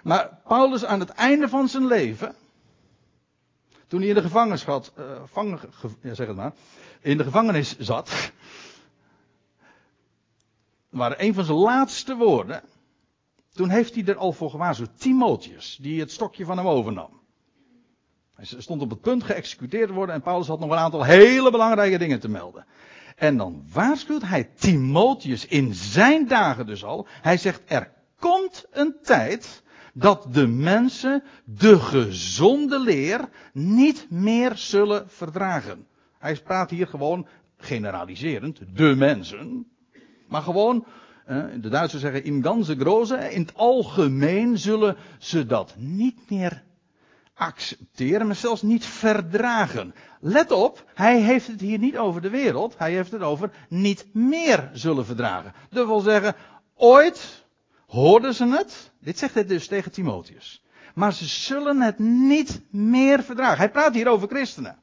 Maar 0.08 0.40
Paulus 0.44 0.86
aan 0.86 1.00
het 1.00 1.10
einde 1.10 1.50
van 1.50 1.68
zijn 1.68 1.88
leven, 1.88 2.36
toen 3.88 4.00
hij 4.00 4.10
in 4.10 4.16
de 4.16 4.22
gevangenschap, 4.22 4.92
vang, 5.26 5.60
ja, 6.02 6.14
zeg 6.14 6.28
het 6.28 6.36
maar, 6.36 6.54
in 7.02 7.18
de 7.18 7.24
gevangenis 7.24 7.78
zat, 7.78 8.32
waren 10.90 11.24
een 11.24 11.34
van 11.34 11.44
zijn 11.44 11.58
laatste 11.58 12.16
woorden, 12.16 12.62
toen 13.54 13.70
heeft 13.70 13.96
hij 13.96 14.06
er 14.06 14.16
al 14.16 14.32
voor 14.32 14.50
gewaarschuwd, 14.50 15.00
Timotheus, 15.00 15.78
die 15.82 16.00
het 16.00 16.12
stokje 16.12 16.46
van 16.46 16.58
hem 16.58 16.68
overnam. 16.68 17.22
Hij 18.36 18.46
stond 18.46 18.82
op 18.82 18.90
het 18.90 19.02
punt 19.02 19.24
geëxecuteerd 19.24 19.88
te 19.88 19.94
worden 19.94 20.16
en 20.16 20.22
Paulus 20.22 20.48
had 20.48 20.60
nog 20.60 20.70
een 20.70 20.78
aantal 20.78 21.04
hele 21.04 21.52
belangrijke 21.52 21.98
dingen 21.98 22.20
te 22.20 22.30
melden. 22.30 22.66
En 23.16 23.38
dan 23.38 23.66
waarschuwt 23.72 24.24
hij 24.24 24.44
Timotheus 24.44 25.46
in 25.46 25.74
zijn 25.74 26.28
dagen 26.28 26.66
dus 26.66 26.84
al. 26.84 27.08
Hij 27.22 27.38
zegt, 27.38 27.62
er 27.66 27.92
komt 28.20 28.66
een 28.72 28.96
tijd 29.02 29.66
dat 29.98 30.28
de 30.32 30.48
mensen 30.48 31.24
de 31.44 31.80
gezonde 31.80 32.80
leer 32.80 33.30
niet 33.54 34.08
meer 34.10 34.52
zullen 34.56 35.10
verdragen. 35.10 35.88
Hij 36.20 36.36
praat 36.36 36.70
hier 36.70 36.88
gewoon 36.88 37.28
generaliserend, 37.58 38.60
de 38.74 38.96
mensen. 38.96 39.68
Maar 40.28 40.42
gewoon, 40.42 40.86
de 41.62 41.70
Duitsers 41.70 42.02
zeggen 42.02 42.24
in 42.24 42.44
ganze 42.44 42.76
groze, 42.76 43.16
in 43.34 43.42
het 43.42 43.56
algemeen 43.56 44.58
zullen 44.58 44.98
ze 45.18 45.46
dat 45.46 45.76
niet 45.78 46.30
meer 46.30 46.64
accepteren, 47.34 48.28
maar 48.28 48.36
zelfs 48.36 48.62
niet 48.62 48.86
verdragen. 48.86 49.94
Let 50.20 50.52
op, 50.52 50.84
hij 50.94 51.22
heeft 51.22 51.48
het 51.48 51.62
hier 51.62 51.80
niet 51.80 51.98
over 51.98 52.22
de 52.22 52.30
wereld, 52.30 52.78
hij 52.78 52.92
heeft 52.92 53.12
het 53.12 53.22
over 53.22 53.52
niet 53.70 54.06
meer 54.14 54.70
zullen 54.74 55.06
verdragen. 55.06 55.54
Dat 55.70 55.88
wil 55.88 56.00
zeggen, 56.00 56.36
ooit 56.76 57.46
hoorden 57.88 58.34
ze 58.34 58.48
het, 58.48 58.92
dit 59.00 59.18
zegt 59.18 59.34
hij 59.34 59.46
dus 59.46 59.68
tegen 59.68 59.92
Timotheus, 59.92 60.64
maar 60.96 61.14
ze 61.14 61.26
zullen 61.26 61.82
het 61.82 62.00
niet 62.00 62.62
meer 62.70 63.24
verdragen. 63.24 63.58
Hij 63.58 63.72
praat 63.72 63.94
hier 63.94 64.08
over 64.08 64.28
christenen. 64.28 64.78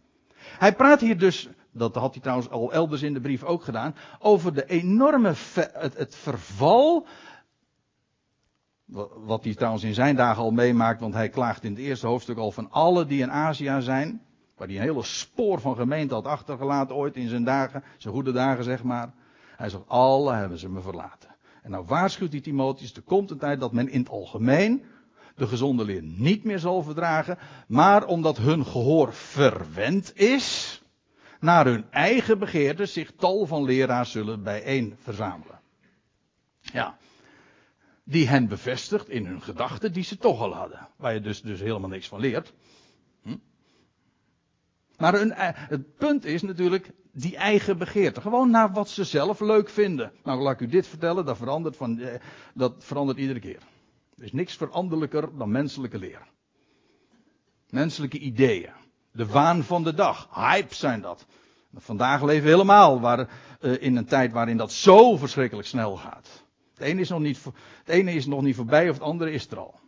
Hij 0.58 0.74
praat 0.74 1.00
hier 1.00 1.18
dus, 1.18 1.48
dat 1.70 1.94
had 1.94 2.12
hij 2.12 2.22
trouwens 2.22 2.50
al 2.50 2.72
elders 2.72 3.02
in 3.02 3.14
de 3.14 3.20
brief 3.20 3.42
ook 3.42 3.64
gedaan, 3.64 3.94
over 4.18 4.54
de 4.54 4.66
enorme, 4.66 5.32
het, 5.72 6.14
verval 6.16 7.06
wat 9.24 9.44
hij 9.44 9.54
trouwens 9.54 9.84
in 9.84 9.94
zijn 9.94 10.16
dagen 10.16 10.42
al 10.42 10.50
meemaakt, 10.50 11.00
want 11.00 11.14
hij 11.14 11.28
klaagt 11.28 11.64
in 11.64 11.70
het 11.70 11.80
eerste 11.80 12.06
hoofdstuk 12.06 12.38
al 12.38 12.50
van 12.50 12.70
alle 12.70 13.06
die 13.06 13.22
in 13.22 13.30
Azië 13.30 13.76
zijn. 13.78 14.22
Waar 14.56 14.66
hij 14.66 14.76
een 14.76 14.82
hele 14.82 15.02
spoor 15.02 15.60
van 15.60 15.76
gemeente 15.76 16.14
had 16.14 16.26
achtergelaten 16.26 16.94
ooit 16.94 17.16
in 17.16 17.28
zijn 17.28 17.44
dagen, 17.44 17.84
zijn 17.98 18.14
goede 18.14 18.32
dagen 18.32 18.64
zeg 18.64 18.82
maar. 18.82 19.12
Hij 19.56 19.68
zegt, 19.68 19.88
alle 19.88 20.32
hebben 20.32 20.58
ze 20.58 20.68
me 20.68 20.80
verlaten. 20.80 21.33
En 21.64 21.70
nou 21.70 21.84
waarschuwt 21.86 22.32
hij 22.32 22.40
Timotheus, 22.40 22.94
er 22.94 23.02
komt 23.02 23.30
een 23.30 23.38
tijd 23.38 23.60
dat 23.60 23.72
men 23.72 23.88
in 23.88 24.00
het 24.00 24.08
algemeen 24.08 24.84
de 25.36 25.46
gezonde 25.46 25.84
leer 25.84 26.02
niet 26.02 26.44
meer 26.44 26.58
zal 26.58 26.82
verdragen. 26.82 27.38
Maar 27.66 28.06
omdat 28.06 28.36
hun 28.36 28.66
gehoor 28.66 29.12
verwend 29.12 30.16
is, 30.16 30.82
naar 31.40 31.64
hun 31.66 31.90
eigen 31.90 32.38
begeerte 32.38 32.86
zich 32.86 33.12
tal 33.16 33.46
van 33.46 33.64
leraars 33.64 34.10
zullen 34.10 34.42
bijeen 34.42 34.96
verzamelen. 34.98 35.60
Ja, 36.60 36.98
die 38.04 38.28
hen 38.28 38.48
bevestigt 38.48 39.08
in 39.08 39.26
hun 39.26 39.42
gedachten 39.42 39.92
die 39.92 40.04
ze 40.04 40.16
toch 40.16 40.40
al 40.40 40.54
hadden. 40.54 40.88
Waar 40.96 41.14
je 41.14 41.20
dus, 41.20 41.42
dus 41.42 41.60
helemaal 41.60 41.88
niks 41.88 42.08
van 42.08 42.20
leert. 42.20 42.52
Hm? 43.22 43.36
Maar 44.96 45.14
eh, 45.14 45.48
het 45.54 45.96
punt 45.96 46.24
is 46.24 46.42
natuurlijk 46.42 46.90
die 47.12 47.36
eigen 47.36 47.78
begeerte. 47.78 48.20
Gewoon 48.20 48.50
naar 48.50 48.72
wat 48.72 48.88
ze 48.88 49.04
zelf 49.04 49.40
leuk 49.40 49.68
vinden. 49.68 50.12
Nou, 50.22 50.40
laat 50.40 50.52
ik 50.52 50.60
u 50.60 50.66
dit 50.66 50.86
vertellen, 50.86 51.24
dat 51.24 51.36
verandert, 51.36 51.76
van, 51.76 51.98
eh, 51.98 52.20
dat 52.54 52.74
verandert 52.78 53.18
iedere 53.18 53.40
keer. 53.40 53.60
Er 54.16 54.24
is 54.24 54.32
niks 54.32 54.56
veranderlijker 54.56 55.38
dan 55.38 55.50
menselijke 55.50 55.98
leer. 55.98 56.22
Menselijke 57.70 58.18
ideeën. 58.18 58.70
De 59.12 59.26
waan 59.26 59.62
van 59.62 59.84
de 59.84 59.94
dag. 59.94 60.28
Hype 60.34 60.74
zijn 60.74 61.00
dat. 61.00 61.26
Vandaag 61.76 62.22
leven 62.22 62.44
we 62.44 62.50
helemaal 62.50 63.00
waar, 63.00 63.28
uh, 63.60 63.82
in 63.82 63.96
een 63.96 64.04
tijd 64.04 64.32
waarin 64.32 64.56
dat 64.56 64.72
zo 64.72 65.16
verschrikkelijk 65.16 65.68
snel 65.68 65.96
gaat. 65.96 66.44
Het 66.74 66.82
ene 66.82 67.00
is 67.00 67.08
nog 67.08 67.20
niet, 67.20 67.44
het 67.44 67.88
ene 67.88 68.12
is 68.12 68.26
nog 68.26 68.42
niet 68.42 68.56
voorbij 68.56 68.88
of 68.88 68.94
het 68.94 69.04
andere 69.04 69.32
is 69.32 69.50
er 69.50 69.58
al. 69.58 69.80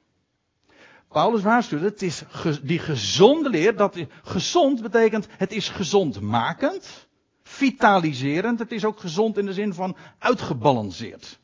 Paulus 1.17 1.43
waarschuwt, 1.43 1.83
het 1.83 2.03
is 2.03 2.23
die 2.63 2.79
gezonde 2.79 3.49
leer, 3.49 3.77
dat 3.77 3.97
gezond 4.23 4.83
betekent, 4.83 5.27
het 5.31 5.53
is 5.53 5.69
gezondmakend, 5.69 7.09
vitaliserend, 7.43 8.59
het 8.59 8.73
is 8.73 8.85
ook 8.85 9.01
gezond 9.01 9.39
in 9.39 9.47
de 9.47 9.53
zin 9.53 9.75
van 9.75 9.97
uitgebalanceerd. 10.19 11.39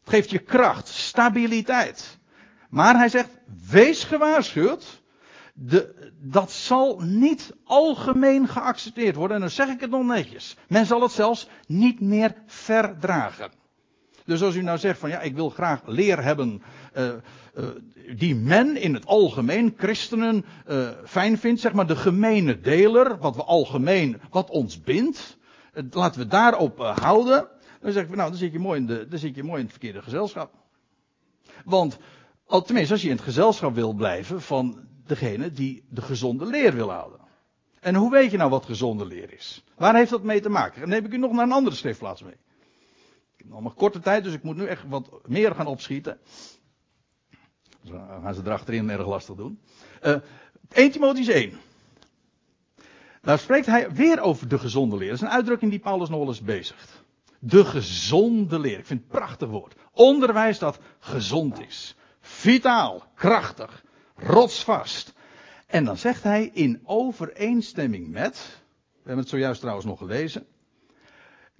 Het 0.00 0.08
geeft 0.08 0.30
je 0.30 0.38
kracht, 0.38 0.88
stabiliteit. 0.88 2.18
Maar 2.68 2.96
hij 2.96 3.08
zegt, 3.08 3.28
wees 3.70 4.04
gewaarschuwd, 4.04 5.02
de, 5.54 6.12
dat 6.20 6.52
zal 6.52 7.00
niet 7.00 7.52
algemeen 7.64 8.48
geaccepteerd 8.48 9.16
worden. 9.16 9.34
En 9.36 9.42
dan 9.42 9.50
zeg 9.50 9.68
ik 9.68 9.80
het 9.80 9.90
nog 9.90 10.04
netjes. 10.04 10.56
Men 10.68 10.86
zal 10.86 11.02
het 11.02 11.12
zelfs 11.12 11.48
niet 11.66 12.00
meer 12.00 12.34
verdragen. 12.46 13.59
Dus 14.24 14.42
als 14.42 14.54
u 14.54 14.62
nou 14.62 14.78
zegt 14.78 14.98
van 14.98 15.10
ja, 15.10 15.20
ik 15.20 15.34
wil 15.34 15.50
graag 15.50 15.80
leer 15.86 16.22
hebben 16.22 16.62
uh, 16.96 17.12
die 18.16 18.34
men 18.34 18.76
in 18.76 18.94
het 18.94 19.06
algemeen, 19.06 19.74
christenen, 19.76 20.44
uh, 20.68 20.88
fijn 21.04 21.38
vindt, 21.38 21.60
zeg 21.60 21.72
maar 21.72 21.86
de 21.86 21.96
gemene 21.96 22.60
deler, 22.60 23.18
wat 23.18 23.36
we 23.36 23.42
algemeen, 23.42 24.20
wat 24.30 24.50
ons 24.50 24.80
bindt, 24.80 25.38
laten 25.90 26.20
we 26.20 26.26
daarop 26.26 26.78
houden. 26.78 27.48
Dan 27.80 27.92
zeg 27.92 28.04
ik 28.04 28.16
nou, 28.16 28.30
dan 28.30 28.38
zit 28.38 28.52
je 28.52 28.58
mooi 28.58 28.80
in 28.80 28.86
de, 28.86 29.06
dan 29.08 29.18
zit 29.18 29.34
je 29.34 29.42
mooi 29.42 29.56
in 29.56 29.62
het 29.62 29.70
verkeerde 29.70 30.02
gezelschap. 30.02 30.52
Want, 31.64 31.98
al, 32.46 32.62
tenminste, 32.62 32.92
als 32.92 33.02
je 33.02 33.08
in 33.08 33.16
het 33.16 33.24
gezelschap 33.24 33.74
wil 33.74 33.92
blijven 33.92 34.42
van 34.42 34.80
degene 35.06 35.52
die 35.52 35.84
de 35.88 36.02
gezonde 36.02 36.46
leer 36.46 36.74
wil 36.74 36.90
houden. 36.90 37.20
En 37.80 37.94
hoe 37.94 38.10
weet 38.10 38.30
je 38.30 38.36
nou 38.36 38.50
wat 38.50 38.64
gezonde 38.64 39.06
leer 39.06 39.32
is? 39.32 39.64
Waar 39.76 39.94
heeft 39.94 40.10
dat 40.10 40.22
mee 40.22 40.40
te 40.40 40.48
maken? 40.48 40.80
Dan 40.80 40.88
neem 40.88 41.04
ik 41.04 41.12
u 41.12 41.16
nog 41.16 41.32
naar 41.32 41.44
een 41.44 41.52
andere 41.52 41.76
schriftplaats 41.76 42.22
mee. 42.22 42.36
Ik 43.40 43.46
heb 43.46 43.54
nog 43.54 43.64
maar 43.64 43.72
korte 43.72 44.00
tijd, 44.00 44.24
dus 44.24 44.32
ik 44.32 44.42
moet 44.42 44.56
nu 44.56 44.66
echt 44.66 44.88
wat 44.88 45.10
meer 45.26 45.54
gaan 45.54 45.66
opschieten. 45.66 46.18
Dus 47.80 47.90
dan 47.90 48.22
gaan 48.22 48.34
ze 48.34 48.40
erachterin 48.44 48.90
erg 48.90 49.06
lastig 49.06 49.36
doen. 49.36 49.60
Uh, 50.02 50.16
1 50.68 50.90
Timotheus 50.90 51.28
1. 51.28 51.52
Daar 53.20 53.38
spreekt 53.38 53.66
hij 53.66 53.90
weer 53.90 54.20
over 54.20 54.48
de 54.48 54.58
gezonde 54.58 54.96
leer. 54.96 55.08
Dat 55.08 55.16
is 55.16 55.24
een 55.24 55.32
uitdrukking 55.32 55.70
die 55.70 55.80
Paulus 55.80 56.08
nog 56.08 56.18
wel 56.18 56.28
eens 56.28 56.42
bezigt. 56.42 57.04
De 57.38 57.64
gezonde 57.64 58.58
leer. 58.58 58.78
Ik 58.78 58.86
vind 58.86 59.00
het 59.00 59.12
een 59.12 59.18
prachtig 59.18 59.48
woord. 59.48 59.74
Onderwijs 59.92 60.58
dat 60.58 60.78
gezond 60.98 61.60
is. 61.60 61.96
Vitaal, 62.20 63.02
krachtig, 63.14 63.84
rotsvast. 64.16 65.12
En 65.66 65.84
dan 65.84 65.96
zegt 65.96 66.22
hij 66.22 66.50
in 66.52 66.80
overeenstemming 66.84 68.08
met. 68.08 68.62
We 68.92 68.96
hebben 68.96 69.18
het 69.18 69.28
zojuist 69.28 69.60
trouwens 69.60 69.86
nog 69.86 69.98
gelezen. 69.98 70.46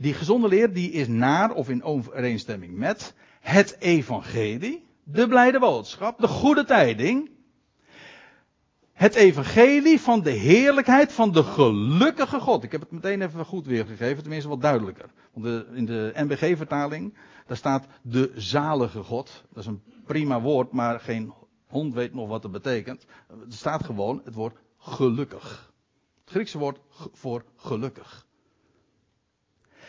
Die 0.00 0.14
gezonde 0.14 0.48
leer 0.48 0.72
die 0.72 0.90
is 0.90 1.08
naar 1.08 1.52
of 1.52 1.68
in 1.68 1.82
overeenstemming 1.82 2.76
met 2.76 3.14
het 3.40 3.76
evangelie, 3.78 4.86
de 5.04 5.28
blijde 5.28 5.58
boodschap, 5.58 6.20
de 6.20 6.28
goede 6.28 6.64
tijding. 6.64 7.30
Het 8.92 9.14
evangelie 9.14 10.00
van 10.00 10.22
de 10.22 10.30
heerlijkheid 10.30 11.12
van 11.12 11.32
de 11.32 11.42
gelukkige 11.42 12.40
God. 12.40 12.62
Ik 12.62 12.72
heb 12.72 12.80
het 12.80 12.90
meteen 12.90 13.22
even 13.22 13.44
goed 13.44 13.66
weergegeven, 13.66 14.22
tenminste 14.22 14.48
wat 14.48 14.60
duidelijker. 14.60 15.10
Want 15.32 15.66
in 15.72 15.86
de 15.86 16.12
NBG-vertaling, 16.14 17.14
daar 17.46 17.56
staat 17.56 17.86
de 18.02 18.32
zalige 18.34 19.02
God. 19.02 19.44
Dat 19.48 19.62
is 19.62 19.68
een 19.68 19.82
prima 20.06 20.40
woord, 20.40 20.72
maar 20.72 21.00
geen 21.00 21.32
hond 21.66 21.94
weet 21.94 22.14
nog 22.14 22.28
wat 22.28 22.42
het 22.42 22.52
betekent. 22.52 23.06
Er 23.28 23.36
staat 23.48 23.84
gewoon 23.84 24.20
het 24.24 24.34
woord 24.34 24.56
gelukkig. 24.78 25.72
Het 26.20 26.30
Griekse 26.30 26.58
woord 26.58 26.80
voor 27.12 27.44
gelukkig. 27.56 28.28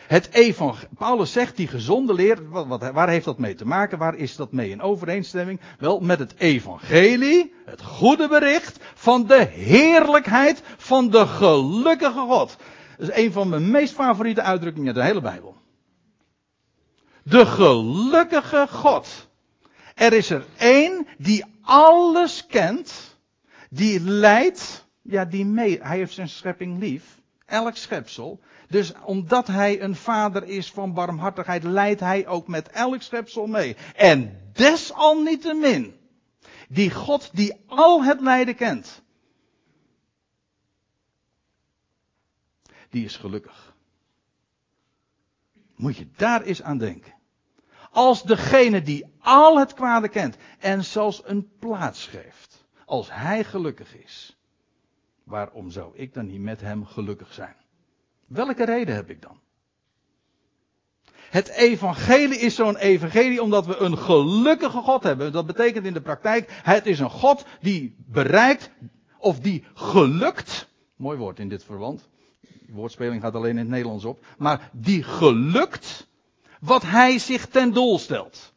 Het 0.06 0.28
evangelie, 0.32 0.88
Paulus 0.98 1.32
zegt 1.32 1.56
die 1.56 1.68
gezonde 1.68 2.14
leer, 2.14 2.48
wat, 2.48 2.90
waar 2.90 3.08
heeft 3.08 3.24
dat 3.24 3.38
mee 3.38 3.54
te 3.54 3.66
maken? 3.66 3.98
Waar 3.98 4.14
is 4.14 4.36
dat 4.36 4.52
mee 4.52 4.70
in 4.70 4.80
overeenstemming? 4.80 5.60
Wel, 5.78 6.00
met 6.00 6.18
het 6.18 6.34
evangelie, 6.38 7.54
het 7.64 7.82
goede 7.82 8.28
bericht 8.28 8.78
van 8.94 9.26
de 9.26 9.44
heerlijkheid 9.44 10.62
van 10.76 11.10
de 11.10 11.26
gelukkige 11.26 12.18
God. 12.18 12.56
Dat 12.98 13.08
is 13.08 13.24
een 13.24 13.32
van 13.32 13.48
mijn 13.48 13.70
meest 13.70 13.94
favoriete 13.94 14.42
uitdrukkingen 14.42 14.88
in 14.88 14.94
de 14.94 15.04
hele 15.04 15.20
Bijbel. 15.20 15.56
De 17.22 17.46
gelukkige 17.46 18.66
God. 18.70 19.30
Er 19.94 20.12
is 20.12 20.30
er 20.30 20.44
één 20.58 21.06
die 21.18 21.44
alles 21.62 22.46
kent, 22.46 23.16
die 23.70 24.00
leidt, 24.00 24.86
ja, 25.02 25.24
die 25.24 25.44
mee, 25.44 25.78
hij 25.82 25.96
heeft 25.96 26.14
zijn 26.14 26.28
schepping 26.28 26.78
lief, 26.78 27.20
elk 27.46 27.76
schepsel. 27.76 28.40
Dus 28.72 28.92
omdat 29.04 29.46
hij 29.46 29.80
een 29.82 29.96
vader 29.96 30.44
is 30.44 30.70
van 30.70 30.94
barmhartigheid, 30.94 31.62
leidt 31.62 32.00
hij 32.00 32.26
ook 32.26 32.48
met 32.48 32.68
elk 32.68 33.02
schepsel 33.02 33.46
mee. 33.46 33.76
En 33.96 34.50
desalniettemin, 34.52 35.96
die 36.68 36.90
God 36.90 37.30
die 37.32 37.64
al 37.66 38.04
het 38.04 38.20
lijden 38.20 38.54
kent, 38.54 39.02
die 42.90 43.04
is 43.04 43.16
gelukkig. 43.16 43.74
Moet 45.76 45.96
je 45.96 46.08
daar 46.16 46.42
eens 46.42 46.62
aan 46.62 46.78
denken. 46.78 47.14
Als 47.90 48.22
degene 48.22 48.82
die 48.82 49.04
al 49.20 49.58
het 49.58 49.74
kwade 49.74 50.08
kent 50.08 50.36
en 50.58 50.84
zelfs 50.84 51.22
een 51.24 51.50
plaats 51.58 52.06
geeft. 52.06 52.64
Als 52.84 53.08
hij 53.10 53.44
gelukkig 53.44 53.96
is. 53.96 54.36
Waarom 55.24 55.70
zou 55.70 55.96
ik 55.96 56.14
dan 56.14 56.26
niet 56.26 56.40
met 56.40 56.60
hem 56.60 56.86
gelukkig 56.86 57.32
zijn? 57.32 57.61
Welke 58.32 58.64
reden 58.64 58.94
heb 58.94 59.10
ik 59.10 59.22
dan? 59.22 59.40
Het 61.30 61.48
evangelie 61.48 62.38
is 62.38 62.54
zo'n 62.54 62.76
evangelie 62.76 63.42
omdat 63.42 63.66
we 63.66 63.76
een 63.76 63.98
gelukkige 63.98 64.80
God 64.80 65.02
hebben. 65.02 65.32
Dat 65.32 65.46
betekent 65.46 65.86
in 65.86 65.92
de 65.92 66.00
praktijk, 66.00 66.60
het 66.62 66.86
is 66.86 66.98
een 66.98 67.10
God 67.10 67.44
die 67.60 67.94
bereikt, 67.98 68.70
of 69.18 69.40
die 69.40 69.64
gelukt, 69.74 70.68
mooi 70.96 71.18
woord 71.18 71.38
in 71.38 71.48
dit 71.48 71.64
verband, 71.64 72.08
die 72.40 72.74
woordspeling 72.74 73.22
gaat 73.22 73.34
alleen 73.34 73.50
in 73.50 73.58
het 73.58 73.68
Nederlands 73.68 74.04
op, 74.04 74.24
maar 74.38 74.70
die 74.72 75.02
gelukt 75.02 76.06
wat 76.60 76.82
hij 76.82 77.18
zich 77.18 77.46
ten 77.46 77.72
doel 77.72 77.98
stelt. 77.98 78.52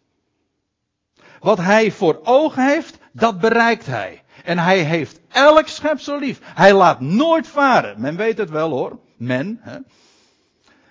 Wat 1.39 1.57
hij 1.57 1.91
voor 1.91 2.19
ogen 2.23 2.67
heeft, 2.67 2.97
dat 3.11 3.39
bereikt 3.39 3.85
hij. 3.85 4.23
En 4.45 4.57
hij 4.57 4.79
heeft 4.79 5.19
elk 5.29 5.67
schepsel 5.67 6.19
lief. 6.19 6.39
Hij 6.43 6.73
laat 6.73 6.99
nooit 6.99 7.47
varen. 7.47 8.01
Men 8.01 8.15
weet 8.15 8.37
het 8.37 8.49
wel 8.49 8.69
hoor. 8.69 8.99
Men. 9.17 9.59
Hè. 9.61 9.77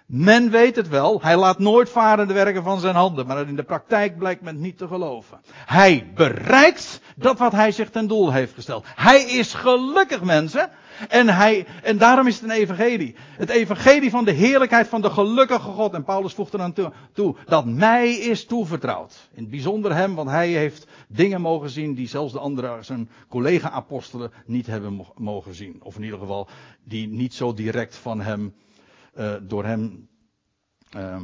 Men 0.07 0.51
weet 0.51 0.77
het 0.77 0.89
wel. 0.89 1.23
Hij 1.23 1.37
laat 1.37 1.59
nooit 1.59 1.91
varen 1.91 2.29
de 2.29 2.35
werken 2.35 2.63
van 2.63 2.81
zijn 2.81 2.95
handen. 2.95 3.27
Maar 3.27 3.49
in 3.49 3.57
de 3.57 3.63
praktijk 3.63 4.19
blijkt 4.19 4.43
men 4.43 4.61
niet 4.61 4.79
te 4.79 4.87
geloven. 4.87 5.41
Hij 5.67 6.11
bereikt 6.15 7.01
dat 7.17 7.39
wat 7.39 7.53
hij 7.53 7.73
zich 7.73 7.91
ten 7.91 8.07
doel 8.07 8.33
heeft 8.33 8.55
gesteld. 8.55 8.87
Hij 8.95 9.23
is 9.23 9.55
gelukkig 9.55 10.23
mensen. 10.23 10.71
En, 11.09 11.29
hij, 11.29 11.67
en 11.83 11.99
daarom 11.99 12.27
is 12.27 12.35
het 12.35 12.45
een 12.45 12.57
evangelie. 12.57 13.15
Het 13.19 13.49
evangelie 13.49 14.11
van 14.11 14.25
de 14.25 14.33
heerlijkheid 14.33 14.89
van 14.89 15.01
de 15.01 15.11
gelukkige 15.11 15.71
God. 15.71 15.95
En 15.95 16.05
Paulus 16.05 16.33
voegt 16.33 16.53
er 16.53 16.61
aan 16.61 16.75
toe, 17.13 17.37
dat 17.45 17.67
mij 17.67 18.15
is 18.15 18.45
toevertrouwd. 18.45 19.29
In 19.33 19.43
het 19.43 19.51
bijzonder 19.51 19.95
hem, 19.95 20.15
want 20.15 20.31
hij 20.31 20.49
heeft 20.49 20.87
dingen 21.09 21.41
mogen 21.41 21.71
zien 21.71 21.95
die 21.95 22.09
zelfs 22.09 22.33
de 22.33 22.39
andere, 22.39 22.83
zijn 22.83 23.11
collega-apostelen 23.29 24.33
niet 24.47 24.67
hebben 24.67 25.07
mogen 25.17 25.55
zien. 25.55 25.83
Of 25.83 25.97
in 25.97 26.03
ieder 26.03 26.19
geval, 26.19 26.49
die 26.85 27.09
niet 27.09 27.35
zo 27.35 27.55
direct 27.55 27.97
van 27.97 28.21
hem, 28.21 28.55
uh, 29.17 29.35
door 29.43 29.65
hem, 29.65 30.09
uh, 30.97 31.17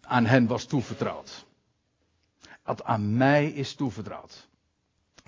aan 0.00 0.26
hen 0.26 0.46
was 0.46 0.64
toevertrouwd. 0.64 1.46
Dat 2.64 2.84
aan 2.84 3.16
mij 3.16 3.46
is 3.46 3.74
toevertrouwd. 3.74 4.49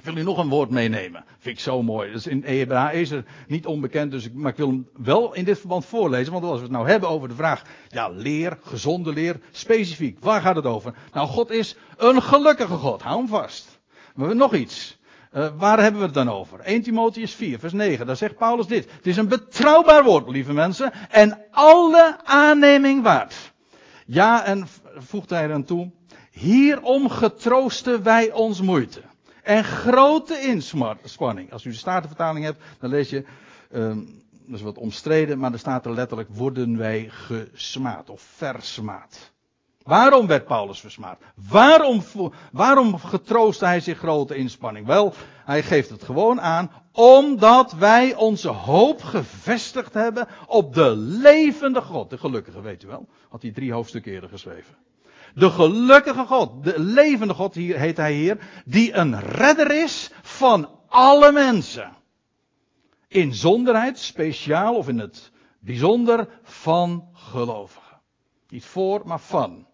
Ik 0.03 0.09
wil 0.09 0.17
u 0.17 0.23
nog 0.23 0.39
een 0.39 0.49
woord 0.49 0.71
meenemen. 0.71 1.25
Vind 1.39 1.57
ik 1.57 1.63
zo 1.63 1.83
mooi. 1.83 2.13
Dat 2.13 2.27
is 2.27 2.27
in 2.27 3.25
niet 3.47 3.67
onbekend, 3.67 4.11
dus 4.11 4.25
ik, 4.25 4.35
maar 4.35 4.51
ik 4.51 4.57
wil 4.57 4.69
hem 4.69 4.89
wel 4.97 5.35
in 5.35 5.45
dit 5.45 5.59
verband 5.59 5.85
voorlezen. 5.85 6.33
Want 6.33 6.45
als 6.45 6.57
we 6.57 6.63
het 6.63 6.73
nou 6.73 6.89
hebben 6.89 7.09
over 7.09 7.29
de 7.29 7.35
vraag, 7.35 7.63
ja, 7.89 8.09
leer, 8.09 8.59
gezonde 8.63 9.13
leer, 9.13 9.41
specifiek, 9.51 10.19
waar 10.21 10.41
gaat 10.41 10.57
het 10.57 10.65
over? 10.65 10.95
Nou, 11.13 11.29
God 11.29 11.51
is 11.51 11.77
een 11.97 12.23
gelukkige 12.23 12.75
God. 12.75 13.03
Hou 13.03 13.19
hem 13.19 13.29
vast. 13.29 13.81
Maar 14.15 14.37
nog 14.37 14.55
iets. 14.55 14.99
Uh, 15.33 15.49
waar 15.57 15.81
hebben 15.81 16.01
we 16.01 16.07
het 16.07 16.15
dan 16.15 16.31
over? 16.31 16.61
1 16.61 16.83
Timotheus 16.83 17.35
4, 17.35 17.59
vers 17.59 17.73
9. 17.73 18.07
Daar 18.07 18.17
zegt 18.17 18.37
Paulus 18.37 18.67
dit. 18.67 18.93
Het 18.93 19.07
is 19.07 19.17
een 19.17 19.29
betrouwbaar 19.29 20.05
woord, 20.05 20.29
lieve 20.29 20.53
mensen. 20.53 20.93
En 21.11 21.45
alle 21.51 22.19
aanneming 22.25 23.03
waard. 23.03 23.53
Ja, 24.07 24.45
en 24.45 24.67
voegt 24.97 25.31
hij 25.31 25.43
er 25.43 25.53
aan 25.53 25.65
toe. 25.65 25.91
Hierom 26.31 27.09
getroosten 27.09 28.03
wij 28.03 28.33
ons 28.33 28.61
moeite. 28.61 29.11
En 29.43 29.65
grote 29.65 30.41
inspanning. 30.41 31.53
Als 31.53 31.65
u 31.65 31.71
de 31.71 31.77
Statenvertaling 31.77 32.45
hebt, 32.45 32.63
dan 32.79 32.91
lees 32.91 33.11
je, 33.11 33.25
um, 33.73 34.23
dat 34.47 34.57
is 34.57 34.63
wat 34.63 34.79
omstreden, 34.79 35.39
maar 35.39 35.53
er 35.53 35.59
staat 35.59 35.87
er 35.87 35.93
letterlijk, 35.93 36.29
worden 36.33 36.79
wij 36.79 37.09
gesmaad 37.11 38.11
of 38.11 38.21
versmaad. 38.21 39.33
Waarom 39.83 40.27
werd 40.27 40.47
Paulus 40.47 40.81
versmaad? 40.81 41.19
Waarom, 41.49 42.03
waarom 42.53 42.99
getroostte 42.99 43.65
hij 43.65 43.81
zich 43.81 43.99
grote 43.99 44.35
inspanning? 44.35 44.87
Wel, 44.87 45.15
hij 45.45 45.63
geeft 45.63 45.91
het 45.91 46.03
gewoon 46.03 46.41
aan, 46.41 46.71
omdat 46.93 47.73
wij 47.73 48.15
onze 48.15 48.49
hoop 48.49 49.03
gevestigd 49.03 49.95
hebben 49.95 50.29
op 50.47 50.75
de 50.75 50.97
levende 50.97 51.81
God. 51.81 52.11
De 52.11 52.19
gelukkige, 52.19 52.61
weet 52.61 52.83
u 52.83 52.87
wel. 52.87 53.09
Had 53.29 53.43
hij 53.43 53.51
drie 53.51 53.73
hoofdstukken 53.73 54.13
eerder 54.13 54.29
geschreven. 54.29 54.75
De 55.35 55.51
gelukkige 55.51 56.25
God, 56.25 56.65
de 56.65 56.81
levende 56.81 57.35
God 57.35 57.55
hier, 57.55 57.79
heet 57.79 57.97
hij 57.97 58.13
hier, 58.13 58.39
die 58.65 58.93
een 58.93 59.21
redder 59.21 59.83
is 59.83 60.11
van 60.23 60.71
alle 60.89 61.33
mensen. 61.33 61.93
In 63.09 63.35
zonderheid, 63.35 63.99
speciaal 63.99 64.77
of 64.77 64.89
in 64.89 64.99
het 64.99 65.31
bijzonder 65.61 66.29
van 66.43 67.09
gelovigen. 67.13 68.01
Niet 68.49 68.65
voor, 68.65 69.03
maar 69.05 69.21
van. 69.21 69.67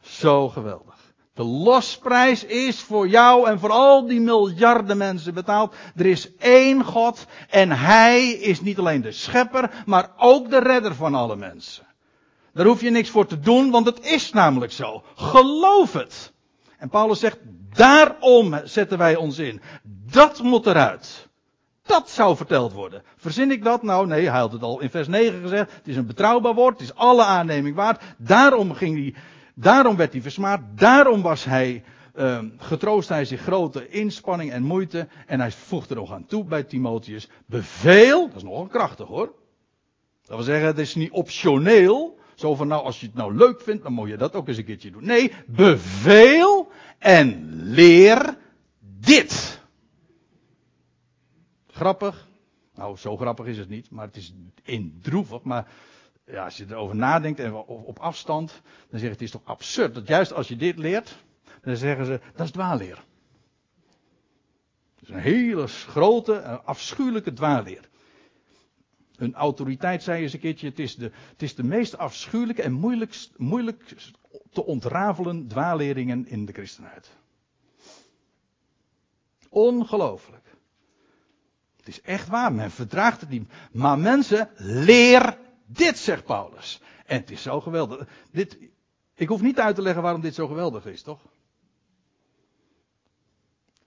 Zo 0.00 0.48
geweldig. 0.48 1.14
De 1.34 1.42
losprijs 1.42 2.44
is 2.44 2.80
voor 2.80 3.08
jou 3.08 3.48
en 3.48 3.58
voor 3.58 3.70
al 3.70 4.06
die 4.06 4.20
miljarden 4.20 4.96
mensen 4.96 5.34
betaald. 5.34 5.74
Er 5.96 6.06
is 6.06 6.36
één 6.36 6.84
God 6.84 7.26
en 7.50 7.70
Hij 7.70 8.30
is 8.30 8.60
niet 8.60 8.78
alleen 8.78 9.00
de 9.00 9.12
schepper, 9.12 9.82
maar 9.86 10.12
ook 10.16 10.50
de 10.50 10.58
redder 10.58 10.94
van 10.94 11.14
alle 11.14 11.36
mensen. 11.36 11.86
Daar 12.54 12.66
hoef 12.66 12.80
je 12.80 12.90
niks 12.90 13.10
voor 13.10 13.26
te 13.26 13.38
doen, 13.38 13.70
want 13.70 13.86
het 13.86 14.04
is 14.04 14.32
namelijk 14.32 14.72
zo. 14.72 15.02
Geloof 15.14 15.92
het. 15.92 16.32
En 16.78 16.88
Paulus 16.88 17.20
zegt, 17.20 17.38
daarom 17.74 18.60
zetten 18.64 18.98
wij 18.98 19.16
ons 19.16 19.38
in. 19.38 19.60
Dat 20.10 20.42
moet 20.42 20.66
eruit. 20.66 21.30
Dat 21.82 22.10
zou 22.10 22.36
verteld 22.36 22.72
worden. 22.72 23.02
Verzin 23.16 23.50
ik 23.50 23.64
dat? 23.64 23.82
Nou, 23.82 24.06
nee, 24.06 24.28
hij 24.28 24.40
had 24.40 24.52
het 24.52 24.62
al 24.62 24.80
in 24.80 24.90
vers 24.90 25.08
9 25.08 25.40
gezegd. 25.40 25.72
Het 25.72 25.88
is 25.88 25.96
een 25.96 26.06
betrouwbaar 26.06 26.54
woord, 26.54 26.78
het 26.78 26.88
is 26.88 26.94
alle 26.94 27.24
aanneming 27.24 27.76
waard. 27.76 28.02
Daarom 28.18 28.74
ging 28.74 28.96
hij, 28.96 29.14
daarom 29.54 29.96
werd 29.96 30.12
hij 30.12 30.22
versmaad. 30.22 30.60
Daarom 30.74 31.22
was 31.22 31.44
hij, 31.44 31.84
uh, 32.14 32.38
getroost 32.56 33.08
hij 33.08 33.24
zich 33.24 33.40
grote 33.40 33.88
inspanning 33.88 34.52
en 34.52 34.62
moeite. 34.62 35.08
En 35.26 35.40
hij 35.40 35.50
voegde 35.50 35.94
er 35.94 36.00
nog 36.00 36.12
aan 36.12 36.26
toe 36.26 36.44
bij 36.44 36.62
Timotheus. 36.62 37.28
Beveel, 37.46 38.26
dat 38.26 38.36
is 38.36 38.42
nogal 38.42 38.66
krachtig 38.66 39.06
hoor. 39.06 39.32
Dat 40.26 40.36
wil 40.36 40.44
zeggen, 40.44 40.66
het 40.66 40.78
is 40.78 40.94
niet 40.94 41.10
optioneel. 41.10 42.20
Zo 42.42 42.54
van 42.54 42.68
nou, 42.68 42.84
als 42.84 43.00
je 43.00 43.06
het 43.06 43.14
nou 43.14 43.36
leuk 43.36 43.60
vindt, 43.60 43.82
dan 43.82 43.92
moet 43.92 44.08
je 44.08 44.16
dat 44.16 44.34
ook 44.34 44.48
eens 44.48 44.56
een 44.56 44.64
keertje 44.64 44.90
doen. 44.90 45.04
Nee, 45.04 45.32
beveel 45.46 46.70
en 46.98 47.50
leer 47.52 48.36
dit. 48.80 49.60
Grappig. 51.66 52.28
Nou, 52.74 52.96
zo 52.96 53.16
grappig 53.16 53.46
is 53.46 53.58
het 53.58 53.68
niet, 53.68 53.90
maar 53.90 54.06
het 54.06 54.16
is 54.16 54.34
indroevig. 54.62 55.42
Maar 55.42 55.68
ja, 56.24 56.44
als 56.44 56.56
je 56.56 56.66
erover 56.68 56.96
nadenkt 56.96 57.40
en 57.40 57.54
op 57.64 57.98
afstand, 57.98 58.62
dan 58.90 58.98
zeg 58.98 59.08
je 59.08 59.14
het 59.14 59.22
is 59.22 59.30
toch 59.30 59.44
absurd 59.44 59.94
dat 59.94 60.06
juist 60.06 60.32
als 60.32 60.48
je 60.48 60.56
dit 60.56 60.78
leert, 60.78 61.16
dan 61.60 61.76
zeggen 61.76 62.06
ze 62.06 62.20
dat 62.34 62.46
is 62.46 62.52
dwaalleer. 62.52 63.04
Dat 64.94 65.02
is 65.02 65.08
een 65.08 65.20
hele 65.20 65.66
grote, 65.66 66.40
afschuwelijke 66.64 67.32
dwaalleer. 67.32 67.90
Hun 69.16 69.34
autoriteit 69.34 70.02
zei 70.02 70.22
eens 70.22 70.32
een 70.32 70.40
keertje: 70.40 70.68
het 70.68 70.78
is 70.78 70.94
de, 70.96 71.10
het 71.30 71.42
is 71.42 71.54
de 71.54 71.64
meest 71.64 71.98
afschuwelijke 71.98 72.62
en 72.62 72.72
moeilijkst, 72.72 73.32
moeilijk 73.36 73.94
te 74.52 74.64
ontrafelen 74.64 75.48
dwaaleringen 75.48 76.26
in 76.26 76.44
de 76.44 76.52
christenheid. 76.52 77.10
Ongelooflijk. 79.48 80.46
Het 81.76 81.88
is 81.88 82.00
echt 82.00 82.28
waar, 82.28 82.52
men 82.52 82.70
verdraagt 82.70 83.20
het 83.20 83.30
niet. 83.30 83.52
Maar 83.72 83.98
mensen, 83.98 84.50
leer 84.56 85.38
dit, 85.66 85.98
zegt 85.98 86.24
Paulus. 86.24 86.80
En 87.06 87.20
het 87.20 87.30
is 87.30 87.42
zo 87.42 87.60
geweldig. 87.60 88.08
Dit, 88.30 88.58
ik 89.14 89.28
hoef 89.28 89.42
niet 89.42 89.58
uit 89.58 89.74
te 89.74 89.82
leggen 89.82 90.02
waarom 90.02 90.20
dit 90.20 90.34
zo 90.34 90.46
geweldig 90.46 90.86
is, 90.86 91.02
toch? 91.02 91.20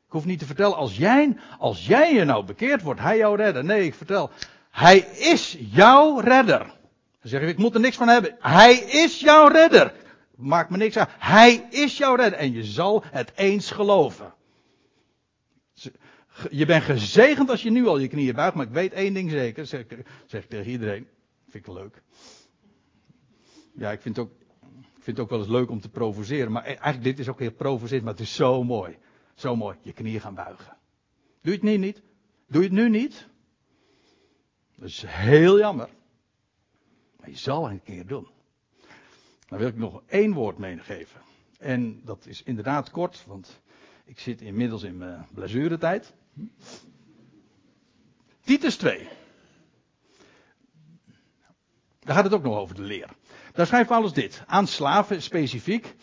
Ik 0.05 0.11
hoef 0.11 0.25
niet 0.25 0.39
te 0.39 0.45
vertellen, 0.45 0.77
als 0.77 0.97
jij, 0.97 1.37
als 1.59 1.85
jij 1.87 2.13
je 2.13 2.23
nou 2.23 2.45
bekeerd 2.45 2.81
wordt, 2.81 2.99
hij 2.99 3.17
jouw 3.17 3.35
redder. 3.35 3.63
Nee, 3.63 3.85
ik 3.85 3.93
vertel, 3.93 4.29
hij 4.75 4.97
is 5.17 5.57
jouw 5.59 6.19
redder. 6.19 6.59
Dan 6.59 7.29
zeg 7.29 7.41
je, 7.41 7.47
ik 7.47 7.57
moet 7.57 7.73
er 7.73 7.79
niks 7.79 7.95
van 7.95 8.07
hebben. 8.07 8.35
Hij 8.39 8.75
is 8.75 9.19
jouw 9.19 9.47
redder. 9.47 9.93
Maakt 10.35 10.69
me 10.69 10.77
niks 10.77 10.97
uit. 10.97 11.09
Hij 11.19 11.67
is 11.69 11.97
jouw 11.97 12.15
redder. 12.15 12.39
En 12.39 12.51
je 12.51 12.63
zal 12.63 13.03
het 13.05 13.31
eens 13.35 13.71
geloven. 13.71 14.33
Je 16.49 16.65
bent 16.65 16.83
gezegend 16.83 17.49
als 17.49 17.61
je 17.61 17.69
nu 17.69 17.87
al 17.87 17.97
je 17.97 18.07
knieën 18.07 18.35
buigt, 18.35 18.55
maar 18.55 18.65
ik 18.65 18.71
weet 18.71 18.93
één 18.93 19.13
ding 19.13 19.31
zeker, 19.31 19.65
zeg, 19.65 19.85
ik 20.29 20.49
tegen 20.49 20.71
iedereen. 20.71 21.07
Vind 21.49 21.67
ik 21.67 21.73
leuk. 21.73 22.01
Ja, 23.73 23.91
ik 23.91 24.01
vind, 24.01 24.15
het 24.15 24.25
ook, 24.25 24.31
ik 24.71 25.03
vind 25.03 25.17
het 25.17 25.19
ook 25.19 25.29
wel 25.29 25.39
eens 25.39 25.47
leuk 25.47 25.69
om 25.69 25.79
te 25.79 25.89
provoceren, 25.89 26.51
maar 26.51 26.63
eigenlijk 26.63 27.03
dit 27.03 27.19
is 27.19 27.29
ook 27.29 27.39
heel 27.39 27.51
provocerend, 27.51 28.03
maar 28.03 28.13
het 28.13 28.21
is 28.21 28.35
zo 28.35 28.63
mooi. 28.63 28.97
Zo 29.35 29.55
mooi, 29.55 29.77
je 29.81 29.93
knieën 29.93 30.21
gaan 30.21 30.35
buigen. 30.35 30.77
Doe 31.41 31.51
je 31.53 31.59
het 31.59 31.61
nu 31.61 31.77
niet? 31.77 32.01
Doe 32.47 32.61
je 32.61 32.67
het 32.67 32.77
nu 32.77 32.89
niet? 32.89 33.27
Dat 34.75 34.89
is 34.89 35.03
heel 35.07 35.59
jammer. 35.59 35.89
Maar 37.19 37.29
je 37.29 37.37
zal 37.37 37.69
een 37.69 37.83
keer 37.83 38.05
doen. 38.05 38.27
Dan 39.47 39.59
wil 39.59 39.67
ik 39.67 39.77
nog 39.77 40.01
één 40.05 40.33
woord 40.33 40.57
meegeven. 40.57 41.21
En 41.59 42.01
dat 42.03 42.25
is 42.25 42.43
inderdaad 42.43 42.91
kort, 42.91 43.23
want 43.27 43.61
ik 44.05 44.19
zit 44.19 44.41
inmiddels 44.41 44.83
in 44.83 44.97
mijn 44.97 45.27
blessuretijd. 45.33 46.13
Titus 48.41 48.77
2. 48.77 49.07
Daar 51.99 52.15
gaat 52.15 52.23
het 52.23 52.33
ook 52.33 52.43
nog 52.43 52.57
over 52.57 52.75
de 52.75 52.81
leer. 52.81 53.09
Daar 53.53 53.67
schrijft 53.67 53.87
Paulus 53.89 54.13
dit. 54.13 54.43
Aan 54.45 54.67
slaven 54.67 55.21
specifiek. 55.21 55.95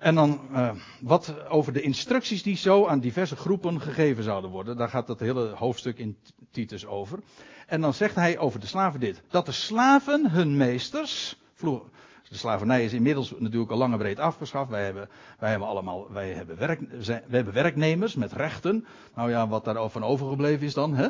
En 0.00 0.14
dan 0.14 0.40
uh, 0.52 0.70
wat 1.00 1.48
over 1.48 1.72
de 1.72 1.80
instructies 1.80 2.42
die 2.42 2.56
zo 2.56 2.86
aan 2.86 3.00
diverse 3.00 3.36
groepen 3.36 3.80
gegeven 3.80 4.22
zouden 4.22 4.50
worden. 4.50 4.76
Daar 4.76 4.88
gaat 4.88 5.06
dat 5.06 5.20
hele 5.20 5.48
hoofdstuk 5.48 5.98
in 5.98 6.16
Titus 6.50 6.86
over. 6.86 7.18
En 7.66 7.80
dan 7.80 7.94
zegt 7.94 8.14
hij 8.14 8.38
over 8.38 8.60
de 8.60 8.66
slaven 8.66 9.00
dit. 9.00 9.22
Dat 9.28 9.46
de 9.46 9.52
slaven 9.52 10.30
hun 10.30 10.56
meesters. 10.56 11.38
De 12.28 12.36
slavernij 12.36 12.84
is 12.84 12.92
inmiddels 12.92 13.34
natuurlijk 13.38 13.70
al 13.70 13.76
lang 13.76 13.96
breed 13.96 14.18
afgeschaft. 14.18 14.70
Wij 14.70 14.84
hebben, 14.84 15.08
wij 15.38 15.50
hebben 15.50 15.68
allemaal, 15.68 16.12
wij 16.12 16.32
hebben, 16.32 16.58
werk, 16.58 16.80
wij 17.06 17.22
hebben 17.30 17.54
werknemers 17.54 18.14
met 18.14 18.32
rechten. 18.32 18.86
Nou 19.14 19.30
ja, 19.30 19.48
wat 19.48 19.64
daar 19.64 19.90
van 19.90 20.04
overgebleven 20.04 20.66
is 20.66 20.74
dan, 20.74 20.94
hè? 20.94 21.08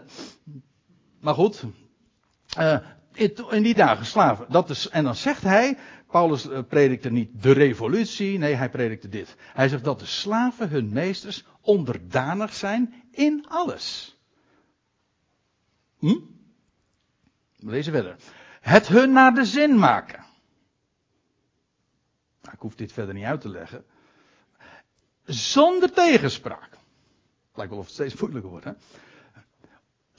Maar 1.20 1.34
goed. 1.34 1.64
Uh, 2.58 2.78
in 3.50 3.62
die 3.62 3.74
dagen 3.74 4.06
slaven. 4.06 4.46
Dat 4.48 4.70
is, 4.70 4.88
en 4.88 5.04
dan 5.04 5.14
zegt 5.14 5.42
hij, 5.42 5.78
Paulus 6.10 6.48
eh, 6.48 6.62
predikte 6.68 7.10
niet 7.10 7.42
de 7.42 7.52
revolutie, 7.52 8.38
nee, 8.38 8.54
hij 8.54 8.70
predikte 8.70 9.08
dit. 9.08 9.36
Hij 9.52 9.68
zegt 9.68 9.84
dat 9.84 9.98
de 9.98 10.06
slaven 10.06 10.68
hun 10.68 10.92
meesters 10.92 11.44
onderdanig 11.60 12.54
zijn 12.54 12.94
in 13.10 13.46
alles. 13.48 14.18
Hm? 15.98 16.18
Lezen 17.56 17.92
verder. 17.92 18.16
Het 18.60 18.88
hun 18.88 19.12
naar 19.12 19.34
de 19.34 19.44
zin 19.44 19.78
maken. 19.78 20.24
Nou, 22.42 22.54
ik 22.54 22.60
hoef 22.60 22.74
dit 22.74 22.92
verder 22.92 23.14
niet 23.14 23.24
uit 23.24 23.40
te 23.40 23.48
leggen. 23.48 23.84
Zonder 25.24 25.92
tegenspraak. 25.92 26.78
Lijkt 27.54 27.70
wel 27.70 27.80
of 27.80 27.86
het 27.86 27.94
steeds 27.94 28.14
moeilijker 28.20 28.50
wordt, 28.50 28.64
hè? 28.64 28.72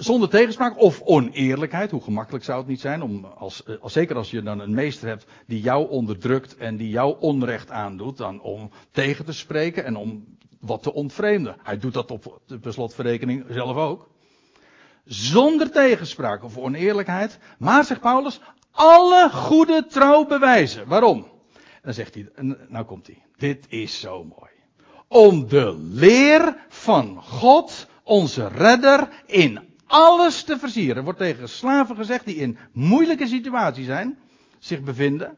Zonder 0.02 0.30
tegenspraak 0.30 0.80
of 0.80 1.02
oneerlijkheid. 1.02 1.92
Hoe 1.92 2.02
gemakkelijk 2.02 2.44
zou 2.44 2.60
het 2.60 2.68
niet 2.68 2.80
zijn 2.80 3.02
om, 3.02 3.26
als, 3.26 3.64
eh, 3.64 3.76
als, 3.82 3.94
zeker 3.94 4.16
als 4.16 4.32
je 4.32 4.42
dan 4.42 4.60
een 4.60 4.74
meester 4.74 5.08
hebt 5.08 5.26
die 5.48 5.62
jou 5.62 5.90
onderdrukt 5.90 6.58
en 6.58 6.78
die 6.78 6.90
jou 6.90 7.16
onrecht 7.20 7.72
aandoet, 7.72 8.18
dan 8.18 8.42
om 8.42 8.72
tegen 8.92 9.26
te 9.26 9.34
spreken 9.34 9.86
en 9.86 9.96
om 9.96 10.38
wat 10.60 10.84
te 10.84 10.94
ontvreemden. 10.94 11.56
Hij 11.64 11.78
doet 11.78 11.94
dat 11.94 12.12
op 12.12 12.42
de 12.62 12.72
slotverrekening 12.72 13.46
zelf 13.50 13.78
ook. 13.78 14.10
Zonder 15.06 15.72
tegenspraak 15.72 16.44
of 16.44 16.58
oneerlijkheid. 16.58 17.40
Maar, 17.58 17.86
zegt 17.86 18.02
Paulus, 18.02 18.42
alle 18.72 19.30
goede 19.30 19.86
trouw 19.90 20.26
bewijzen. 20.26 20.88
Waarom? 20.88 21.26
Dan 21.84 21.94
zegt 21.94 22.14
hij, 22.14 22.30
nou 22.68 22.86
komt 22.86 23.08
hij. 23.08 23.24
Dit 23.38 23.66
is 23.70 24.00
zo 24.00 24.24
mooi. 24.24 24.52
Om 25.08 25.48
de 25.48 25.78
leer 25.92 26.66
van 26.68 27.24
God, 27.24 27.88
onze 28.04 28.48
redder, 28.48 29.10
in 29.26 29.70
alles 29.92 30.44
te 30.44 30.60
versieren. 30.60 30.96
Er 30.96 31.04
wordt 31.04 31.20
tegen 31.20 31.50
slaven 31.50 31.96
gezegd 31.96 32.26
die 32.26 32.36
in 32.36 32.58
moeilijke 32.74 33.28
situaties 33.28 33.86
zijn, 33.86 34.20
zich 34.60 34.82
bevinden. 34.82 35.38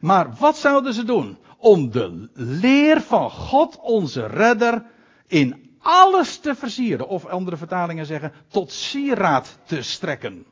Maar 0.00 0.34
wat 0.38 0.56
zouden 0.56 0.94
ze 0.94 1.04
doen? 1.04 1.38
Om 1.56 1.90
de 1.90 2.28
leer 2.34 3.00
van 3.00 3.30
God, 3.30 3.78
onze 3.80 4.26
redder, 4.26 4.84
in 5.26 5.76
alles 5.78 6.38
te 6.38 6.54
versieren. 6.54 7.08
Of 7.08 7.26
andere 7.26 7.56
vertalingen 7.56 8.06
zeggen, 8.06 8.32
tot 8.48 8.72
sieraad 8.72 9.58
te 9.64 9.82
strekken. 9.82 10.46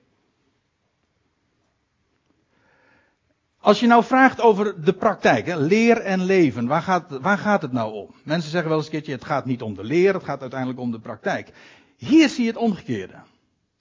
Als 3.60 3.80
je 3.80 3.86
nou 3.86 4.04
vraagt 4.04 4.40
over 4.40 4.84
de 4.84 4.92
praktijk, 4.92 5.46
hè, 5.46 5.56
leer 5.56 6.00
en 6.00 6.24
leven, 6.24 6.66
waar 6.66 6.82
gaat, 6.82 7.18
waar 7.20 7.38
gaat 7.38 7.62
het 7.62 7.72
nou 7.72 7.92
om? 7.92 8.14
Mensen 8.24 8.50
zeggen 8.50 8.68
wel 8.68 8.78
eens 8.78 8.86
een 8.86 8.92
keertje, 8.92 9.12
het 9.12 9.24
gaat 9.24 9.44
niet 9.44 9.62
om 9.62 9.74
de 9.74 9.84
leer, 9.84 10.14
het 10.14 10.24
gaat 10.24 10.40
uiteindelijk 10.40 10.80
om 10.80 10.90
de 10.90 11.00
praktijk. 11.00 11.52
Hier 11.98 12.28
zie 12.28 12.44
je 12.44 12.50
het 12.50 12.58
omgekeerde. 12.58 13.14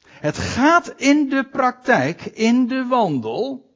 Het 0.08 0.38
gaat 0.38 0.94
in 0.98 1.30
de 1.30 1.44
praktijk, 1.44 2.26
in 2.26 2.68
de 2.68 2.86
wandel, 2.86 3.70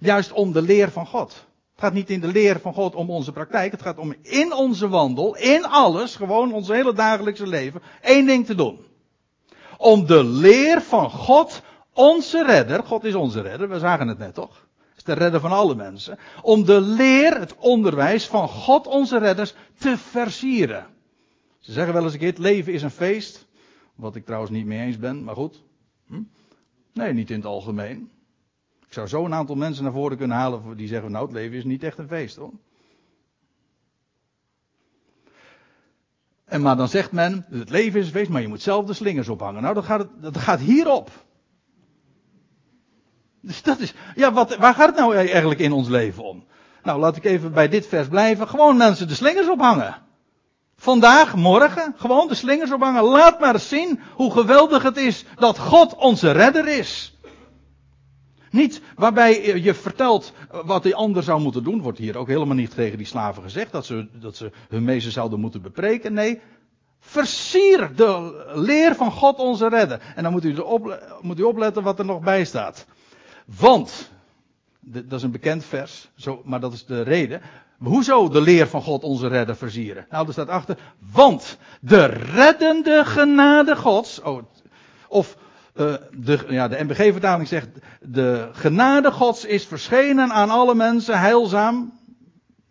juist 0.00 0.32
om 0.32 0.52
de 0.52 0.62
leer 0.62 0.90
van 0.90 1.06
God. 1.06 1.30
Het 1.72 1.80
gaat 1.80 1.92
niet 1.92 2.10
in 2.10 2.20
de 2.20 2.26
leer 2.26 2.60
van 2.60 2.74
God 2.74 2.94
om 2.94 3.10
onze 3.10 3.32
praktijk. 3.32 3.72
Het 3.72 3.82
gaat 3.82 3.98
om 3.98 4.14
in 4.22 4.52
onze 4.52 4.88
wandel, 4.88 5.36
in 5.36 5.64
alles, 5.64 6.16
gewoon 6.16 6.52
ons 6.52 6.68
hele 6.68 6.92
dagelijkse 6.92 7.46
leven, 7.46 7.82
één 8.00 8.26
ding 8.26 8.46
te 8.46 8.54
doen. 8.54 8.78
Om 9.76 10.06
de 10.06 10.24
leer 10.24 10.82
van 10.82 11.10
God, 11.10 11.62
onze 11.92 12.44
redder, 12.44 12.84
God 12.84 13.04
is 13.04 13.14
onze 13.14 13.40
redder, 13.40 13.68
we 13.68 13.78
zagen 13.78 14.08
het 14.08 14.18
net 14.18 14.34
toch? 14.34 14.66
is 14.96 15.04
de 15.04 15.12
redder 15.12 15.40
van 15.40 15.52
alle 15.52 15.74
mensen. 15.74 16.18
Om 16.42 16.64
de 16.64 16.80
leer, 16.80 17.38
het 17.38 17.56
onderwijs 17.56 18.26
van 18.26 18.48
God, 18.48 18.86
onze 18.86 19.18
redders, 19.18 19.54
te 19.78 19.98
versieren. 19.98 20.86
Ze 21.62 21.72
zeggen 21.72 21.94
wel 21.94 22.02
eens 22.04 22.12
een 22.12 22.18
keer, 22.18 22.28
het 22.28 22.38
leven 22.38 22.72
is 22.72 22.82
een 22.82 22.90
feest. 22.90 23.46
Wat 23.94 24.16
ik 24.16 24.24
trouwens 24.24 24.52
niet 24.52 24.66
mee 24.66 24.80
eens 24.80 24.98
ben, 24.98 25.24
maar 25.24 25.34
goed. 25.34 25.62
Hm? 26.06 26.22
Nee, 26.92 27.12
niet 27.12 27.30
in 27.30 27.36
het 27.36 27.44
algemeen. 27.44 28.10
Ik 28.86 28.92
zou 28.92 29.06
zo 29.06 29.24
een 29.24 29.34
aantal 29.34 29.54
mensen 29.56 29.84
naar 29.84 29.92
voren 29.92 30.16
kunnen 30.16 30.36
halen 30.36 30.76
die 30.76 30.88
zeggen, 30.88 31.10
nou 31.10 31.24
het 31.24 31.34
leven 31.34 31.56
is 31.56 31.64
niet 31.64 31.82
echt 31.82 31.98
een 31.98 32.08
feest 32.08 32.36
hoor. 32.36 32.52
En 36.44 36.60
maar 36.60 36.76
dan 36.76 36.88
zegt 36.88 37.12
men, 37.12 37.46
het 37.50 37.70
leven 37.70 38.00
is 38.00 38.06
een 38.06 38.12
feest, 38.12 38.30
maar 38.30 38.40
je 38.40 38.48
moet 38.48 38.62
zelf 38.62 38.86
de 38.86 38.92
slingers 38.92 39.28
ophangen. 39.28 39.62
Nou, 39.62 39.74
dat 39.74 39.84
gaat, 39.84 40.08
dat 40.20 40.38
gaat 40.38 40.60
hierop. 40.60 41.10
Dus 43.40 43.62
dat 43.62 43.78
is, 43.78 43.94
ja, 44.14 44.32
wat, 44.32 44.56
waar 44.56 44.74
gaat 44.74 44.88
het 44.88 44.96
nou 44.96 45.16
eigenlijk 45.16 45.60
in 45.60 45.72
ons 45.72 45.88
leven 45.88 46.24
om? 46.24 46.44
Nou, 46.82 47.00
laat 47.00 47.16
ik 47.16 47.24
even 47.24 47.52
bij 47.52 47.68
dit 47.68 47.86
vers 47.86 48.08
blijven. 48.08 48.48
Gewoon 48.48 48.76
mensen 48.76 49.08
de 49.08 49.14
slingers 49.14 49.48
ophangen. 49.48 50.02
Vandaag, 50.82 51.36
morgen, 51.36 51.94
gewoon 51.96 52.28
de 52.28 52.34
slingers 52.34 52.72
ophangen. 52.72 53.02
Laat 53.02 53.40
maar 53.40 53.60
zien 53.60 54.00
hoe 54.14 54.32
geweldig 54.32 54.82
het 54.82 54.96
is 54.96 55.24
dat 55.34 55.58
God 55.58 55.96
onze 55.96 56.30
redder 56.30 56.68
is. 56.68 57.16
Niet 58.50 58.80
waarbij 58.96 59.60
je 59.62 59.74
vertelt 59.74 60.32
wat 60.64 60.82
die 60.82 60.94
ander 60.94 61.22
zou 61.22 61.40
moeten 61.40 61.64
doen. 61.64 61.82
Wordt 61.82 61.98
hier 61.98 62.16
ook 62.16 62.28
helemaal 62.28 62.54
niet 62.54 62.74
tegen 62.74 62.98
die 62.98 63.06
slaven 63.06 63.42
gezegd. 63.42 63.72
Dat 63.72 63.86
ze, 63.86 64.08
dat 64.12 64.36
ze 64.36 64.50
hun 64.68 64.84
meester 64.84 65.12
zouden 65.12 65.40
moeten 65.40 65.62
bepreken. 65.62 66.12
Nee, 66.12 66.40
versier 67.00 67.96
de 67.96 68.44
leer 68.54 68.94
van 68.94 69.12
God 69.12 69.38
onze 69.38 69.68
redder. 69.68 70.00
En 70.14 70.22
dan 70.22 70.32
moet 70.32 70.44
u, 70.44 70.56
moet 71.20 71.38
u 71.38 71.42
opletten 71.42 71.82
wat 71.82 71.98
er 71.98 72.04
nog 72.04 72.20
bij 72.20 72.44
staat. 72.44 72.86
Want, 73.44 74.10
dat 74.80 75.12
is 75.18 75.22
een 75.22 75.30
bekend 75.30 75.64
vers, 75.64 76.10
maar 76.44 76.60
dat 76.60 76.72
is 76.72 76.84
de 76.84 77.02
reden. 77.02 77.40
Hoezo 77.82 78.28
de 78.28 78.40
leer 78.40 78.68
van 78.68 78.82
God 78.82 79.02
onze 79.02 79.28
redder 79.28 79.56
versieren? 79.56 80.06
Nou, 80.10 80.26
er 80.26 80.32
staat 80.32 80.48
achter, 80.48 80.78
want 81.12 81.58
de 81.80 82.04
reddende 82.04 83.04
genade 83.04 83.76
Gods, 83.76 84.20
oh, 84.20 84.42
of 85.08 85.36
uh, 85.74 85.94
de, 86.16 86.38
ja, 86.48 86.68
de 86.68 86.84
MBG-vertaling 86.84 87.48
zegt, 87.48 87.68
de 88.00 88.48
genade 88.52 89.10
Gods 89.10 89.44
is 89.44 89.66
verschenen 89.66 90.30
aan 90.30 90.50
alle 90.50 90.74
mensen, 90.74 91.18
heilzaam. 91.18 92.00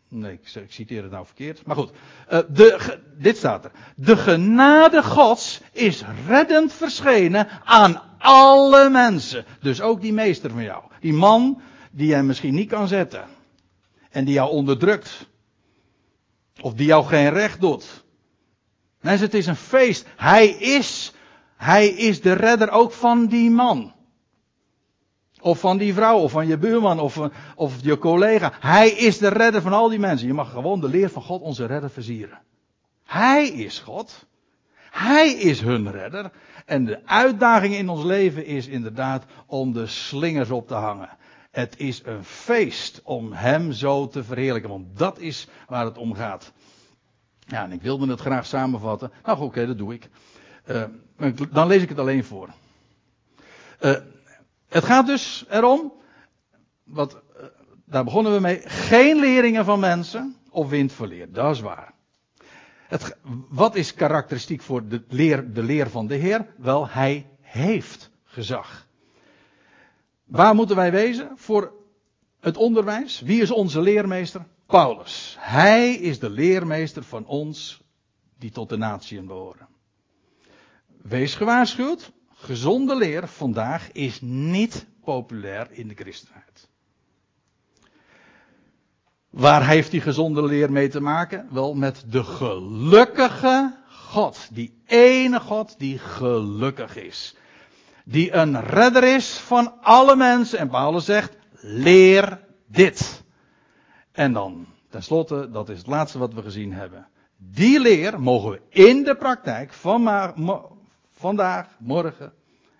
Nee, 0.10 0.34
ik, 0.34 0.54
ik, 0.54 0.72
citeer 0.72 1.02
het 1.02 1.12
nou 1.12 1.26
verkeerd. 1.26 1.66
Maar 1.66 1.76
goed, 1.76 1.92
uh, 2.32 2.40
de, 2.50 2.98
dit 3.18 3.38
staat 3.38 3.66
er. 3.66 3.72
De 3.96 4.18
genade 4.18 5.04
Gods 5.04 5.62
is 5.72 6.04
reddend 6.28 6.74
verschenen 6.74 7.48
aan 7.64 8.02
alle 8.18 8.90
mensen. 8.90 9.46
Dus 9.62 9.82
ook 9.82 10.02
die 10.02 10.14
meester 10.14 10.50
van 10.50 10.64
jou. 10.64 10.84
Die 11.00 11.14
man 11.14 11.62
die 11.92 12.08
jij 12.08 12.24
misschien 12.24 12.54
niet 12.54 12.70
kan 12.70 12.88
zetten. 12.88 13.24
En 14.12 14.26
die 14.26 14.34
jou 14.34 14.50
onderdrukt. 14.50 15.30
Of 16.62 16.74
die 16.74 16.86
jou 16.86 17.06
geen 17.06 17.30
recht 17.30 17.62
doet. 17.62 18.04
Mensen, 19.02 19.26
het 19.26 19.36
is 19.36 19.48
een 19.48 19.56
feest. 19.56 20.06
Hij 20.16 20.48
is, 20.48 21.14
hij 21.56 21.88
is 21.88 22.22
de 22.22 22.34
redder 22.34 22.70
ook 22.70 22.92
van 22.92 23.26
die 23.26 23.50
man. 23.50 23.94
Of 25.42 25.60
van 25.60 25.78
die 25.78 25.94
vrouw, 25.94 26.18
of 26.18 26.32
van 26.32 26.48
je 26.48 26.58
buurman, 26.58 27.00
of, 27.00 27.20
of 27.56 27.74
je 27.82 27.98
collega. 27.98 28.54
Hij 28.60 28.90
is 28.90 29.18
de 29.18 29.28
redder 29.28 29.62
van 29.62 29.74
al 29.74 29.90
die 29.90 30.00
mensen. 30.00 30.28
Je 30.28 30.34
mag 30.34 30.52
gewoon 30.52 30.80
de 30.80 30.90
leer 30.90 31.10
van 31.10 31.22
God 31.22 31.42
onze 31.42 31.66
redder 31.66 31.90
versieren. 31.90 32.40
Hij 33.04 33.48
is 33.48 33.80
God. 33.80 34.26
Hij 34.92 35.32
is 35.32 35.62
hun 35.62 35.92
redder. 35.92 36.32
En 36.66 36.86
de 36.86 37.06
uitdaging 37.06 37.76
in 37.76 37.90
ons 37.90 38.04
leven 38.04 38.46
is 38.46 38.68
inderdaad 38.68 39.26
om 39.46 39.74
de 39.74 39.88
slingers 39.88 40.50
op 40.50 40.68
te 40.68 40.74
hangen. 40.74 41.10
Het 41.52 41.78
is 41.78 42.02
een 42.06 42.24
feest 42.24 43.02
om 43.04 43.34
Hem 43.34 43.72
zo 43.72 44.08
te 44.08 44.24
verheerlijken, 44.24 44.70
want 44.70 44.98
dat 44.98 45.20
is 45.20 45.48
waar 45.68 45.86
het 45.86 45.98
om 45.98 46.14
gaat. 46.14 46.52
Ja, 47.40 47.64
en 47.64 47.72
ik 47.72 47.82
wilde 47.82 48.08
het 48.08 48.20
graag 48.20 48.46
samenvatten. 48.46 49.12
Nou, 49.24 49.42
oké, 49.42 49.68
dat 49.68 49.78
doe 49.78 49.94
ik. 49.94 50.10
Uh, 50.66 50.84
dan 51.52 51.68
lees 51.68 51.82
ik 51.82 51.90
het 51.90 52.00
alleen 52.00 52.24
voor. 52.24 52.50
Uh, 53.82 53.96
het 54.68 54.84
gaat 54.84 55.06
dus 55.06 55.46
erom, 55.50 55.94
wat, 56.84 57.14
uh, 57.14 57.44
daar 57.86 58.04
begonnen 58.04 58.34
we 58.34 58.40
mee, 58.40 58.62
geen 58.66 59.20
leringen 59.20 59.66
van 59.66 59.80
mensen 59.80 60.36
of 60.50 60.70
windverleer. 60.70 61.32
Dat 61.32 61.56
is 61.56 61.62
waar. 61.62 61.94
Het, 62.88 63.18
wat 63.50 63.76
is 63.76 63.94
karakteristiek 63.94 64.62
voor 64.62 64.88
de 64.88 65.04
leer, 65.08 65.54
de 65.54 65.64
leer 65.64 65.90
van 65.90 66.08
de 66.08 66.16
Heer? 66.16 66.46
Wel, 66.58 66.88
hij 66.88 67.30
heeft 67.42 68.12
gezag. 68.24 68.88
Waar 70.32 70.56
moeten 70.56 70.76
wij 70.76 70.92
wezen 70.92 71.32
voor 71.36 71.74
het 72.40 72.58
onderwijs? 72.58 73.22
Wie 73.22 73.42
is 73.42 73.52
onze 73.52 73.82
leermeester? 73.82 74.46
Paulus. 74.66 75.36
Hij 75.40 75.94
is 75.94 76.20
de 76.20 76.30
leermeester 76.30 77.04
van 77.04 77.26
ons 77.26 77.82
die 78.38 78.52
tot 78.52 78.70
de 78.70 78.78
natieën 78.78 79.26
behoren. 79.26 79.68
Wees 81.02 81.36
gewaarschuwd. 81.36 82.12
Gezonde 82.34 82.96
leer 82.96 83.28
vandaag 83.28 83.92
is 83.92 84.22
niet 84.22 84.86
populair 85.04 85.68
in 85.72 85.88
de 85.88 85.96
christenheid. 85.96 86.70
Waar 89.30 89.68
heeft 89.68 89.92
die 89.92 90.02
gezonde 90.02 90.44
leer 90.44 90.72
mee 90.72 90.88
te 90.88 91.02
maken? 91.02 91.48
Wel 91.50 91.74
met 91.74 92.04
de 92.10 92.24
gelukkige 92.24 93.78
God. 93.88 94.50
Die 94.52 94.82
ene 94.86 95.40
God 95.40 95.76
die 95.78 95.98
gelukkig 95.98 96.96
is. 96.96 97.36
Die 98.06 98.34
een 98.34 98.62
redder 98.62 99.04
is 99.04 99.38
van 99.38 99.82
alle 99.82 100.16
mensen. 100.16 100.60
En 100.60 100.70
Paulus 100.70 101.06
zegt, 101.06 101.38
leer 101.62 102.40
dit. 102.68 103.24
En 104.12 104.34
dan, 104.34 104.68
tenslotte, 104.90 105.50
dat 105.52 105.70
is 105.70 105.78
het 105.78 105.88
laatste 105.88 106.20
wat 106.20 106.34
we 106.34 106.42
gezien 106.42 106.74
hebben. 106.74 107.08
Die 107.38 107.80
leer 107.80 108.22
mogen 108.22 108.52
we 108.52 108.62
in 108.70 109.04
de 109.04 109.16
praktijk 109.16 109.74
van 109.74 110.04
vandaag, 111.12 111.68
morgen, 111.80 112.34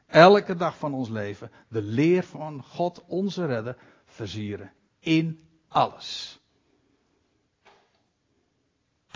elke 0.08 0.56
dag 0.56 0.78
van 0.78 0.94
ons 0.94 1.10
leven, 1.10 1.52
de 1.68 1.82
leer 1.82 2.24
van 2.24 2.64
God, 2.64 3.04
onze 3.08 3.46
redder, 3.46 3.78
versieren. 4.06 4.72
In 5.00 5.40
alles. 5.68 6.40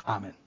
Amen. 0.03 0.44